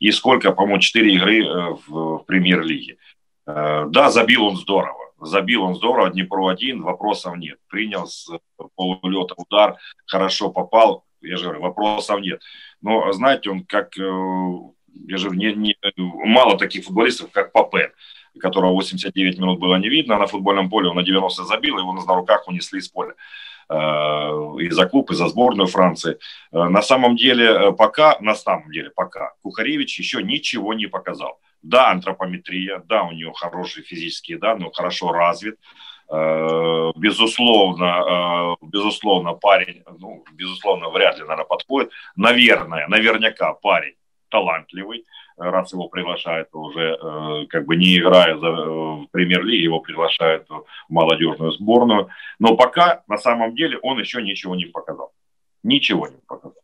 И 0.00 0.10
сколько, 0.10 0.52
по-моему, 0.52 0.80
четыре 0.80 1.14
игры 1.14 1.44
э, 1.44 1.76
в, 1.86 2.18
в 2.18 2.24
премьер-лиге. 2.26 2.98
Э, 3.46 3.86
да, 3.88 4.10
забил 4.10 4.44
он 4.44 4.56
здорово, 4.56 5.12
забил 5.20 5.62
он 5.62 5.74
здорово, 5.76 6.10
Днепру-1, 6.10 6.80
вопросов 6.82 7.36
нет. 7.36 7.58
Принял 7.68 8.06
с 8.06 8.28
полулета 8.76 9.34
удар, 9.36 9.76
хорошо 10.06 10.50
попал, 10.50 11.04
я 11.22 11.36
же 11.36 11.44
говорю, 11.44 11.62
вопросов 11.62 12.20
нет. 12.20 12.42
Но, 12.80 13.12
знаете, 13.12 13.50
он 13.50 13.64
как 13.64 13.96
э, 13.98 14.02
я 15.06 15.16
же 15.16 15.30
не, 15.30 15.52
не, 15.54 15.76
мало 15.96 16.58
таких 16.58 16.84
футболистов, 16.84 17.30
как 17.30 17.52
Папе, 17.52 17.92
которого 18.38 18.72
89 18.72 19.38
минут 19.38 19.58
было 19.58 19.76
не 19.76 19.88
видно 19.88 20.18
на 20.18 20.26
футбольном 20.26 20.70
поле, 20.70 20.88
он 20.88 20.96
на 20.96 21.02
90 21.02 21.44
забил, 21.44 21.78
его 21.78 21.92
на 21.92 22.14
руках 22.14 22.48
унесли 22.48 22.78
из 22.78 22.88
поля 22.88 23.14
э, 23.68 23.74
и 24.60 24.70
за 24.70 24.86
клуб, 24.86 25.10
и 25.10 25.14
за 25.14 25.28
сборную 25.28 25.66
Франции. 25.66 26.18
Э, 26.52 26.68
на 26.68 26.82
самом 26.82 27.16
деле, 27.16 27.72
пока, 27.72 28.16
на 28.20 28.34
самом 28.34 28.70
деле, 28.70 28.90
пока 28.90 29.32
Кухаревич 29.42 29.98
еще 29.98 30.22
ничего 30.22 30.74
не 30.74 30.86
показал. 30.86 31.40
Да, 31.62 31.90
антропометрия, 31.90 32.82
да, 32.88 33.04
у 33.04 33.12
него 33.12 33.32
хорошие 33.32 33.84
физические 33.84 34.38
данные, 34.38 34.66
он 34.66 34.72
хорошо 34.72 35.12
развит. 35.12 35.58
Безусловно, 36.96 38.56
безусловно, 38.60 39.32
парень, 39.32 39.82
ну, 39.98 40.24
безусловно, 40.32 40.90
вряд 40.90 41.16
ли, 41.16 41.22
наверное, 41.22 41.44
подходит. 41.44 41.90
Наверное, 42.16 42.86
наверняка 42.88 43.54
парень 43.54 43.94
талантливый, 44.28 45.04
раз 45.36 45.72
его 45.72 45.88
приглашают 45.88 46.48
уже, 46.52 46.98
э, 47.00 47.46
как 47.48 47.66
бы 47.66 47.76
не 47.76 47.98
играя 47.98 48.36
за, 48.36 48.46
э, 48.46 48.50
в 48.50 49.06
премьер-лиге, 49.10 49.62
его 49.62 49.80
приглашают 49.80 50.48
в 50.48 50.64
молодежную 50.88 51.52
сборную. 51.52 52.08
Но 52.38 52.56
пока, 52.56 53.02
на 53.08 53.18
самом 53.18 53.54
деле, 53.54 53.78
он 53.82 53.98
еще 53.98 54.22
ничего 54.22 54.54
не 54.54 54.66
показал. 54.66 55.12
Ничего 55.62 56.08
не 56.08 56.18
показал. 56.26 56.61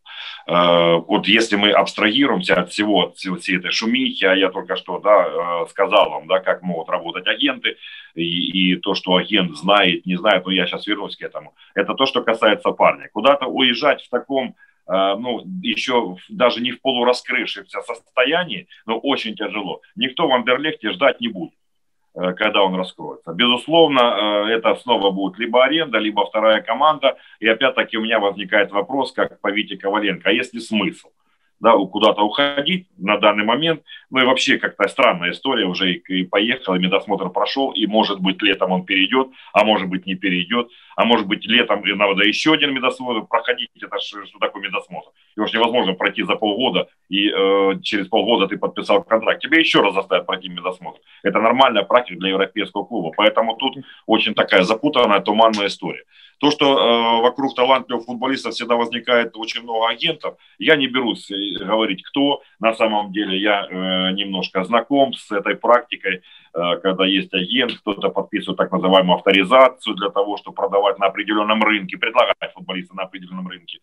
Э, 0.49 0.95
вот 1.07 1.27
если 1.27 1.55
мы 1.55 1.71
абстрагируемся 1.71 2.55
от 2.55 2.71
всего, 2.71 3.13
всей 3.13 3.57
этой 3.57 3.71
шумихи, 3.71 4.25
а 4.25 4.33
я 4.33 4.49
только 4.49 4.75
что 4.75 4.99
да, 4.99 5.65
сказал 5.67 6.09
вам, 6.09 6.27
да, 6.27 6.39
как 6.39 6.63
могут 6.63 6.89
работать 6.89 7.27
агенты, 7.27 7.77
и, 8.15 8.71
и 8.73 8.75
то, 8.77 8.95
что 8.95 9.15
агент 9.15 9.55
знает, 9.55 10.05
не 10.05 10.15
знает, 10.15 10.45
но 10.45 10.51
я 10.51 10.65
сейчас 10.65 10.87
вернусь 10.87 11.15
к 11.15 11.21
этому. 11.21 11.53
Это 11.75 11.93
то, 11.93 12.05
что 12.05 12.23
касается 12.23 12.71
парня. 12.71 13.09
Куда-то 13.13 13.45
уезжать 13.45 14.01
в 14.01 14.09
таком 14.09 14.55
Э, 14.89 15.15
ну, 15.19 15.43
еще 15.61 16.17
даже 16.29 16.61
не 16.61 16.71
в 16.71 16.81
полураскрывшемся 16.81 17.81
состоянии, 17.81 18.67
но 18.87 18.97
очень 18.97 19.35
тяжело. 19.35 19.81
Никто 19.95 20.27
в 20.27 20.33
Андерлехте 20.33 20.91
ждать 20.91 21.21
не 21.21 21.27
будет, 21.27 21.53
э, 21.53 21.58
когда 22.13 22.63
он 22.63 22.75
раскроется. 22.75 23.33
Безусловно, 23.33 23.99
э, 24.47 24.55
это 24.55 24.75
снова 24.75 25.11
будет 25.11 25.39
либо 25.39 25.63
аренда, 25.63 25.99
либо 25.99 26.25
вторая 26.25 26.61
команда. 26.61 27.17
И 27.39 27.47
опять-таки 27.47 27.97
у 27.97 28.01
меня 28.01 28.19
возникает 28.19 28.71
вопрос, 28.71 29.11
как 29.11 29.39
по 29.41 29.51
Вите 29.51 29.77
Коваленко, 29.77 30.29
а 30.29 30.33
есть 30.33 30.53
ли 30.53 30.59
смысл? 30.59 31.09
Да, 31.59 31.73
куда-то 31.73 32.21
уходить 32.21 32.87
на 32.97 33.17
данный 33.17 33.43
момент. 33.43 33.83
Ну 34.09 34.21
и 34.21 34.25
вообще 34.25 34.57
как-то 34.57 34.87
странная 34.87 35.31
история, 35.31 35.65
уже 35.65 35.93
и, 35.93 36.21
и 36.21 36.23
поехал, 36.23 36.75
и 36.75 36.79
медосмотр 36.79 37.29
прошел, 37.29 37.71
и 37.71 37.85
может 37.85 38.19
быть 38.19 38.41
летом 38.41 38.71
он 38.71 38.85
перейдет, 38.85 39.27
а 39.53 39.63
может 39.63 39.87
быть 39.87 40.05
не 40.05 40.15
перейдет, 40.15 40.69
а 40.95 41.05
может 41.05 41.27
быть 41.27 41.45
летом 41.45 41.81
надо 41.85 42.23
еще 42.23 42.53
один 42.53 42.73
медосмотр 42.73 43.25
проходить, 43.25 43.69
это 43.81 43.99
что 43.99 44.39
такое 44.39 44.63
медосмотр? 44.63 45.09
Его 45.35 45.47
же 45.47 45.57
невозможно 45.57 45.93
пройти 45.93 46.23
за 46.23 46.35
полгода, 46.35 46.87
и 47.09 47.29
э, 47.29 47.79
через 47.83 48.07
полгода 48.07 48.47
ты 48.47 48.57
подписал 48.57 49.03
контракт, 49.03 49.41
тебе 49.41 49.59
еще 49.59 49.81
раз 49.81 49.93
заставят 49.93 50.25
пройти 50.25 50.49
медосмотр. 50.49 50.99
Это 51.23 51.39
нормальная 51.39 51.83
практика 51.83 52.19
для 52.19 52.29
европейского 52.29 52.83
клуба, 52.83 53.11
поэтому 53.15 53.55
тут 53.55 53.77
очень 54.05 54.33
такая 54.33 54.63
запутанная, 54.63 55.19
туманная 55.19 55.67
история. 55.67 56.03
То, 56.39 56.51
что 56.51 56.65
э, 56.65 57.21
вокруг 57.21 57.53
талантливых 57.53 58.05
футболистов 58.05 58.53
всегда 58.53 58.75
возникает 58.75 59.35
очень 59.35 59.61
много 59.61 59.89
агентов, 59.89 60.35
я 60.57 60.77
не 60.77 60.87
берусь 60.87 61.29
э, 61.29 61.35
говорить, 61.57 62.03
кто. 62.03 62.41
На 62.59 62.73
самом 62.73 63.11
деле 63.11 63.37
я 63.37 63.65
э, 63.65 64.11
немножко 64.13 64.63
знаком 64.63 65.13
с 65.13 65.31
этой 65.31 65.55
практикой, 65.55 66.21
э, 66.53 66.77
когда 66.83 67.05
есть 67.05 67.33
агент, 67.33 67.73
кто-то 67.79 68.09
подписывает 68.09 68.57
так 68.57 68.71
называемую 68.71 69.15
авторизацию 69.17 69.95
для 69.95 70.09
того, 70.09 70.37
чтобы 70.37 70.55
продавать 70.55 70.99
на 70.99 71.07
определенном 71.07 71.63
рынке, 71.63 71.97
предлагать 71.97 72.53
футболиста 72.53 72.95
на 72.95 73.03
определенном 73.03 73.47
рынке. 73.47 73.79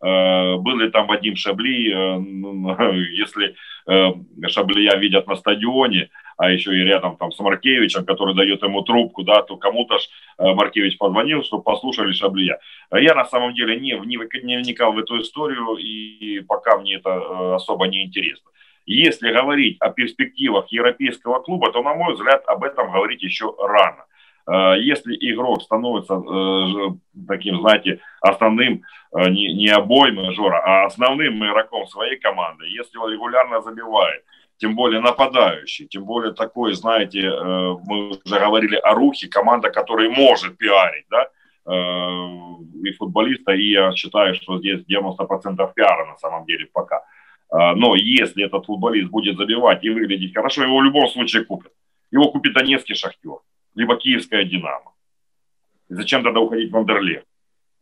Э, 0.00 0.56
был 0.56 0.78
ли 0.78 0.90
там 0.90 1.06
Вадим 1.08 1.34
Шабли, 1.34 1.92
э, 1.92 2.18
ну, 2.18 2.76
если 3.12 3.56
э, 3.86 4.12
Шаблия 4.48 4.96
видят 4.96 5.26
на 5.26 5.34
стадионе, 5.34 6.10
а 6.36 6.50
еще 6.50 6.72
и 6.76 6.84
рядом 6.84 7.16
там 7.16 7.32
с 7.32 7.38
Маркевичем, 7.40 8.04
который 8.04 8.34
дает 8.34 8.62
ему 8.62 8.82
трубку, 8.82 9.24
да, 9.24 9.42
то 9.42 9.56
кому-то 9.56 9.98
ж 9.98 10.02
Маркевич 10.38 10.96
позвонил, 10.96 11.42
чтобы 11.42 11.64
послушали 11.64 12.12
Шаблия. 12.12 12.60
Я 12.92 13.16
на 13.16 13.24
самом 13.24 13.54
деле 13.54 13.78
не, 13.80 13.98
не 14.06 14.56
вникал 14.56 14.92
в 14.92 14.98
эту 14.98 15.20
историю, 15.20 15.76
и 15.76 16.40
пока 16.46 16.78
мне 16.78 16.94
это 16.94 17.56
особо 17.56 17.88
не 17.88 18.04
интересно. 18.04 18.48
Если 18.86 19.32
говорить 19.32 19.78
о 19.80 19.90
перспективах 19.90 20.68
европейского 20.68 21.40
клуба, 21.40 21.72
то, 21.72 21.82
на 21.82 21.94
мой 21.94 22.14
взгляд, 22.14 22.44
об 22.46 22.62
этом 22.62 22.92
говорить 22.92 23.22
еще 23.22 23.52
рано. 23.58 24.04
Э, 24.48 24.76
если 24.80 25.14
игрок 25.14 25.62
становится 25.62 26.14
э, 26.14 27.24
таким, 27.28 27.60
знаете, 27.60 28.00
основным, 28.20 28.82
э, 29.12 29.28
не, 29.28 29.52
не 29.52 29.68
обоим 29.68 30.16
мажора, 30.16 30.62
а 30.64 30.86
основным 30.86 31.44
игроком 31.44 31.86
своей 31.86 32.18
команды, 32.18 32.64
если 32.66 32.96
он 32.98 33.12
регулярно 33.12 33.60
забивает, 33.60 34.24
тем 34.56 34.74
более 34.74 35.00
нападающий, 35.00 35.86
тем 35.86 36.04
более 36.04 36.32
такой, 36.32 36.72
знаете, 36.72 37.30
мы 37.30 38.18
уже 38.24 38.40
говорили 38.40 38.74
о 38.74 38.92
Рухе, 38.92 39.28
команда, 39.28 39.70
которая 39.70 40.10
может 40.10 40.58
пиарить, 40.58 41.06
да, 41.10 41.28
и 42.82 42.90
футболиста, 42.98 43.52
и 43.52 43.70
я 43.70 43.92
считаю, 43.92 44.34
что 44.34 44.58
здесь 44.58 44.80
90% 44.80 45.72
пиара 45.76 46.06
на 46.06 46.16
самом 46.16 46.44
деле 46.44 46.66
пока. 46.72 47.04
Но 47.52 47.94
если 47.94 48.46
этот 48.46 48.66
футболист 48.66 49.10
будет 49.10 49.36
забивать 49.36 49.84
и 49.84 49.90
выглядеть 49.90 50.34
хорошо, 50.34 50.64
его 50.64 50.78
в 50.78 50.82
любом 50.82 51.06
случае 51.06 51.44
купят. 51.44 51.70
Его 52.10 52.32
купит 52.32 52.52
Донецкий 52.52 52.96
шахтер 52.96 53.38
либо 53.78 53.96
киевская 53.96 54.44
«Динамо». 54.44 54.92
И 55.88 55.94
зачем 55.94 56.22
тогда 56.22 56.40
уходить 56.40 56.72
в 56.72 56.76
Андерлех? 56.76 57.22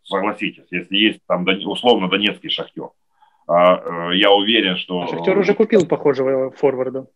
Согласитесь, 0.03 0.67
если 0.71 0.97
есть 0.97 1.21
там 1.27 1.45
условно 1.65 2.09
донецкий 2.09 2.51
«Шахтер». 2.51 2.91
А, 3.49 4.11
э, 4.11 4.17
я 4.17 4.31
уверен, 4.31 4.77
что... 4.77 5.03
А 5.03 5.09
«Шахтер» 5.09 5.39
уже 5.39 5.55
купил 5.55 5.87
похожего 5.87 6.51
форварда. 6.51 7.07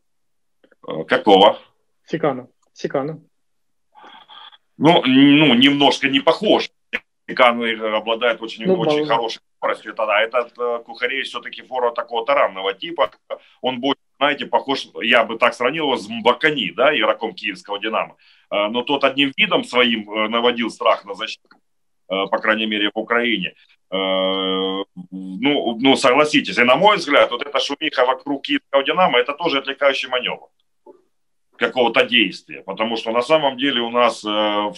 Э, 0.89 1.05
какого? 1.05 1.59
Сикана. 2.07 2.49
Сикана. 2.73 3.21
Ну, 4.79 5.03
ну, 5.05 5.55
немножко 5.55 6.09
не 6.09 6.21
похож. 6.21 6.71
Сикан 7.29 7.63
обладает 7.95 8.41
очень, 8.41 8.67
ну, 8.67 8.75
очень 8.75 9.07
хорошей 9.07 9.41
скоростью. 9.59 9.95
Тогда 9.95 10.21
этот 10.23 10.59
э, 10.59 10.83
Кухарей 10.85 11.23
все-таки 11.23 11.63
форвард 11.63 11.95
такого 11.95 12.25
таранного 12.25 12.73
типа. 12.73 13.11
Он 13.61 13.79
будет, 13.79 13.99
знаете, 14.21 14.45
похож, 14.45 14.87
я 15.03 15.25
бы 15.25 15.39
так 15.39 15.55
сравнил 15.55 15.85
его 15.85 15.97
с 15.97 16.07
Мбакани, 16.07 16.73
да, 16.77 16.95
игроком 16.95 17.33
киевского 17.33 17.79
«Динамо». 17.79 18.17
Э, 18.51 18.69
но 18.69 18.83
тот 18.83 19.03
одним 19.05 19.33
видом 19.35 19.65
своим 19.65 20.11
э, 20.11 20.29
наводил 20.29 20.69
страх 20.69 21.07
на 21.07 21.15
защиту, 21.15 21.57
э, 22.11 22.27
по 22.31 22.39
крайней 22.39 22.67
мере, 22.67 22.91
в 22.95 22.99
Украине. 22.99 23.55
Ну, 23.93 24.85
ну, 25.81 25.97
согласитесь, 25.97 26.59
и 26.59 26.63
на 26.65 26.77
мой 26.77 26.99
взгляд, 26.99 27.31
вот 27.31 27.43
эта 27.43 27.59
шумиха 27.59 28.05
вокруг 28.05 28.43
киевского 28.43 28.85
«Динамо» 28.85 29.19
это 29.19 29.33
тоже 29.33 29.59
отвлекающий 29.59 30.09
маневр 30.09 30.47
какого-то 31.57 32.05
действия, 32.05 32.63
потому 32.63 32.97
что 32.97 33.11
на 33.11 33.23
самом 33.23 33.57
деле 33.57 33.81
у 33.81 33.91
нас 33.91 34.21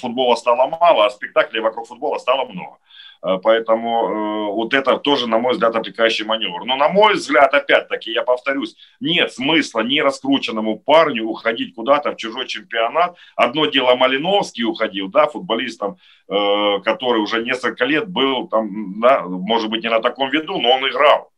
футбола 0.01 0.37
стало 0.37 0.67
мало, 0.69 1.05
а 1.05 1.11
спектаклей 1.11 1.61
вокруг 1.61 1.89
футбола 1.89 2.19
стало 2.19 2.49
много. 2.49 2.79
Э, 3.23 3.39
поэтому 3.43 4.09
э, 4.09 4.53
вот 4.53 4.75
это 4.75 4.99
тоже, 4.99 5.29
на 5.29 5.39
мой 5.39 5.53
взгляд, 5.53 5.77
отвлекающий 5.77 6.25
маневр. 6.25 6.65
Но, 6.65 6.77
на 6.77 6.89
мой 6.89 7.15
взгляд, 7.15 7.55
опять-таки, 7.55 8.11
я 8.13 8.23
повторюсь, 8.23 8.77
нет 9.01 9.33
смысла 9.33 9.81
не 9.81 10.03
раскрученному 10.03 10.79
парню 10.79 11.25
уходить 11.25 11.75
куда-то 11.75 12.13
в 12.13 12.17
чужой 12.17 12.47
чемпионат. 12.47 13.17
Одно 13.37 13.67
дело 13.67 13.95
Малиновский 13.95 14.65
уходил, 14.65 15.09
да, 15.09 15.27
футболистом, 15.27 15.99
э, 16.29 16.81
который 16.85 17.21
уже 17.21 17.43
несколько 17.43 17.85
лет 17.85 18.09
был 18.09 18.49
там, 18.49 19.01
да, 19.01 19.23
может 19.23 19.71
быть, 19.71 19.83
не 19.83 19.91
на 19.91 20.01
таком 20.01 20.31
виду, 20.31 20.61
но 20.61 20.73
он 20.73 20.89
играл. 20.89 21.31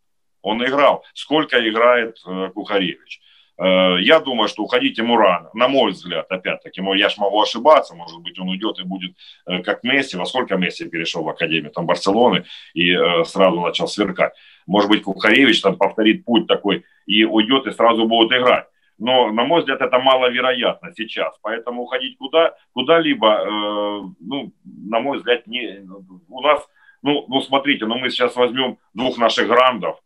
Он 0.43 0.65
играл. 0.65 1.05
Сколько 1.15 1.57
играет 1.69 2.19
Кухаревич? 2.55 3.23
Э, 3.57 3.97
я 4.01 4.21
думаю, 4.21 4.49
что 4.49 4.63
уходить 4.63 4.99
ему 4.99 5.17
рано, 5.17 5.51
на 5.55 5.69
мой 5.69 5.93
взгляд, 5.93 6.27
опять-таки, 6.31 6.83
я 6.97 7.09
ж 7.09 7.19
могу 7.19 7.41
ошибаться, 7.41 7.95
может 7.95 8.21
быть, 8.21 8.39
он 8.39 8.49
уйдет 8.49 8.79
и 8.81 8.85
будет 8.85 9.17
э, 9.47 9.63
как 9.63 9.85
Месси, 9.85 10.17
во 10.17 10.27
сколько 10.27 10.57
Месси 10.57 10.89
перешел 10.89 11.23
в 11.23 11.29
Академию 11.29 11.71
там 11.71 11.87
Барселоны 11.87 12.45
и 12.75 12.93
э, 12.93 13.25
сразу 13.25 13.61
начал 13.61 13.87
сверкать. 13.87 14.33
Может 14.67 14.91
быть, 14.91 15.03
Кухаревич 15.03 15.61
там 15.61 15.77
повторит 15.77 16.25
путь 16.25 16.47
такой 16.47 16.85
и 17.07 17.25
уйдет 17.25 17.67
и 17.67 17.71
сразу 17.71 18.07
будет 18.07 18.33
играть. 18.33 18.67
Но, 18.99 19.31
на 19.33 19.45
мой 19.45 19.61
взгляд, 19.61 19.81
это 19.81 19.99
маловероятно 19.99 20.93
сейчас. 20.97 21.37
Поэтому 21.43 21.83
уходить 21.83 22.17
куда, 22.17 22.55
куда-либо, 22.73 23.29
э, 23.29 24.01
ну, 24.21 24.53
на 24.65 25.01
мой 25.01 25.19
взгляд, 25.19 25.47
не, 25.47 25.87
у 26.29 26.41
нас, 26.41 26.67
ну, 27.03 27.25
ну, 27.29 27.41
смотрите, 27.41 27.87
ну, 27.87 27.99
мы 27.99 28.11
сейчас 28.11 28.35
возьмем 28.37 28.79
двух 28.95 29.19
наших 29.19 29.47
грандов, 29.47 30.01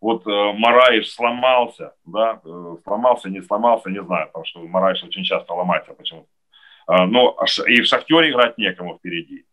вот 0.00 0.26
э, 0.26 0.52
Мараев 0.52 1.06
сломался, 1.08 1.94
да, 2.04 2.40
э, 2.44 2.76
сломался, 2.84 3.28
не 3.28 3.42
сломался, 3.42 3.90
не 3.90 4.02
знаю, 4.02 4.26
потому 4.28 4.44
что 4.44 4.60
Мараев 4.60 5.02
очень 5.02 5.24
часто 5.24 5.54
ломается 5.54 5.92
почему-то. 5.92 6.28
Э, 6.88 7.04
но 7.04 7.36
и 7.66 7.80
в 7.80 7.86
Шахтере 7.86 8.30
играть 8.30 8.58
некому 8.58 8.98
впереди. 8.98 9.44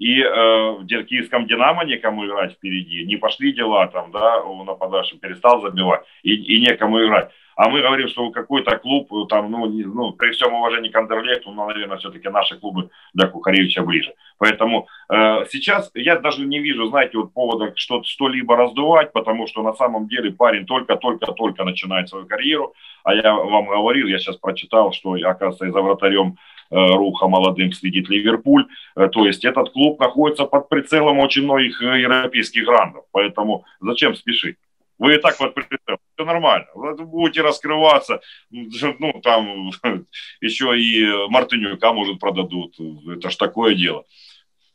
И 0.00 0.18
э, 0.22 0.70
в 0.80 1.04
киевском 1.04 1.46
«Динамо» 1.46 1.84
некому 1.84 2.24
играть 2.24 2.54
впереди. 2.54 3.04
Не 3.04 3.16
пошли 3.16 3.52
дела 3.52 3.86
там, 3.86 4.10
да, 4.10 4.42
у 4.42 4.64
нападавший 4.64 5.18
перестал 5.18 5.60
забивать, 5.60 6.00
и, 6.22 6.34
и 6.34 6.60
некому 6.62 7.04
играть. 7.04 7.30
А 7.54 7.68
мы 7.68 7.82
говорим, 7.82 8.08
что 8.08 8.30
какой-то 8.30 8.78
клуб, 8.78 9.10
там, 9.28 9.50
ну, 9.50 9.66
не, 9.66 9.84
ну 9.84 10.12
при 10.12 10.30
всем 10.30 10.54
уважении 10.54 10.88
к 10.88 10.96
Андерлехту, 10.96 11.50
ну, 11.50 11.66
наверное, 11.66 11.98
все-таки 11.98 12.30
наши 12.30 12.58
клубы 12.58 12.88
для 13.12 13.26
Кухаревича 13.26 13.82
ближе. 13.82 14.14
Поэтому 14.38 14.88
э, 15.12 15.44
сейчас 15.50 15.90
я 15.92 16.18
даже 16.18 16.46
не 16.46 16.60
вижу, 16.60 16.86
знаете, 16.86 17.18
вот 17.18 17.34
повода 17.34 17.74
что, 17.76 18.02
что-либо 18.02 18.56
раздувать, 18.56 19.12
потому 19.12 19.46
что 19.46 19.62
на 19.62 19.74
самом 19.74 20.08
деле 20.08 20.32
парень 20.32 20.64
только-только-только 20.64 21.64
начинает 21.64 22.08
свою 22.08 22.24
карьеру. 22.24 22.72
А 23.04 23.14
я 23.14 23.34
вам 23.34 23.66
говорил, 23.66 24.06
я 24.06 24.18
сейчас 24.18 24.36
прочитал, 24.36 24.92
что, 24.92 25.12
оказывается, 25.12 25.66
и 25.66 25.70
за 25.70 25.82
вратарем 25.82 26.28
э, 26.28 26.36
Руха 26.70 27.26
молодым 27.26 27.72
следит 27.72 28.08
Ливерпуль. 28.08 28.66
Э, 28.96 29.08
то 29.08 29.26
есть 29.26 29.44
этот 29.44 29.70
клуб 29.70 29.98
находится 30.00 30.44
под 30.44 30.68
прицелом 30.68 31.18
очень 31.18 31.42
многих 31.42 31.82
э, 31.82 32.00
европейских 32.00 32.64
грандов. 32.64 33.04
Поэтому 33.12 33.64
зачем 33.80 34.14
спешить? 34.14 34.56
Вы 34.98 35.14
и 35.14 35.18
так 35.18 35.38
под 35.38 35.54
прицелом. 35.54 35.98
Все 36.14 36.24
нормально. 36.24 36.66
Вы 36.74 36.94
будете 37.06 37.40
раскрываться. 37.40 38.20
Ну, 38.50 39.20
там 39.22 39.70
еще 40.40 40.78
и 40.78 41.28
Мартынюка, 41.28 41.92
может, 41.92 42.20
продадут. 42.20 42.76
Это 43.08 43.30
ж 43.30 43.36
такое 43.36 43.74
дело. 43.74 44.04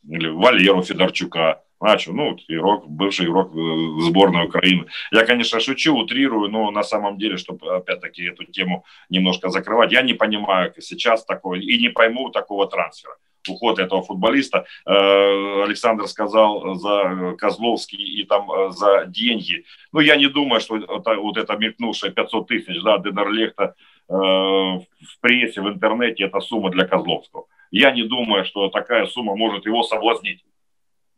Или 0.08 0.28
Валеру 0.28 0.82
Федорчука. 0.82 1.62
Начал, 1.80 2.14
ну, 2.14 2.36
игрок, 2.48 2.88
бывший 2.88 3.26
игрок 3.26 3.52
э, 3.54 4.00
сборной 4.06 4.46
Украины. 4.46 4.86
Я, 5.12 5.26
конечно, 5.26 5.60
шучу, 5.60 5.94
утрирую, 5.94 6.50
но 6.50 6.70
на 6.70 6.82
самом 6.82 7.18
деле, 7.18 7.36
чтобы, 7.36 7.76
опять-таки, 7.76 8.24
эту 8.24 8.44
тему 8.44 8.84
немножко 9.10 9.50
закрывать, 9.50 9.92
я 9.92 10.02
не 10.02 10.14
понимаю 10.14 10.72
сейчас 10.78 11.24
такого, 11.24 11.54
и 11.54 11.78
не 11.78 11.88
пойму 11.90 12.30
такого 12.30 12.66
трансфера 12.66 13.16
уход 13.48 13.78
этого 13.78 14.02
футболиста. 14.02 14.66
Э, 14.86 15.62
Александр 15.64 16.06
сказал 16.06 16.74
за 16.74 17.34
Козловский 17.38 18.02
и 18.02 18.24
там 18.24 18.50
э, 18.50 18.70
за 18.70 19.04
деньги. 19.06 19.64
Ну, 19.92 20.00
я 20.00 20.16
не 20.16 20.28
думаю, 20.28 20.60
что 20.60 20.78
вот 20.78 21.36
это 21.36 21.56
мелькнувшее 21.56 22.12
500 22.12 22.48
тысяч, 22.48 22.82
да, 22.82 22.98
Денерлехта 22.98 23.74
э, 24.08 24.12
в 24.12 24.84
прессе, 25.20 25.60
в 25.60 25.68
интернете, 25.68 26.24
это 26.24 26.40
сумма 26.40 26.70
для 26.70 26.86
Козловского. 26.86 27.46
Я 27.70 27.90
не 27.90 28.02
думаю, 28.04 28.44
что 28.44 28.68
такая 28.68 29.06
сумма 29.06 29.36
может 29.36 29.66
его 29.66 29.82
соблазнить. 29.82 30.44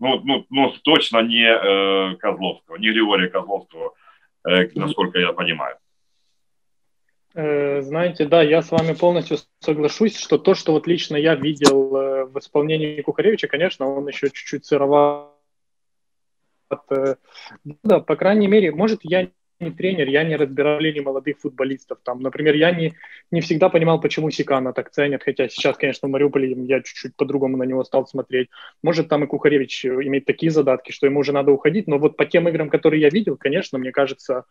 Ну, 0.01 0.20
ну, 0.24 0.46
ну 0.51 0.72
точно 0.82 1.22
не 1.22 2.16
Козловского, 2.16 2.76
не 2.76 2.90
Григория 2.90 3.28
Козловского, 3.28 3.94
насколько 4.44 5.18
я 5.18 5.32
понимаю. 5.32 5.76
Э, 7.34 7.82
знаете, 7.82 8.24
да, 8.26 8.42
я 8.42 8.62
с 8.62 8.70
вами 8.72 8.94
полностью 8.94 9.38
соглашусь, 9.61 10.18
что 10.18 10.38
то, 10.38 10.55
что 10.55 10.72
вот 10.72 10.88
лично 10.88 11.16
я 11.16 11.36
видел 11.36 11.94
э, 11.96 12.24
в 12.24 12.38
исполнении 12.38 13.01
Кухаревича, 13.01 13.46
конечно, 13.46 13.86
он 13.86 14.09
еще 14.09 14.28
чуть-чуть 14.30 14.64
сыроват. 14.64 15.30
Э, 16.90 17.14
да, 17.84 18.01
по 18.01 18.16
крайней 18.16 18.49
мере, 18.49 18.72
может, 18.72 19.01
я 19.03 19.30
не 19.61 19.70
тренер, 19.70 20.09
я 20.09 20.24
не 20.24 20.36
разбирал 20.36 20.80
не 20.80 21.00
молодых 21.00 21.38
футболистов. 21.40 21.98
Там, 22.04 22.20
например, 22.20 22.54
я 22.54 22.70
не, 22.70 22.94
не 23.30 23.40
всегда 23.40 23.68
понимал, 23.68 24.00
почему 24.00 24.30
Сикана 24.30 24.72
так 24.72 24.90
ценят, 24.90 25.22
хотя 25.22 25.48
сейчас, 25.48 25.76
конечно, 25.76 26.09
в 26.09 26.11
Мариуполе 26.12 26.52
я 26.66 26.80
чуть-чуть 26.80 27.16
по-другому 27.16 27.56
на 27.56 27.64
него 27.64 27.84
стал 27.84 28.06
смотреть. 28.06 28.48
Может, 28.82 29.09
там 29.09 29.24
и 29.24 29.26
Кухаревич 29.26 29.86
имеет 29.86 30.26
такие 30.26 30.50
задатки, 30.50 30.92
что 30.92 31.06
ему 31.06 31.20
уже 31.20 31.32
надо 31.32 31.52
уходить, 31.52 31.86
но 31.88 31.98
вот 31.98 32.16
по 32.16 32.24
тем 32.24 32.48
играм, 32.48 32.70
которые 32.70 33.00
я 33.00 33.09
видел, 33.09 33.36
конечно, 33.36 33.78
мне 33.78 33.90
кажется, 33.90 34.44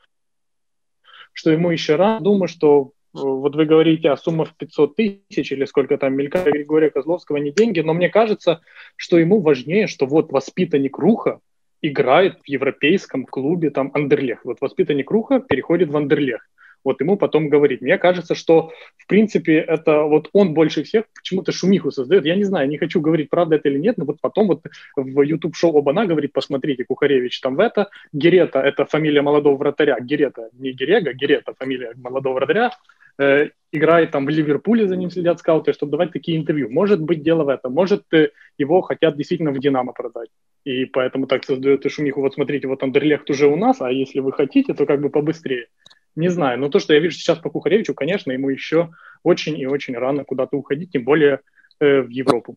что 1.32 1.52
ему 1.52 1.72
еще 1.72 1.96
рано. 1.96 2.20
Думаю, 2.20 2.48
что 2.48 2.92
э, 3.16 3.20
вот 3.20 3.56
вы 3.56 3.66
говорите 3.66 4.10
о 4.10 4.18
суммах 4.18 4.56
500 4.58 4.96
тысяч 4.96 5.52
или 5.52 5.66
сколько 5.66 5.98
там 5.98 6.16
мелькает 6.16 6.54
Григория 6.54 6.90
Козловского, 6.90 7.38
не 7.38 7.52
деньги, 7.52 7.80
но 7.80 7.94
мне 7.94 8.10
кажется, 8.10 8.62
что 8.96 9.18
ему 9.18 9.40
важнее, 9.40 9.88
что 9.88 10.06
вот 10.06 10.32
воспитанник 10.32 10.98
Руха 10.98 11.40
играет 11.82 12.40
в 12.44 12.48
европейском 12.48 13.26
клубе 13.26 13.70
там 13.70 13.92
Андерлех. 13.94 14.44
Вот 14.44 14.62
воспитанник 14.62 15.10
Руха 15.12 15.40
переходит 15.40 15.90
в 15.90 15.98
Андерлех 15.98 16.48
вот 16.88 17.02
ему 17.02 17.18
потом 17.18 17.50
говорить. 17.50 17.82
Мне 17.82 17.98
кажется, 17.98 18.34
что, 18.34 18.72
в 18.98 19.08
принципе, 19.08 19.58
это 19.58 20.04
вот 20.04 20.30
он 20.32 20.54
больше 20.54 20.84
всех 20.84 21.04
почему-то 21.14 21.52
шумиху 21.52 21.92
создает. 21.92 22.26
Я 22.26 22.36
не 22.36 22.46
знаю, 22.46 22.70
не 22.70 22.78
хочу 22.78 23.02
говорить, 23.02 23.30
правда 23.30 23.58
это 23.58 23.68
или 23.68 23.78
нет, 23.78 23.98
но 23.98 24.06
вот 24.06 24.22
потом 24.22 24.48
вот 24.48 24.62
в 24.96 25.22
YouTube-шоу 25.22 25.78
Обана 25.78 26.06
говорит, 26.06 26.32
посмотрите, 26.32 26.86
Кухаревич 26.86 27.42
там 27.42 27.56
в 27.56 27.60
это, 27.60 27.90
Герета, 28.14 28.62
это 28.62 28.86
фамилия 28.86 29.22
молодого 29.22 29.58
вратаря, 29.58 30.00
Герета, 30.00 30.50
не 30.54 30.72
Герега, 30.72 31.12
Герета, 31.12 31.54
фамилия 31.60 31.92
молодого 31.96 32.36
вратаря, 32.36 32.72
э, 33.20 33.50
играет 33.74 34.12
там 34.12 34.26
в 34.26 34.30
Ливерпуле, 34.30 34.88
за 34.88 34.96
ним 34.96 35.12
следят 35.12 35.40
скауты, 35.40 35.74
чтобы 35.74 35.92
давать 35.92 36.14
такие 36.14 36.38
интервью. 36.38 36.70
Может 36.70 37.02
быть, 37.02 37.22
дело 37.22 37.44
в 37.44 37.50
этом. 37.50 37.74
Может, 37.74 38.04
э, 38.14 38.30
его 38.58 38.82
хотят 38.82 39.18
действительно 39.18 39.52
в 39.52 39.60
«Динамо» 39.60 39.92
продать 39.92 40.30
И 40.67 40.85
поэтому 40.85 41.27
так 41.27 41.45
создает 41.45 41.85
и 41.87 41.89
шумиху. 41.89 42.21
Вот 42.21 42.35
смотрите, 42.35 42.69
вот 42.69 42.83
Андерлехт 42.83 43.29
уже 43.31 43.47
у 43.47 43.57
нас, 43.57 43.81
а 43.81 43.91
если 43.91 44.21
вы 44.21 44.33
хотите, 44.33 44.75
то 44.75 44.87
как 44.87 45.01
бы 45.01 45.11
побыстрее. 45.11 45.67
Не 46.15 46.29
знаю, 46.29 46.59
но 46.59 46.69
то, 46.69 46.79
что 46.79 46.95
я 46.95 47.01
вижу 47.01 47.17
сейчас 47.17 47.39
по 47.39 47.51
Кухаревичу, 47.51 47.95
конечно, 47.95 48.33
ему 48.33 48.51
еще 48.51 48.91
очень 49.23 49.59
и 49.59 49.67
очень 49.67 49.95
рано 49.95 50.25
куда-то 50.25 50.57
уходить, 50.57 50.91
тем 50.91 51.05
более 51.05 51.41
э, 51.81 52.03
в 52.03 52.11
Європу. 52.11 52.57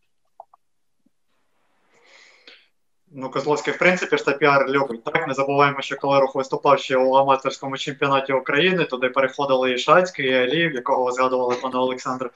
Ну, 3.18 3.30
Козловський, 3.30 3.74
в 3.74 3.78
принципі, 3.78 4.18
ж 4.18 4.26
це 4.26 4.32
піар 4.32 4.70
любить. 4.70 5.04
Так, 5.04 5.28
не 5.28 5.34
забуваємо, 5.34 5.82
що 5.82 5.96
коли 5.96 6.20
рух 6.20 6.36
виступав 6.36 6.80
ще 6.80 6.98
у 6.98 7.14
аматорському 7.14 7.78
чемпіонаті 7.78 8.34
України, 8.34 8.84
туди 8.84 9.10
переходили 9.10 9.74
і 9.74 9.78
Шацький, 9.78 10.30
і 10.30 10.34
Аліїв, 10.34 10.74
якого 10.74 11.06
ви 11.06 11.12
згадували, 11.12 11.56
пане 11.62 11.78
Олександр. 11.78 12.32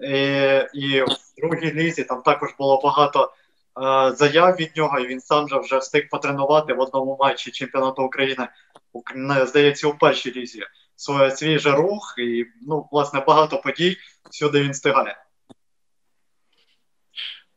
І, 0.00 0.14
і 0.74 1.02
в 1.02 1.34
другій 1.38 1.72
лізі 1.72 2.04
там 2.04 2.22
також 2.22 2.54
було 2.58 2.80
багато 2.84 3.24
е, 3.24 3.28
заяв 4.13 4.55
від 4.55 4.77
нього, 4.77 4.99
і 4.99 5.07
він 5.07 5.21
сам 5.21 5.49
же 5.49 5.59
вже 5.59 5.77
встиг 5.77 6.09
потренувати 6.09 6.73
в 6.73 6.79
одному 6.79 7.17
матчі 7.19 7.51
чемпіонату 7.51 8.03
України 8.03 8.47
здається, 9.45 9.87
у 9.87 9.97
першій 9.97 10.31
лізі 10.31 10.63
свій 11.35 11.59
же 11.59 11.71
рух, 11.71 12.15
і 12.17 12.45
ну, 12.61 12.87
власне, 12.91 13.19
багато 13.27 13.57
подій 13.57 13.97
всюди 14.31 14.61
він 14.61 14.71
встигає. 14.71 15.17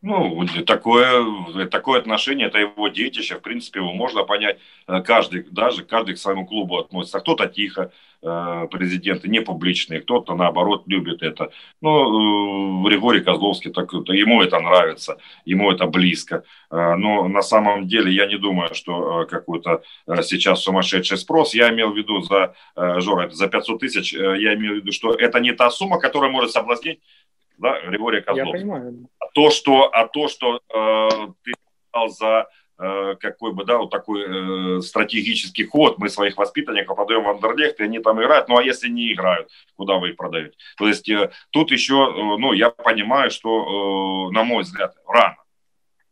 Ну, 0.01 0.47
такое, 0.65 1.67
такое 1.73 1.99
отношение, 1.99 2.47
это 2.47 2.59
его 2.59 2.87
детище, 2.87 3.35
в 3.35 3.43
принципе, 3.43 3.81
его 3.81 3.93
можно 3.93 4.23
понять. 4.23 4.59
Э, 4.87 5.03
каждый, 5.03 5.43
даже 5.51 5.83
каждый 5.85 6.15
к 6.15 6.19
своему 6.19 6.47
клубу 6.47 6.79
относится. 6.79 7.19
Кто-то 7.19 7.49
тихо, 7.49 7.91
э, 8.23 8.69
президенты 8.71 9.29
не 9.29 9.41
публичные, 9.41 10.01
кто-то, 10.01 10.37
наоборот, 10.37 10.85
любит 10.87 11.23
это. 11.23 11.51
Ну, 11.81 12.85
э, 12.85 12.89
Григорий 12.89 13.23
Козловский, 13.23 13.73
так, 13.73 13.93
ему 13.93 14.41
это 14.41 14.61
нравится, 14.61 15.19
ему 15.45 15.73
это 15.73 15.87
близко. 15.87 16.45
Но 16.71 17.27
на 17.29 17.43
самом 17.43 17.89
деле 17.89 18.13
я 18.13 18.27
не 18.27 18.37
думаю, 18.37 18.75
что 18.75 19.27
какой-то 19.29 19.83
сейчас 20.23 20.63
сумасшедший 20.63 21.17
спрос. 21.17 21.55
Я 21.55 21.71
имел 21.71 21.91
в 21.93 21.97
виду 21.97 22.21
за, 22.21 22.55
Жора, 22.77 23.31
за 23.31 23.49
500 23.49 23.81
тысяч, 23.81 24.13
я 24.13 24.55
имел 24.55 24.75
в 24.75 24.77
виду, 24.77 24.93
что 24.93 25.13
это 25.15 25.41
не 25.41 25.53
та 25.53 25.71
сумма, 25.71 25.99
которая 25.99 26.31
может 26.31 26.51
соблазнить 26.53 27.01
да, 27.59 27.81
Григория 27.87 28.23
Козлова. 28.23 28.47
Я 28.47 28.53
понимаю. 28.53 29.09
А 29.19 29.27
то, 29.35 29.51
что, 29.51 29.91
а 29.93 30.07
то, 30.07 30.29
что 30.29 30.61
э, 30.73 31.09
ты 31.43 31.53
сказал 31.91 32.09
за 32.09 32.49
э, 32.79 33.17
какой 33.21 33.53
бы, 33.53 33.65
да, 33.65 33.79
вот 33.79 33.91
такой 33.91 34.79
э, 34.79 34.81
стратегический 34.81 35.65
ход, 35.65 35.99
мы 35.99 36.09
своих 36.09 36.37
воспитанников 36.37 36.97
продаем 36.97 37.25
в 37.25 37.29
Андерлехт, 37.29 37.81
и 37.81 37.85
они 37.85 37.99
там 37.99 38.21
играют, 38.23 38.49
ну 38.49 38.57
а 38.57 38.63
если 38.63 38.89
не 38.89 39.13
играют, 39.13 39.51
куда 39.77 39.97
вы 39.97 40.11
их 40.11 40.17
продаете? 40.17 40.57
То 40.77 40.87
есть 40.87 41.09
э, 41.09 41.31
тут 41.51 41.71
еще, 41.71 41.95
э, 41.95 42.39
ну, 42.39 42.53
я 42.53 42.71
понимаю, 42.71 43.31
что, 43.31 44.29
э, 44.31 44.35
на 44.35 44.45
мой 44.45 44.63
взгляд, 44.63 44.95
рано. 45.07 45.37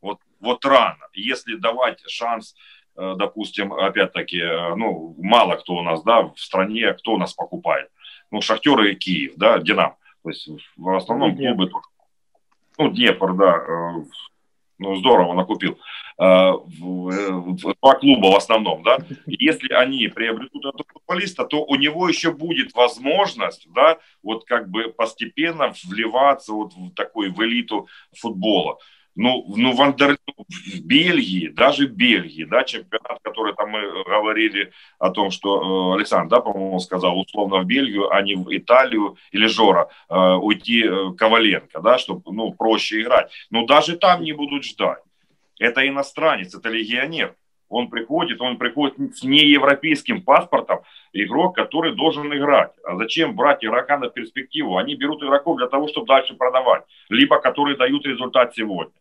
Вот, 0.00 0.18
вот 0.40 0.64
рано. 0.64 0.98
Если 1.14 1.54
давать 1.54 2.00
шанс 2.08 2.54
э, 2.96 3.14
допустим, 3.16 3.72
опять-таки, 3.72 4.38
э, 4.38 4.74
ну, 4.74 5.14
мало 5.18 5.56
кто 5.56 5.74
у 5.74 5.82
нас, 5.82 6.02
да, 6.02 6.22
в 6.22 6.38
стране, 6.38 6.92
кто 6.94 7.12
у 7.12 7.18
нас 7.18 7.34
покупает. 7.34 7.88
Ну, 8.32 8.40
Шахтеры 8.40 8.92
и 8.92 8.96
Киев, 8.96 9.34
да, 9.36 9.58
Динамо. 9.58 9.96
То 10.26 10.30
есть 10.30 10.48
в 10.76 10.96
основном 10.96 11.36
клубы, 11.36 11.70
ну, 12.78 12.90
Днепр, 12.90 13.34
да, 13.34 13.58
э, 13.58 14.04
ну, 14.80 14.96
здорово 14.96 15.34
накупил. 15.34 15.78
Э, 16.18 16.54
два 17.80 17.94
клуба 17.94 18.32
в 18.32 18.36
основном, 18.36 18.82
да. 18.82 18.98
Если 19.26 19.72
они 19.72 20.08
приобретут 20.08 20.64
этого 20.64 20.84
футболиста, 20.92 21.44
то 21.44 21.64
у 21.64 21.76
него 21.76 22.08
еще 22.08 22.32
будет 22.32 22.74
возможность, 22.74 23.68
да, 23.72 23.98
вот 24.20 24.44
как 24.46 24.68
бы 24.68 24.88
постепенно 24.88 25.72
вливаться 25.84 26.52
вот 26.52 26.74
в 26.74 26.92
такой 26.94 27.30
в 27.30 27.40
элиту 27.44 27.86
футбола. 28.12 28.78
Ну, 29.16 29.46
ну 29.56 29.72
в, 29.72 29.80
Андер... 29.80 30.18
в 30.36 30.80
Бельгии, 30.82 31.48
даже 31.48 31.86
в 31.86 31.92
Бельгии, 31.92 32.44
да, 32.44 32.64
чемпионат, 32.64 33.18
который 33.22 33.54
там 33.54 33.70
мы 33.70 34.04
говорили 34.04 34.72
о 34.98 35.10
том, 35.10 35.30
что 35.30 35.94
э, 35.94 35.96
Александр, 35.96 36.28
да, 36.28 36.40
по-моему, 36.42 36.78
сказал, 36.80 37.18
условно 37.18 37.60
в 37.60 37.64
Бельгию, 37.64 38.12
а 38.12 38.20
не 38.20 38.36
в 38.36 38.54
Италию 38.54 39.16
или 39.32 39.46
Жора, 39.46 39.88
э, 40.10 40.14
уйти 40.14 40.84
э, 40.84 41.12
Коваленко, 41.16 41.80
да, 41.80 41.96
чтобы, 41.96 42.30
ну, 42.30 42.52
проще 42.52 43.00
играть. 43.00 43.30
Но 43.50 43.64
даже 43.64 43.96
там 43.96 44.22
не 44.22 44.32
будут 44.32 44.64
ждать. 44.64 45.02
Это 45.58 45.88
иностранец, 45.88 46.54
это 46.54 46.68
легионер. 46.68 47.34
Он 47.70 47.88
приходит, 47.88 48.42
он 48.42 48.58
приходит 48.58 49.16
с 49.16 49.24
неевропейским 49.24 50.22
паспортом, 50.22 50.80
игрок, 51.14 51.56
который 51.56 51.96
должен 51.96 52.32
играть. 52.32 52.72
А 52.84 52.96
зачем 52.96 53.34
брать 53.34 53.64
игрока 53.64 53.96
на 53.96 54.08
перспективу? 54.08 54.76
Они 54.76 54.94
берут 54.94 55.22
игроков 55.22 55.56
для 55.56 55.68
того, 55.68 55.88
чтобы 55.88 56.06
дальше 56.06 56.34
продавать, 56.34 56.84
либо 57.08 57.40
которые 57.40 57.78
дают 57.78 58.04
результат 58.06 58.54
сегодня. 58.54 58.92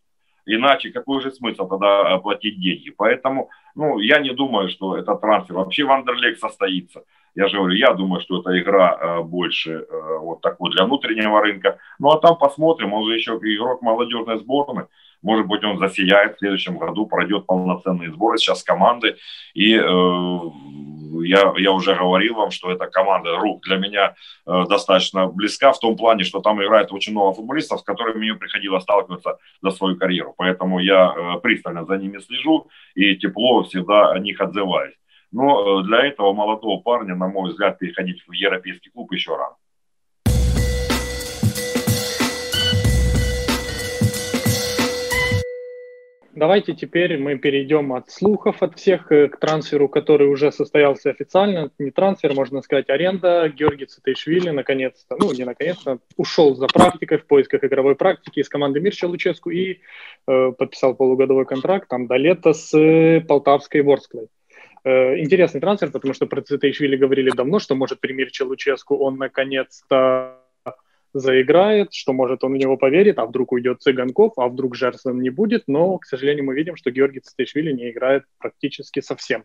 Иначе 0.46 0.90
какой 0.90 1.20
же 1.20 1.30
смысл 1.32 1.68
тогда 1.68 2.18
платить 2.18 2.60
деньги? 2.60 2.90
Поэтому, 2.90 3.50
ну, 3.74 3.98
я 3.98 4.20
не 4.20 4.30
думаю, 4.30 4.68
что 4.68 4.96
этот 4.96 5.20
трансфер 5.20 5.56
вообще 5.56 5.84
в 5.84 5.90
Андерлег 5.90 6.38
состоится. 6.38 7.02
Я 7.34 7.48
же 7.48 7.58
говорю, 7.58 7.74
я 7.74 7.92
думаю, 7.92 8.20
что 8.20 8.40
это 8.40 8.58
игра 8.58 8.96
э, 8.98 9.22
больше 9.22 9.72
э, 9.72 10.18
вот 10.20 10.40
такой 10.40 10.70
для 10.70 10.84
внутреннего 10.84 11.42
рынка. 11.42 11.78
Ну, 11.98 12.08
а 12.08 12.18
там 12.18 12.38
посмотрим, 12.38 12.94
он 12.94 13.06
же 13.06 13.14
еще 13.14 13.32
игрок 13.32 13.82
молодежной 13.82 14.38
сборной. 14.38 14.84
Может 15.22 15.46
быть, 15.46 15.62
он 15.64 15.78
засияет 15.78 16.36
в 16.36 16.38
следующем 16.38 16.78
году, 16.78 17.06
пройдет 17.06 17.44
полноценные 17.46 18.10
сборы 18.10 18.38
сейчас 18.38 18.60
с 18.60 18.64
командой. 18.64 19.16
И 19.52 19.74
э, 19.74 19.80
я, 21.22 21.52
я 21.56 21.72
уже 21.72 21.94
говорил 21.94 22.34
вам, 22.34 22.50
что 22.50 22.70
эта 22.70 22.86
команда 22.86 23.36
РУК 23.36 23.62
для 23.64 23.76
меня 23.76 24.14
э, 24.46 24.64
достаточно 24.68 25.26
близка 25.26 25.72
в 25.72 25.80
том 25.80 25.96
плане, 25.96 26.24
что 26.24 26.40
там 26.40 26.62
играет 26.62 26.92
очень 26.92 27.12
много 27.12 27.34
футболистов, 27.34 27.80
с 27.80 27.84
которыми 27.84 28.18
мне 28.18 28.34
приходилось 28.34 28.82
сталкиваться 28.82 29.38
за 29.62 29.70
свою 29.70 29.96
карьеру. 29.96 30.34
Поэтому 30.36 30.78
я 30.80 31.14
э, 31.14 31.40
пристально 31.40 31.84
за 31.84 31.96
ними 31.96 32.18
слежу 32.18 32.68
и 32.94 33.16
тепло 33.16 33.62
всегда 33.64 34.10
о 34.10 34.18
них 34.18 34.40
отзываюсь. 34.40 34.94
Но 35.32 35.80
э, 35.80 35.84
для 35.84 36.06
этого 36.06 36.32
молодого 36.32 36.80
парня, 36.80 37.14
на 37.14 37.28
мой 37.28 37.50
взгляд, 37.50 37.78
переходить 37.78 38.22
в 38.26 38.32
европейский 38.32 38.90
клуб 38.90 39.12
еще 39.12 39.36
рано. 39.36 39.56
Давайте 46.36 46.74
теперь 46.74 47.16
мы 47.16 47.38
перейдем 47.38 47.94
от 47.94 48.10
слухов 48.10 48.62
от 48.62 48.78
всех 48.78 49.10
э, 49.10 49.28
к 49.28 49.38
трансферу, 49.38 49.88
который 49.88 50.28
уже 50.28 50.52
состоялся 50.52 51.08
официально. 51.08 51.70
Не 51.78 51.90
трансфер, 51.90 52.34
можно 52.34 52.60
сказать, 52.60 52.90
аренда. 52.90 53.48
Георгий 53.48 53.86
Цитейшвили 53.86 54.50
наконец-то, 54.50 55.16
ну 55.18 55.32
не 55.32 55.44
наконец-то, 55.44 55.98
ушел 56.18 56.54
за 56.54 56.66
практикой 56.66 57.16
в 57.16 57.26
поисках 57.26 57.64
игровой 57.64 57.96
практики 57.96 58.40
из 58.40 58.50
команды 58.50 58.80
Мирча 58.80 59.06
Луческу 59.06 59.48
и 59.48 59.78
э, 60.28 60.52
подписал 60.52 60.94
полугодовой 60.94 61.46
контракт 61.46 61.88
там 61.88 62.06
до 62.06 62.16
лета 62.16 62.52
с 62.52 62.76
э, 62.76 63.22
Полтавской 63.22 63.80
Ворсклой. 63.80 64.28
Э, 64.84 65.18
интересный 65.18 65.62
трансфер, 65.62 65.90
потому 65.90 66.12
что 66.12 66.26
про 66.26 66.42
Цитейшвили 66.42 66.98
говорили 66.98 67.30
давно, 67.30 67.60
что 67.60 67.74
может 67.74 67.98
при 67.98 68.12
Мирче 68.12 68.44
он 68.90 69.16
наконец-то 69.16 70.35
заиграет, 71.20 71.92
что, 71.92 72.12
может, 72.12 72.44
он 72.44 72.52
в 72.52 72.56
него 72.56 72.76
поверит, 72.76 73.18
а 73.18 73.26
вдруг 73.26 73.52
уйдет 73.52 73.80
Цыганков, 73.80 74.34
а 74.36 74.48
вдруг 74.48 74.76
Жерсон 74.76 75.20
не 75.20 75.30
будет, 75.30 75.64
но, 75.66 75.98
к 75.98 76.04
сожалению, 76.04 76.44
мы 76.44 76.54
видим, 76.54 76.76
что 76.76 76.90
Георгий 76.90 77.20
Цитешвили 77.20 77.72
не 77.72 77.90
играет 77.90 78.24
практически 78.38 79.00
совсем. 79.00 79.44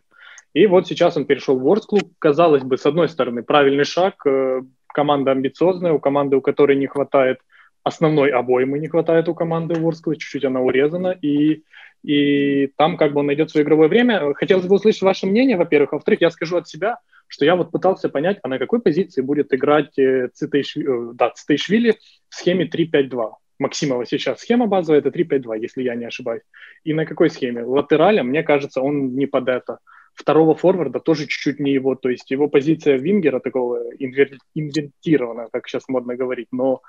И 0.54 0.66
вот 0.66 0.86
сейчас 0.86 1.16
он 1.16 1.24
перешел 1.24 1.58
в 1.58 1.62
Ворсклуб. 1.62 2.02
Казалось 2.18 2.62
бы, 2.62 2.76
с 2.76 2.84
одной 2.84 3.08
стороны, 3.08 3.42
правильный 3.42 3.84
шаг, 3.84 4.14
э, 4.26 4.62
команда 4.86 5.30
амбициозная, 5.30 5.92
у 5.92 5.98
команды, 5.98 6.36
у 6.36 6.42
которой 6.42 6.76
не 6.76 6.86
хватает 6.86 7.38
основной 7.82 8.30
обоймы, 8.30 8.78
не 8.78 8.88
хватает 8.88 9.28
у 9.28 9.34
команды 9.34 9.74
Ворскла, 9.80 10.14
чуть-чуть 10.14 10.44
она 10.44 10.60
урезана, 10.60 11.16
и, 11.22 11.62
и 12.04 12.66
там 12.76 12.96
как 12.96 13.12
бы 13.12 13.20
он 13.20 13.26
найдет 13.26 13.50
свое 13.50 13.64
игровое 13.64 13.88
время. 13.88 14.34
Хотелось 14.34 14.66
бы 14.66 14.76
услышать 14.76 15.02
ваше 15.02 15.26
мнение, 15.26 15.56
во-первых. 15.56 15.92
Во-вторых, 15.92 16.20
я 16.20 16.30
скажу 16.30 16.58
от 16.58 16.68
себя– 16.68 16.98
что 17.32 17.46
я 17.46 17.56
вот 17.56 17.70
пытался 17.70 18.10
понять, 18.10 18.38
а 18.42 18.48
на 18.48 18.58
какой 18.58 18.78
позиции 18.82 19.22
будет 19.22 19.54
играть 19.54 19.98
э, 19.98 20.28
Цитейшвили, 20.34 21.10
э, 21.10 21.14
да, 21.14 21.30
Цитейшвили 21.30 21.96
в 22.28 22.34
схеме 22.34 22.66
3-5-2. 22.66 23.32
Максимова 23.58 24.04
сейчас 24.04 24.40
схема 24.40 24.66
базовая, 24.66 25.00
это 25.00 25.08
3-5-2, 25.08 25.58
если 25.58 25.82
я 25.82 25.94
не 25.94 26.04
ошибаюсь. 26.04 26.42
И 26.84 26.92
на 26.92 27.06
какой 27.06 27.30
схеме? 27.30 27.64
Латераля, 27.64 28.22
мне 28.22 28.42
кажется, 28.42 28.82
он 28.82 29.14
не 29.14 29.24
под 29.24 29.48
это. 29.48 29.78
Второго 30.12 30.54
форварда 30.54 31.00
тоже 31.00 31.22
чуть-чуть 31.22 31.58
не 31.58 31.72
его, 31.72 31.94
то 31.94 32.10
есть 32.10 32.30
его 32.30 32.48
позиция 32.48 32.98
вингера 32.98 33.40
такого 33.40 33.80
инвер... 33.98 34.36
инвентированная, 34.54 35.48
как 35.50 35.66
сейчас 35.68 35.88
модно 35.88 36.16
говорить, 36.16 36.48
но 36.52 36.82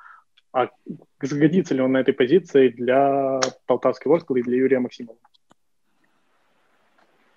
а 0.52 0.68
сгодится 1.22 1.74
ли 1.74 1.82
он 1.82 1.94
на 1.94 2.02
этой 2.02 2.14
позиции 2.14 2.68
для 2.68 3.39
Полтавской 3.66 4.10
Ворскла 4.10 4.36
и 4.36 4.44
для 4.44 4.58
Юрия 4.58 4.80
Максимова? 4.80 5.18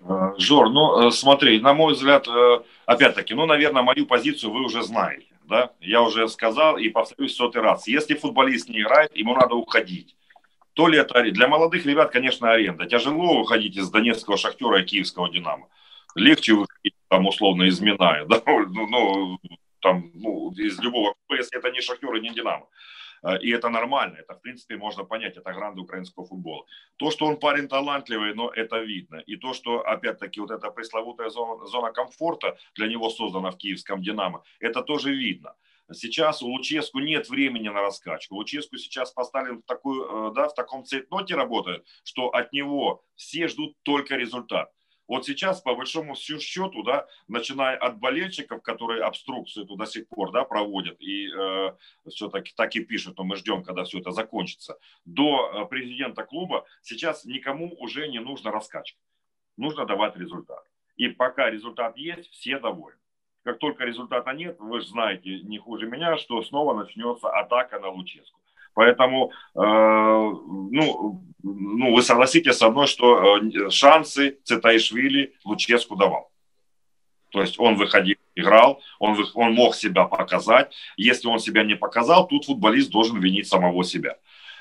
Э, 0.07 0.33
Жор, 0.37 0.69
ну 0.69 1.11
смотри, 1.11 1.59
на 1.59 1.73
мой 1.73 1.93
взгляд, 1.93 2.27
опять-таки, 2.85 3.33
ну, 3.33 3.45
наверное, 3.45 3.83
мою 3.83 4.05
позицию 4.05 4.51
вы 4.51 4.65
уже 4.65 4.83
знаете. 4.83 5.27
Да? 5.47 5.71
Я 5.79 6.01
уже 6.01 6.27
сказал 6.27 6.77
и 6.77 6.89
повторюсь 6.89 7.35
сотый 7.35 7.61
раз. 7.61 7.87
Если 7.87 8.15
футболист 8.15 8.69
не 8.69 8.81
играет, 8.81 9.15
ему 9.15 9.33
надо 9.33 9.55
уходить. 9.55 10.15
То 10.73 10.87
ли 10.87 10.97
это 10.99 11.23
для 11.31 11.47
молодых 11.47 11.85
ребят, 11.85 12.11
конечно, 12.11 12.51
аренда. 12.51 12.85
Тяжело 12.85 13.39
уходить 13.39 13.77
из 13.77 13.89
Донецкого 13.89 14.37
Шахтера 14.37 14.81
и 14.81 14.85
Киевского 14.85 15.29
Динамо. 15.29 15.67
Легче 16.15 16.53
выходить 16.53 16.93
там 17.07 17.25
условно 17.25 17.63
из 17.63 17.79
Миная, 17.79 18.25
да? 18.29 18.41
ну, 18.45 18.87
ну, 18.87 19.39
там, 19.79 20.11
ну, 20.13 20.51
из 20.51 20.79
любого 20.79 21.15
если 21.29 21.57
это 21.57 21.71
не 21.71 21.81
Шахтер 21.81 22.13
и 22.15 22.21
не 22.21 22.29
Динамо. 22.29 22.67
Э, 23.23 23.37
и 23.39 23.51
это 23.51 23.69
нормально, 23.69 24.17
это 24.17 24.33
в 24.33 24.41
принципе 24.41 24.77
можно 24.77 25.03
понять, 25.03 25.37
это 25.37 25.53
гранды 25.53 25.81
украинского 25.81 26.25
футбола. 26.25 26.65
То, 26.97 27.11
что 27.11 27.25
он 27.25 27.37
парень 27.37 27.67
талантливый, 27.67 28.33
но 28.33 28.49
это 28.49 28.79
видно. 28.79 29.17
И 29.17 29.35
то, 29.37 29.53
что 29.53 29.79
опять-таки 29.79 30.39
вот 30.39 30.51
эта 30.51 30.71
пресловутая 30.71 31.29
зона, 31.29 31.65
зона 31.65 31.91
комфорта 31.91 32.57
для 32.75 32.87
него 32.87 33.09
создана 33.09 33.51
в 33.51 33.57
киевском 33.57 34.01
«Динамо», 34.01 34.43
это 34.59 34.81
тоже 34.81 35.13
видно. 35.13 35.55
Сейчас 35.93 36.41
у 36.41 36.47
Луческу 36.47 36.99
нет 36.99 37.29
времени 37.29 37.69
на 37.69 37.81
раскачку. 37.81 38.35
Луческу 38.35 38.77
сейчас 38.77 39.11
поставлен 39.11 39.59
в, 39.59 39.63
такую, 39.63 40.31
э, 40.31 40.33
да, 40.33 40.49
в 40.49 40.53
таком 40.53 40.83
цейтноте 40.83 41.35
работает, 41.35 41.85
что 42.03 42.27
от 42.27 42.51
него 42.51 43.03
все 43.15 43.47
ждут 43.47 43.75
только 43.83 44.15
результат. 44.15 44.71
Вот 45.07 45.25
сейчас, 45.25 45.61
по 45.61 45.73
большому 45.73 46.15
счету, 46.15 46.83
да, 46.83 47.07
начиная 47.27 47.77
от 47.77 47.97
болельщиков, 47.97 48.61
которые 48.61 49.03
обструкцию 49.03 49.63
эту 49.63 49.75
до 49.75 49.85
сих 49.85 50.07
пор 50.07 50.31
да, 50.31 50.43
проводят 50.43 50.99
и 50.99 51.29
э, 51.31 51.71
все-таки 52.09 52.53
так 52.55 52.75
и 52.75 52.83
пишут, 52.83 53.17
но 53.17 53.23
мы 53.23 53.37
ждем, 53.37 53.63
когда 53.63 53.85
все 53.85 53.99
это 53.99 54.11
закончится, 54.11 54.77
до 55.05 55.49
э, 55.63 55.65
президента 55.67 56.23
клуба, 56.23 56.65
сейчас 56.81 57.23
никому 57.23 57.73
уже 57.79 58.09
не 58.09 58.19
нужно 58.19 58.51
раскачка. 58.51 58.99
Нужно 59.55 59.85
давать 59.85 60.17
результат. 60.17 60.63
И 60.97 61.07
пока 61.07 61.49
результат 61.49 61.95
есть, 61.97 62.29
все 62.31 62.59
довольны. 62.59 62.99
Как 63.43 63.59
только 63.59 63.85
результата 63.85 64.29
нет, 64.33 64.57
вы 64.59 64.81
же 64.81 64.87
знаете 64.87 65.39
не 65.39 65.57
хуже 65.57 65.87
меня, 65.87 66.17
что 66.17 66.41
снова 66.43 66.73
начнется 66.73 67.29
атака 67.29 67.79
на 67.79 67.89
Луческу. 67.89 68.41
Поэтому, 68.77 69.31
э, 69.55 69.59
ну, 69.59 71.23
ну, 71.41 71.95
вы 71.95 72.03
согласитесь 72.03 72.57
со 72.57 72.69
мной, 72.69 72.85
что 72.85 73.39
э, 73.39 73.71
шансы 73.71 74.37
Цитаишвили 74.43 75.33
Луческу 75.43 75.95
давал. 75.95 76.29
То 77.31 77.41
есть 77.41 77.59
он 77.59 77.73
выходил, 77.73 78.17
играл, 78.35 78.79
он, 78.99 79.17
он 79.33 79.53
мог 79.53 79.73
себя 79.73 80.03
показать. 80.03 80.75
Если 80.95 81.27
он 81.27 81.39
себя 81.39 81.63
не 81.63 81.73
показал, 81.73 82.27
тут 82.27 82.45
футболист 82.45 82.91
должен 82.91 83.19
винить 83.19 83.47
самого 83.47 83.83
себя. 83.83 84.17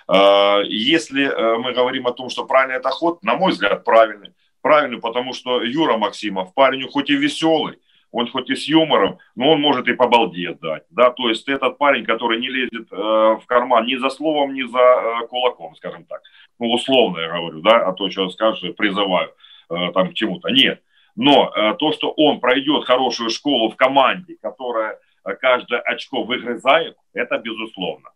Э, 0.08 0.62
если 0.64 1.26
мы 1.58 1.74
говорим 1.74 2.06
о 2.06 2.12
том, 2.12 2.30
что 2.30 2.46
правильный 2.46 2.76
это 2.76 2.88
ход, 2.88 3.22
на 3.22 3.36
мой 3.36 3.52
взгляд, 3.52 3.84
правильный. 3.84 4.32
Правильный, 4.62 4.98
потому 4.98 5.34
что 5.34 5.60
Юра 5.62 5.98
Максимов, 5.98 6.54
парень 6.54 6.88
хоть 6.88 7.10
и 7.10 7.16
веселый, 7.16 7.80
он 8.16 8.28
хоть 8.28 8.48
и 8.48 8.54
с 8.54 8.66
юмором, 8.66 9.18
но 9.34 9.50
он 9.52 9.60
может 9.60 9.88
и 9.88 9.92
по 9.92 10.08
балде 10.08 10.56
дать, 10.62 10.84
да, 10.90 11.10
то 11.10 11.28
есть 11.28 11.46
этот 11.48 11.76
парень, 11.76 12.04
который 12.06 12.40
не 12.40 12.48
лезет 12.48 12.90
э, 12.90 12.96
в 12.96 13.42
карман 13.46 13.84
ни 13.84 13.96
за 13.96 14.08
словом, 14.08 14.54
ни 14.54 14.62
за 14.62 14.78
э, 14.78 15.26
кулаком, 15.28 15.76
скажем 15.76 16.04
так, 16.04 16.22
ну, 16.58 16.72
условно 16.72 17.18
я 17.18 17.28
говорю, 17.28 17.60
да, 17.60 17.86
а 17.86 17.92
то, 17.92 18.08
что 18.08 18.30
скажешь, 18.30 18.74
призываю 18.74 19.34
э, 19.68 19.92
там 19.92 20.10
к 20.10 20.14
чему-то, 20.14 20.48
нет, 20.48 20.82
но 21.14 21.52
э, 21.54 21.74
то, 21.78 21.92
что 21.92 22.10
он 22.10 22.40
пройдет 22.40 22.84
хорошую 22.86 23.28
школу 23.28 23.68
в 23.68 23.76
команде, 23.76 24.36
которая 24.40 24.98
э, 25.24 25.34
каждое 25.34 25.80
очко 25.80 26.24
выгрызает, 26.24 26.96
это 27.12 27.36
безусловно. 27.36 28.08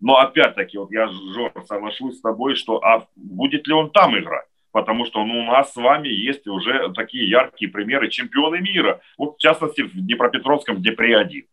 Но 0.00 0.16
опять-таки, 0.16 0.78
вот 0.78 0.90
я, 0.90 1.06
Жор, 1.06 1.52
соглашусь 1.66 2.18
с 2.18 2.20
тобой, 2.20 2.56
что 2.56 2.84
а 2.84 3.06
будет 3.14 3.68
ли 3.68 3.72
он 3.72 3.90
там 3.90 4.18
играть? 4.18 4.46
Потому 4.74 5.04
что 5.04 5.24
ну, 5.24 5.38
у 5.38 5.44
нас 5.44 5.72
с 5.72 5.76
вами 5.76 6.08
есть 6.08 6.48
уже 6.48 6.92
такие 6.94 7.30
яркие 7.30 7.70
примеры 7.70 8.10
чемпионы 8.10 8.58
мира. 8.58 9.00
Вот 9.16 9.36
в 9.36 9.38
частности 9.38 9.82
в 9.82 9.92
Днепропетровском 9.94 10.82
Днепре-1, 10.82 11.44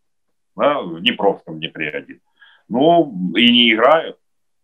да, 0.56 0.82
в 0.82 1.00
Днепровском 1.00 1.60
Днепре-1. 1.60 2.18
Ну, 2.68 3.14
и 3.36 3.52
не 3.52 3.74
играют. 3.74 4.18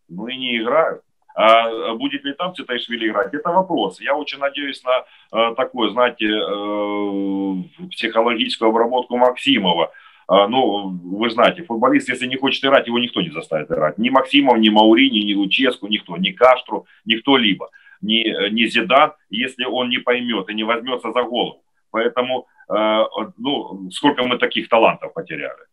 Ну, 0.10 0.28
и 0.28 0.36
не 0.36 0.58
играют. 0.58 1.04
А 1.36 1.94
будет 1.94 2.24
ли 2.24 2.34
там 2.34 2.56
Цитайшвили 2.56 3.08
играть, 3.08 3.32
это 3.36 3.52
вопрос. 3.52 4.02
Я 4.02 4.16
очень 4.16 4.40
надеюсь 4.40 4.84
на 4.84 5.06
э, 5.40 5.54
такую, 5.54 5.92
знаете, 5.92 6.26
э, 6.26 7.88
психологическую 7.92 8.70
обработку 8.70 9.18
Максимова. 9.18 9.92
Э, 10.32 10.48
ну, 10.48 10.98
вы 11.04 11.30
знаете, 11.30 11.62
футболист, 11.62 12.10
если 12.10 12.26
не 12.26 12.38
хочет 12.38 12.66
играть, 12.66 12.88
его 12.88 12.98
никто 12.98 13.22
не 13.22 13.30
заставит 13.30 13.70
играть. 13.70 14.00
Ни 14.00 14.10
Максимов, 14.10 14.58
ни 14.58 14.70
Маурини, 14.70 15.20
ни 15.20 15.36
Луческу, 15.36 15.86
никто, 15.86 16.18
ни 16.18 16.32
Каштру, 16.32 16.88
никто 17.06 17.38
либо 17.38 17.70
ни, 18.02 18.50
ни 18.52 18.66
Зидан, 18.66 19.14
если 19.30 19.66
он 19.66 19.90
не 19.90 19.98
поймет 19.98 20.50
и 20.50 20.54
не 20.54 20.64
возьмется 20.64 21.12
за 21.12 21.24
голову. 21.24 21.64
Поэтому, 21.92 22.48
э, 22.70 23.04
ну, 23.38 23.90
сколько 23.92 24.24
мы 24.24 24.38
таких 24.38 24.70
талантов 24.70 25.14
потеряли. 25.14 25.66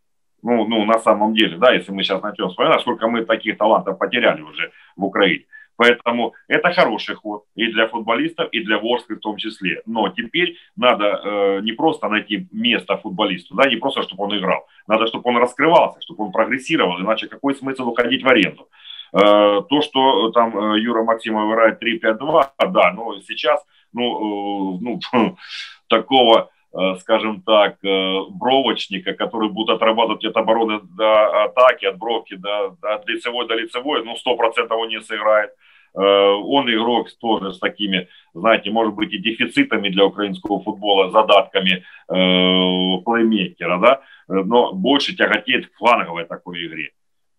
Ну, 0.43 0.67
ну, 0.69 0.85
на 0.85 0.99
самом 0.99 1.35
деле, 1.35 1.57
да, 1.57 1.73
если 1.73 1.93
мы 1.93 2.03
сейчас 2.03 2.23
начнем 2.23 2.49
вспоминать, 2.49 2.81
сколько 2.81 3.09
мы 3.09 3.25
таких 3.25 3.57
талантов 3.57 3.99
потеряли 3.99 4.43
уже 4.43 4.73
в 4.97 5.05
Украине. 5.05 5.45
Поэтому 5.77 6.35
это 6.47 6.73
хороший 6.73 7.17
ход 7.17 7.45
и 7.57 7.67
для 7.73 7.89
футболистов, 7.89 8.49
и 8.53 8.61
для 8.61 8.79
Ворска 8.79 9.15
в 9.15 9.21
том 9.21 9.37
числе. 9.37 9.83
Но 9.87 10.09
теперь 10.09 10.57
надо 10.77 11.05
э, 11.05 11.61
не 11.63 11.73
просто 11.73 12.09
найти 12.09 12.47
место 12.53 12.97
футболисту, 12.97 13.55
да, 13.55 13.69
не 13.69 13.77
просто, 13.77 14.03
чтобы 14.03 14.25
он 14.25 14.39
играл. 14.39 14.67
Надо, 14.87 15.07
чтобы 15.07 15.31
он 15.31 15.39
раскрывался, 15.39 16.01
чтобы 16.01 16.25
он 16.25 16.33
прогрессировал, 16.33 17.01
иначе 17.01 17.27
какой 17.27 17.55
смысл 17.55 17.89
уходить 17.89 18.23
в 18.23 18.29
аренду? 18.29 18.69
Э, 19.15 19.63
то, 19.69 19.81
что 19.81 20.31
там 20.33 20.57
э, 20.59 20.81
Юра 20.81 21.05
Максимов 21.05 21.51
играет 21.51 21.83
3-5-2, 21.83 22.51
да, 22.69 22.93
но 22.93 23.21
сейчас, 23.21 23.65
ну, 23.93 24.77
э, 24.77 24.79
ну 25.13 25.37
такого 25.89 26.51
Э, 26.77 26.97
скажем 26.99 27.43
так, 27.43 27.77
э, 27.85 28.21
бровочника, 28.31 29.13
который 29.13 29.49
будет 29.49 29.71
отрабатывать 29.71 30.25
от 30.25 30.37
обороны 30.37 30.81
до 30.83 31.45
атаки, 31.45 31.85
от 31.85 31.99
бровки 31.99 32.35
до, 32.35 32.77
от 32.83 33.09
лицевой 33.09 33.47
до 33.47 33.55
лицевой, 33.55 34.05
ну, 34.05 34.17
сто 34.17 34.37
процентов 34.37 34.79
он 34.79 34.89
не 34.89 35.01
сыграет. 35.01 35.51
Э, 35.95 36.01
он 36.01 36.69
игрок 36.69 37.09
тоже 37.21 37.53
с 37.53 37.61
такими, 37.61 38.09
знаете, 38.35 38.73
может 38.73 38.95
быть 38.95 39.13
и 39.13 39.19
дефицитами 39.19 39.89
для 39.89 40.05
украинского 40.05 40.61
футбола, 40.61 41.13
задатками 41.13 41.85
э, 42.09 43.03
плеймейкера, 43.05 43.79
да, 43.79 44.01
но 44.27 44.73
больше 44.73 45.15
тяготеет 45.15 45.69
к 45.69 45.77
фланговой 45.77 46.25
такой 46.25 46.67
игре. 46.67 46.91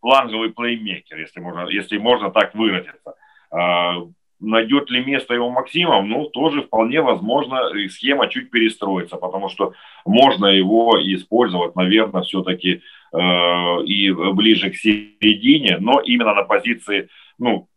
Фланговый 0.06 0.52
плеймейкер, 0.52 1.18
если 1.18 1.40
можно, 1.40 1.68
если 1.68 1.98
можно 1.98 2.30
так 2.30 2.54
выразиться. 2.54 3.16
Найдет 4.40 4.92
ли 4.92 5.04
место 5.04 5.34
его 5.34 5.50
Максимов, 5.50 6.06
ну, 6.06 6.26
тоже 6.26 6.62
вполне 6.62 7.02
возможно, 7.02 7.70
схема 7.90 8.28
чуть 8.28 8.52
перестроится, 8.52 9.16
потому 9.16 9.50
что 9.50 9.74
можно 10.06 10.48
его 10.48 10.94
использовать, 11.02 11.76
наверное, 11.76 12.22
все-таки 12.22 12.82
э, 13.14 13.18
и 13.86 14.12
ближе 14.12 14.70
к 14.72 14.76
середине, 14.76 15.78
но 15.80 16.02
именно 16.02 16.34
на 16.34 16.44
позиции, 16.44 17.08
ну, 17.40 17.68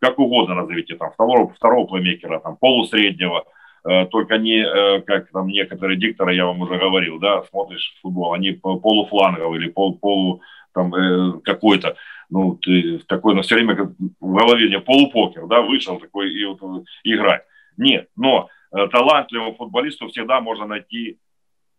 как 0.00 0.18
угодно 0.18 0.54
назовите, 0.54 0.96
там, 0.96 1.12
второго, 1.12 1.52
второго 1.52 1.86
плеймейкера, 1.86 2.40
там, 2.40 2.56
полусреднего, 2.56 3.44
э, 3.86 4.06
только 4.06 4.38
не, 4.38 4.60
э, 4.60 5.02
как 5.02 5.30
там 5.30 5.48
некоторые 5.48 5.98
дикторы, 5.98 6.34
я 6.34 6.46
вам 6.46 6.62
уже 6.62 6.78
говорил, 6.78 7.18
да, 7.18 7.42
смотришь 7.44 7.94
футбол, 8.00 8.32
они 8.32 8.52
полуфланговый 8.52 9.60
или 9.60 9.68
пол, 9.68 9.98
полу, 9.98 10.40
там, 10.76 10.94
э, 10.94 11.40
какой-то, 11.42 11.96
ну, 12.28 12.56
ты 12.56 12.98
такой, 13.08 13.34
но 13.34 13.40
все 13.40 13.54
время 13.54 13.74
как 13.74 13.88
в 14.20 14.34
голове 14.34 14.68
не 14.68 14.78
полупокер, 14.78 15.46
да, 15.46 15.62
вышел 15.62 15.98
такой 15.98 16.30
и 16.32 16.44
вот 16.44 16.84
играть. 17.02 17.44
Нет, 17.78 18.08
но 18.14 18.50
э, 18.72 18.86
талантливому 18.88 19.54
футболисту 19.54 20.08
всегда 20.08 20.40
можно 20.40 20.66
найти 20.66 21.18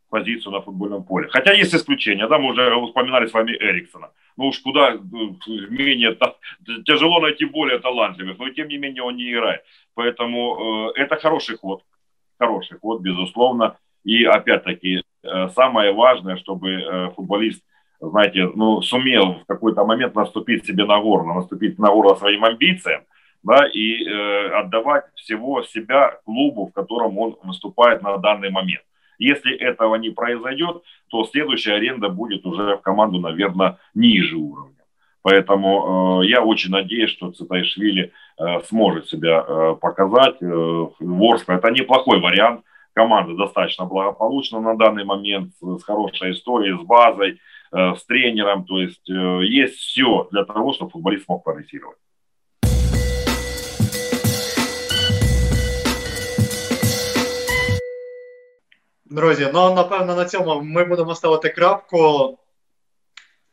позицию 0.09 0.53
на 0.53 0.61
футбольном 0.61 1.03
поле. 1.03 1.27
Хотя 1.29 1.53
есть 1.53 1.75
исключения, 1.75 2.27
да, 2.27 2.39
мы 2.39 2.49
уже 2.51 2.87
вспоминали 2.87 3.27
с 3.27 3.33
вами 3.33 3.51
Эриксона. 3.51 4.09
Ну 4.35 4.47
уж 4.47 4.59
куда 4.59 4.93
э, 4.93 4.97
менее, 5.69 6.17
тяжело 6.85 7.19
найти 7.19 7.45
более 7.45 7.77
талантливых, 7.77 8.39
но 8.39 8.49
тем 8.49 8.67
не 8.67 8.77
менее 8.77 9.03
он 9.03 9.15
не 9.15 9.31
играет. 9.31 9.61
Поэтому 9.93 10.89
э, 10.95 11.01
это 11.01 11.17
хороший 11.17 11.57
ход, 11.57 11.83
хороший 12.39 12.79
ход, 12.79 13.01
безусловно. 13.01 13.77
И 14.03 14.23
опять-таки, 14.23 15.03
э, 15.23 15.49
самое 15.49 15.91
важное, 15.91 16.37
чтобы 16.37 16.71
э, 16.71 17.09
футболист 17.15 17.63
знаете, 17.99 18.49
ну, 18.55 18.81
сумел 18.81 19.35
в 19.43 19.45
какой-то 19.45 19.85
момент 19.85 20.15
наступить 20.15 20.65
себе 20.65 20.85
на 20.85 20.99
горло, 20.99 21.33
наступить 21.33 21.79
на 21.79 21.89
горло 21.89 22.15
своим 22.15 22.43
амбициям, 22.43 23.01
да, 23.43 23.67
и 23.67 24.05
э, 24.05 24.49
отдавать 24.49 25.05
всего 25.15 25.63
себя 25.63 26.19
клубу, 26.25 26.67
в 26.67 26.73
котором 26.73 27.17
он 27.17 27.37
выступает 27.43 28.01
на 28.01 28.17
данный 28.17 28.49
момент. 28.49 28.83
Если 29.19 29.55
этого 29.55 29.95
не 29.95 30.11
произойдет, 30.11 30.83
то 31.09 31.23
следующая 31.25 31.73
аренда 31.73 32.09
будет 32.09 32.45
уже 32.45 32.77
в 32.77 32.81
команду, 32.81 33.19
наверное, 33.19 33.77
ниже 33.95 34.37
уровня. 34.37 34.75
Поэтому 35.23 36.21
э, 36.21 36.27
я 36.27 36.41
очень 36.41 36.71
надеюсь, 36.71 37.09
что 37.09 37.31
Цитайшвили 37.31 38.13
э, 38.39 38.61
сможет 38.65 39.09
себя 39.09 39.43
э, 39.45 39.75
показать. 39.81 40.35
Э, 40.41 40.87
Ворскла 40.99 41.53
это 41.53 41.71
неплохой 41.71 42.21
вариант. 42.21 42.61
Команда 42.93 43.35
достаточно 43.35 43.85
благополучна 43.85 44.61
на 44.61 44.75
данный 44.75 45.03
момент, 45.03 45.53
с 45.59 45.83
хорошей 45.83 46.31
историей, 46.31 46.77
с 46.77 46.81
базой. 46.81 47.39
Э, 47.74 47.94
с 47.94 48.04
тренером, 48.04 48.66
то 48.66 48.78
есть 48.82 49.08
э, 49.08 49.44
есть 49.46 49.78
все 49.78 50.28
для 50.30 50.44
того, 50.44 50.74
чтобы 50.74 50.90
футболист 50.90 51.24
смог 51.24 51.42
прогрессировать. 51.42 51.96
Друзі, 59.04 59.50
ну 59.54 59.74
напевно 59.74 60.16
на 60.16 60.24
цьому 60.24 60.62
ми 60.62 60.84
будемо 60.84 61.14
ставити 61.14 61.48
крапку. 61.48 62.38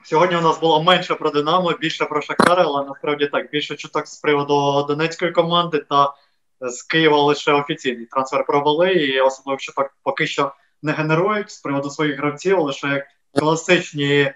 Сьогодні 0.04 0.38
у 0.38 0.42
нас 0.42 0.60
було 0.60 0.84
менше 0.84 1.16
про 1.16 1.30
Динамо, 1.30 1.74
більше 1.82 2.06
про 2.06 2.22
Шахтар, 2.22 2.60
але 2.60 2.86
насправді 2.86 3.28
так, 3.28 3.52
більше 3.52 3.76
чуток 3.76 4.08
з 4.08 4.20
приводу 4.20 4.86
донецької 4.88 5.32
команди 5.32 5.86
та 5.90 6.14
з 6.62 6.84
Києва 6.84 7.22
лише 7.22 7.54
офіційний 7.54 8.06
трансфер 8.06 8.46
провели, 8.46 8.94
і 8.94 9.22
особливо 9.22 9.60
що 9.60 9.72
так 9.72 9.94
поки 10.04 10.28
що 10.28 10.54
не 10.82 10.92
генерують 10.92 11.52
з 11.52 11.60
приводу 11.62 11.90
своїх 11.90 12.18
гравців, 12.18 12.60
лише 12.60 12.88
як 12.88 13.08
класичні 13.37 14.33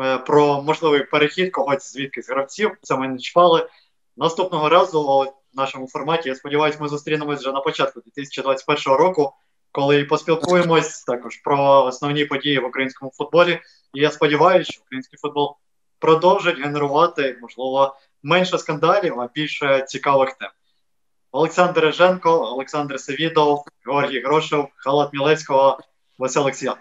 е, 0.00 0.18
про 0.18 0.62
можливий 0.62 1.04
перехід 1.04 1.52
когось 1.52 1.92
звідки 1.92 2.22
з 2.22 2.28
гравців. 2.28 2.70
Це 2.82 2.96
ми 2.96 3.08
не 3.08 3.18
чіпали. 3.18 3.68
Наступного 4.16 4.68
разу 4.68 5.02
в 5.02 5.56
нашому 5.56 5.88
форматі, 5.88 6.28
я 6.28 6.34
сподіваюся, 6.34 6.78
ми 6.80 6.88
зустрінемось 6.88 7.40
вже 7.40 7.52
на 7.52 7.60
початку 7.60 8.00
2021 8.00 8.98
року, 8.98 9.32
коли 9.72 10.04
поспілкуємось 10.04 11.04
також 11.04 11.36
про 11.36 11.84
основні 11.84 12.24
події 12.24 12.58
в 12.58 12.64
українському 12.64 13.12
футболі. 13.14 13.60
І 13.94 14.00
я 14.00 14.10
сподіваюся, 14.10 14.72
що 14.72 14.82
український 14.82 15.18
футбол 15.18 15.56
продовжить 15.98 16.58
генерувати, 16.58 17.38
можливо, 17.42 17.96
менше 18.22 18.58
скандалів, 18.58 19.20
а 19.20 19.28
більше 19.34 19.84
цікавих 19.88 20.32
тем. 20.32 20.50
Олександр 21.32 21.80
Реженко, 21.80 22.30
Олександр 22.30 23.00
Севідов, 23.00 23.64
Георгій 23.86 24.20
Грошев, 24.20 24.68
Халат 24.76 25.12
Мілецького, 25.12 25.78
Василь 26.18 26.40
Олексіян. 26.40 26.76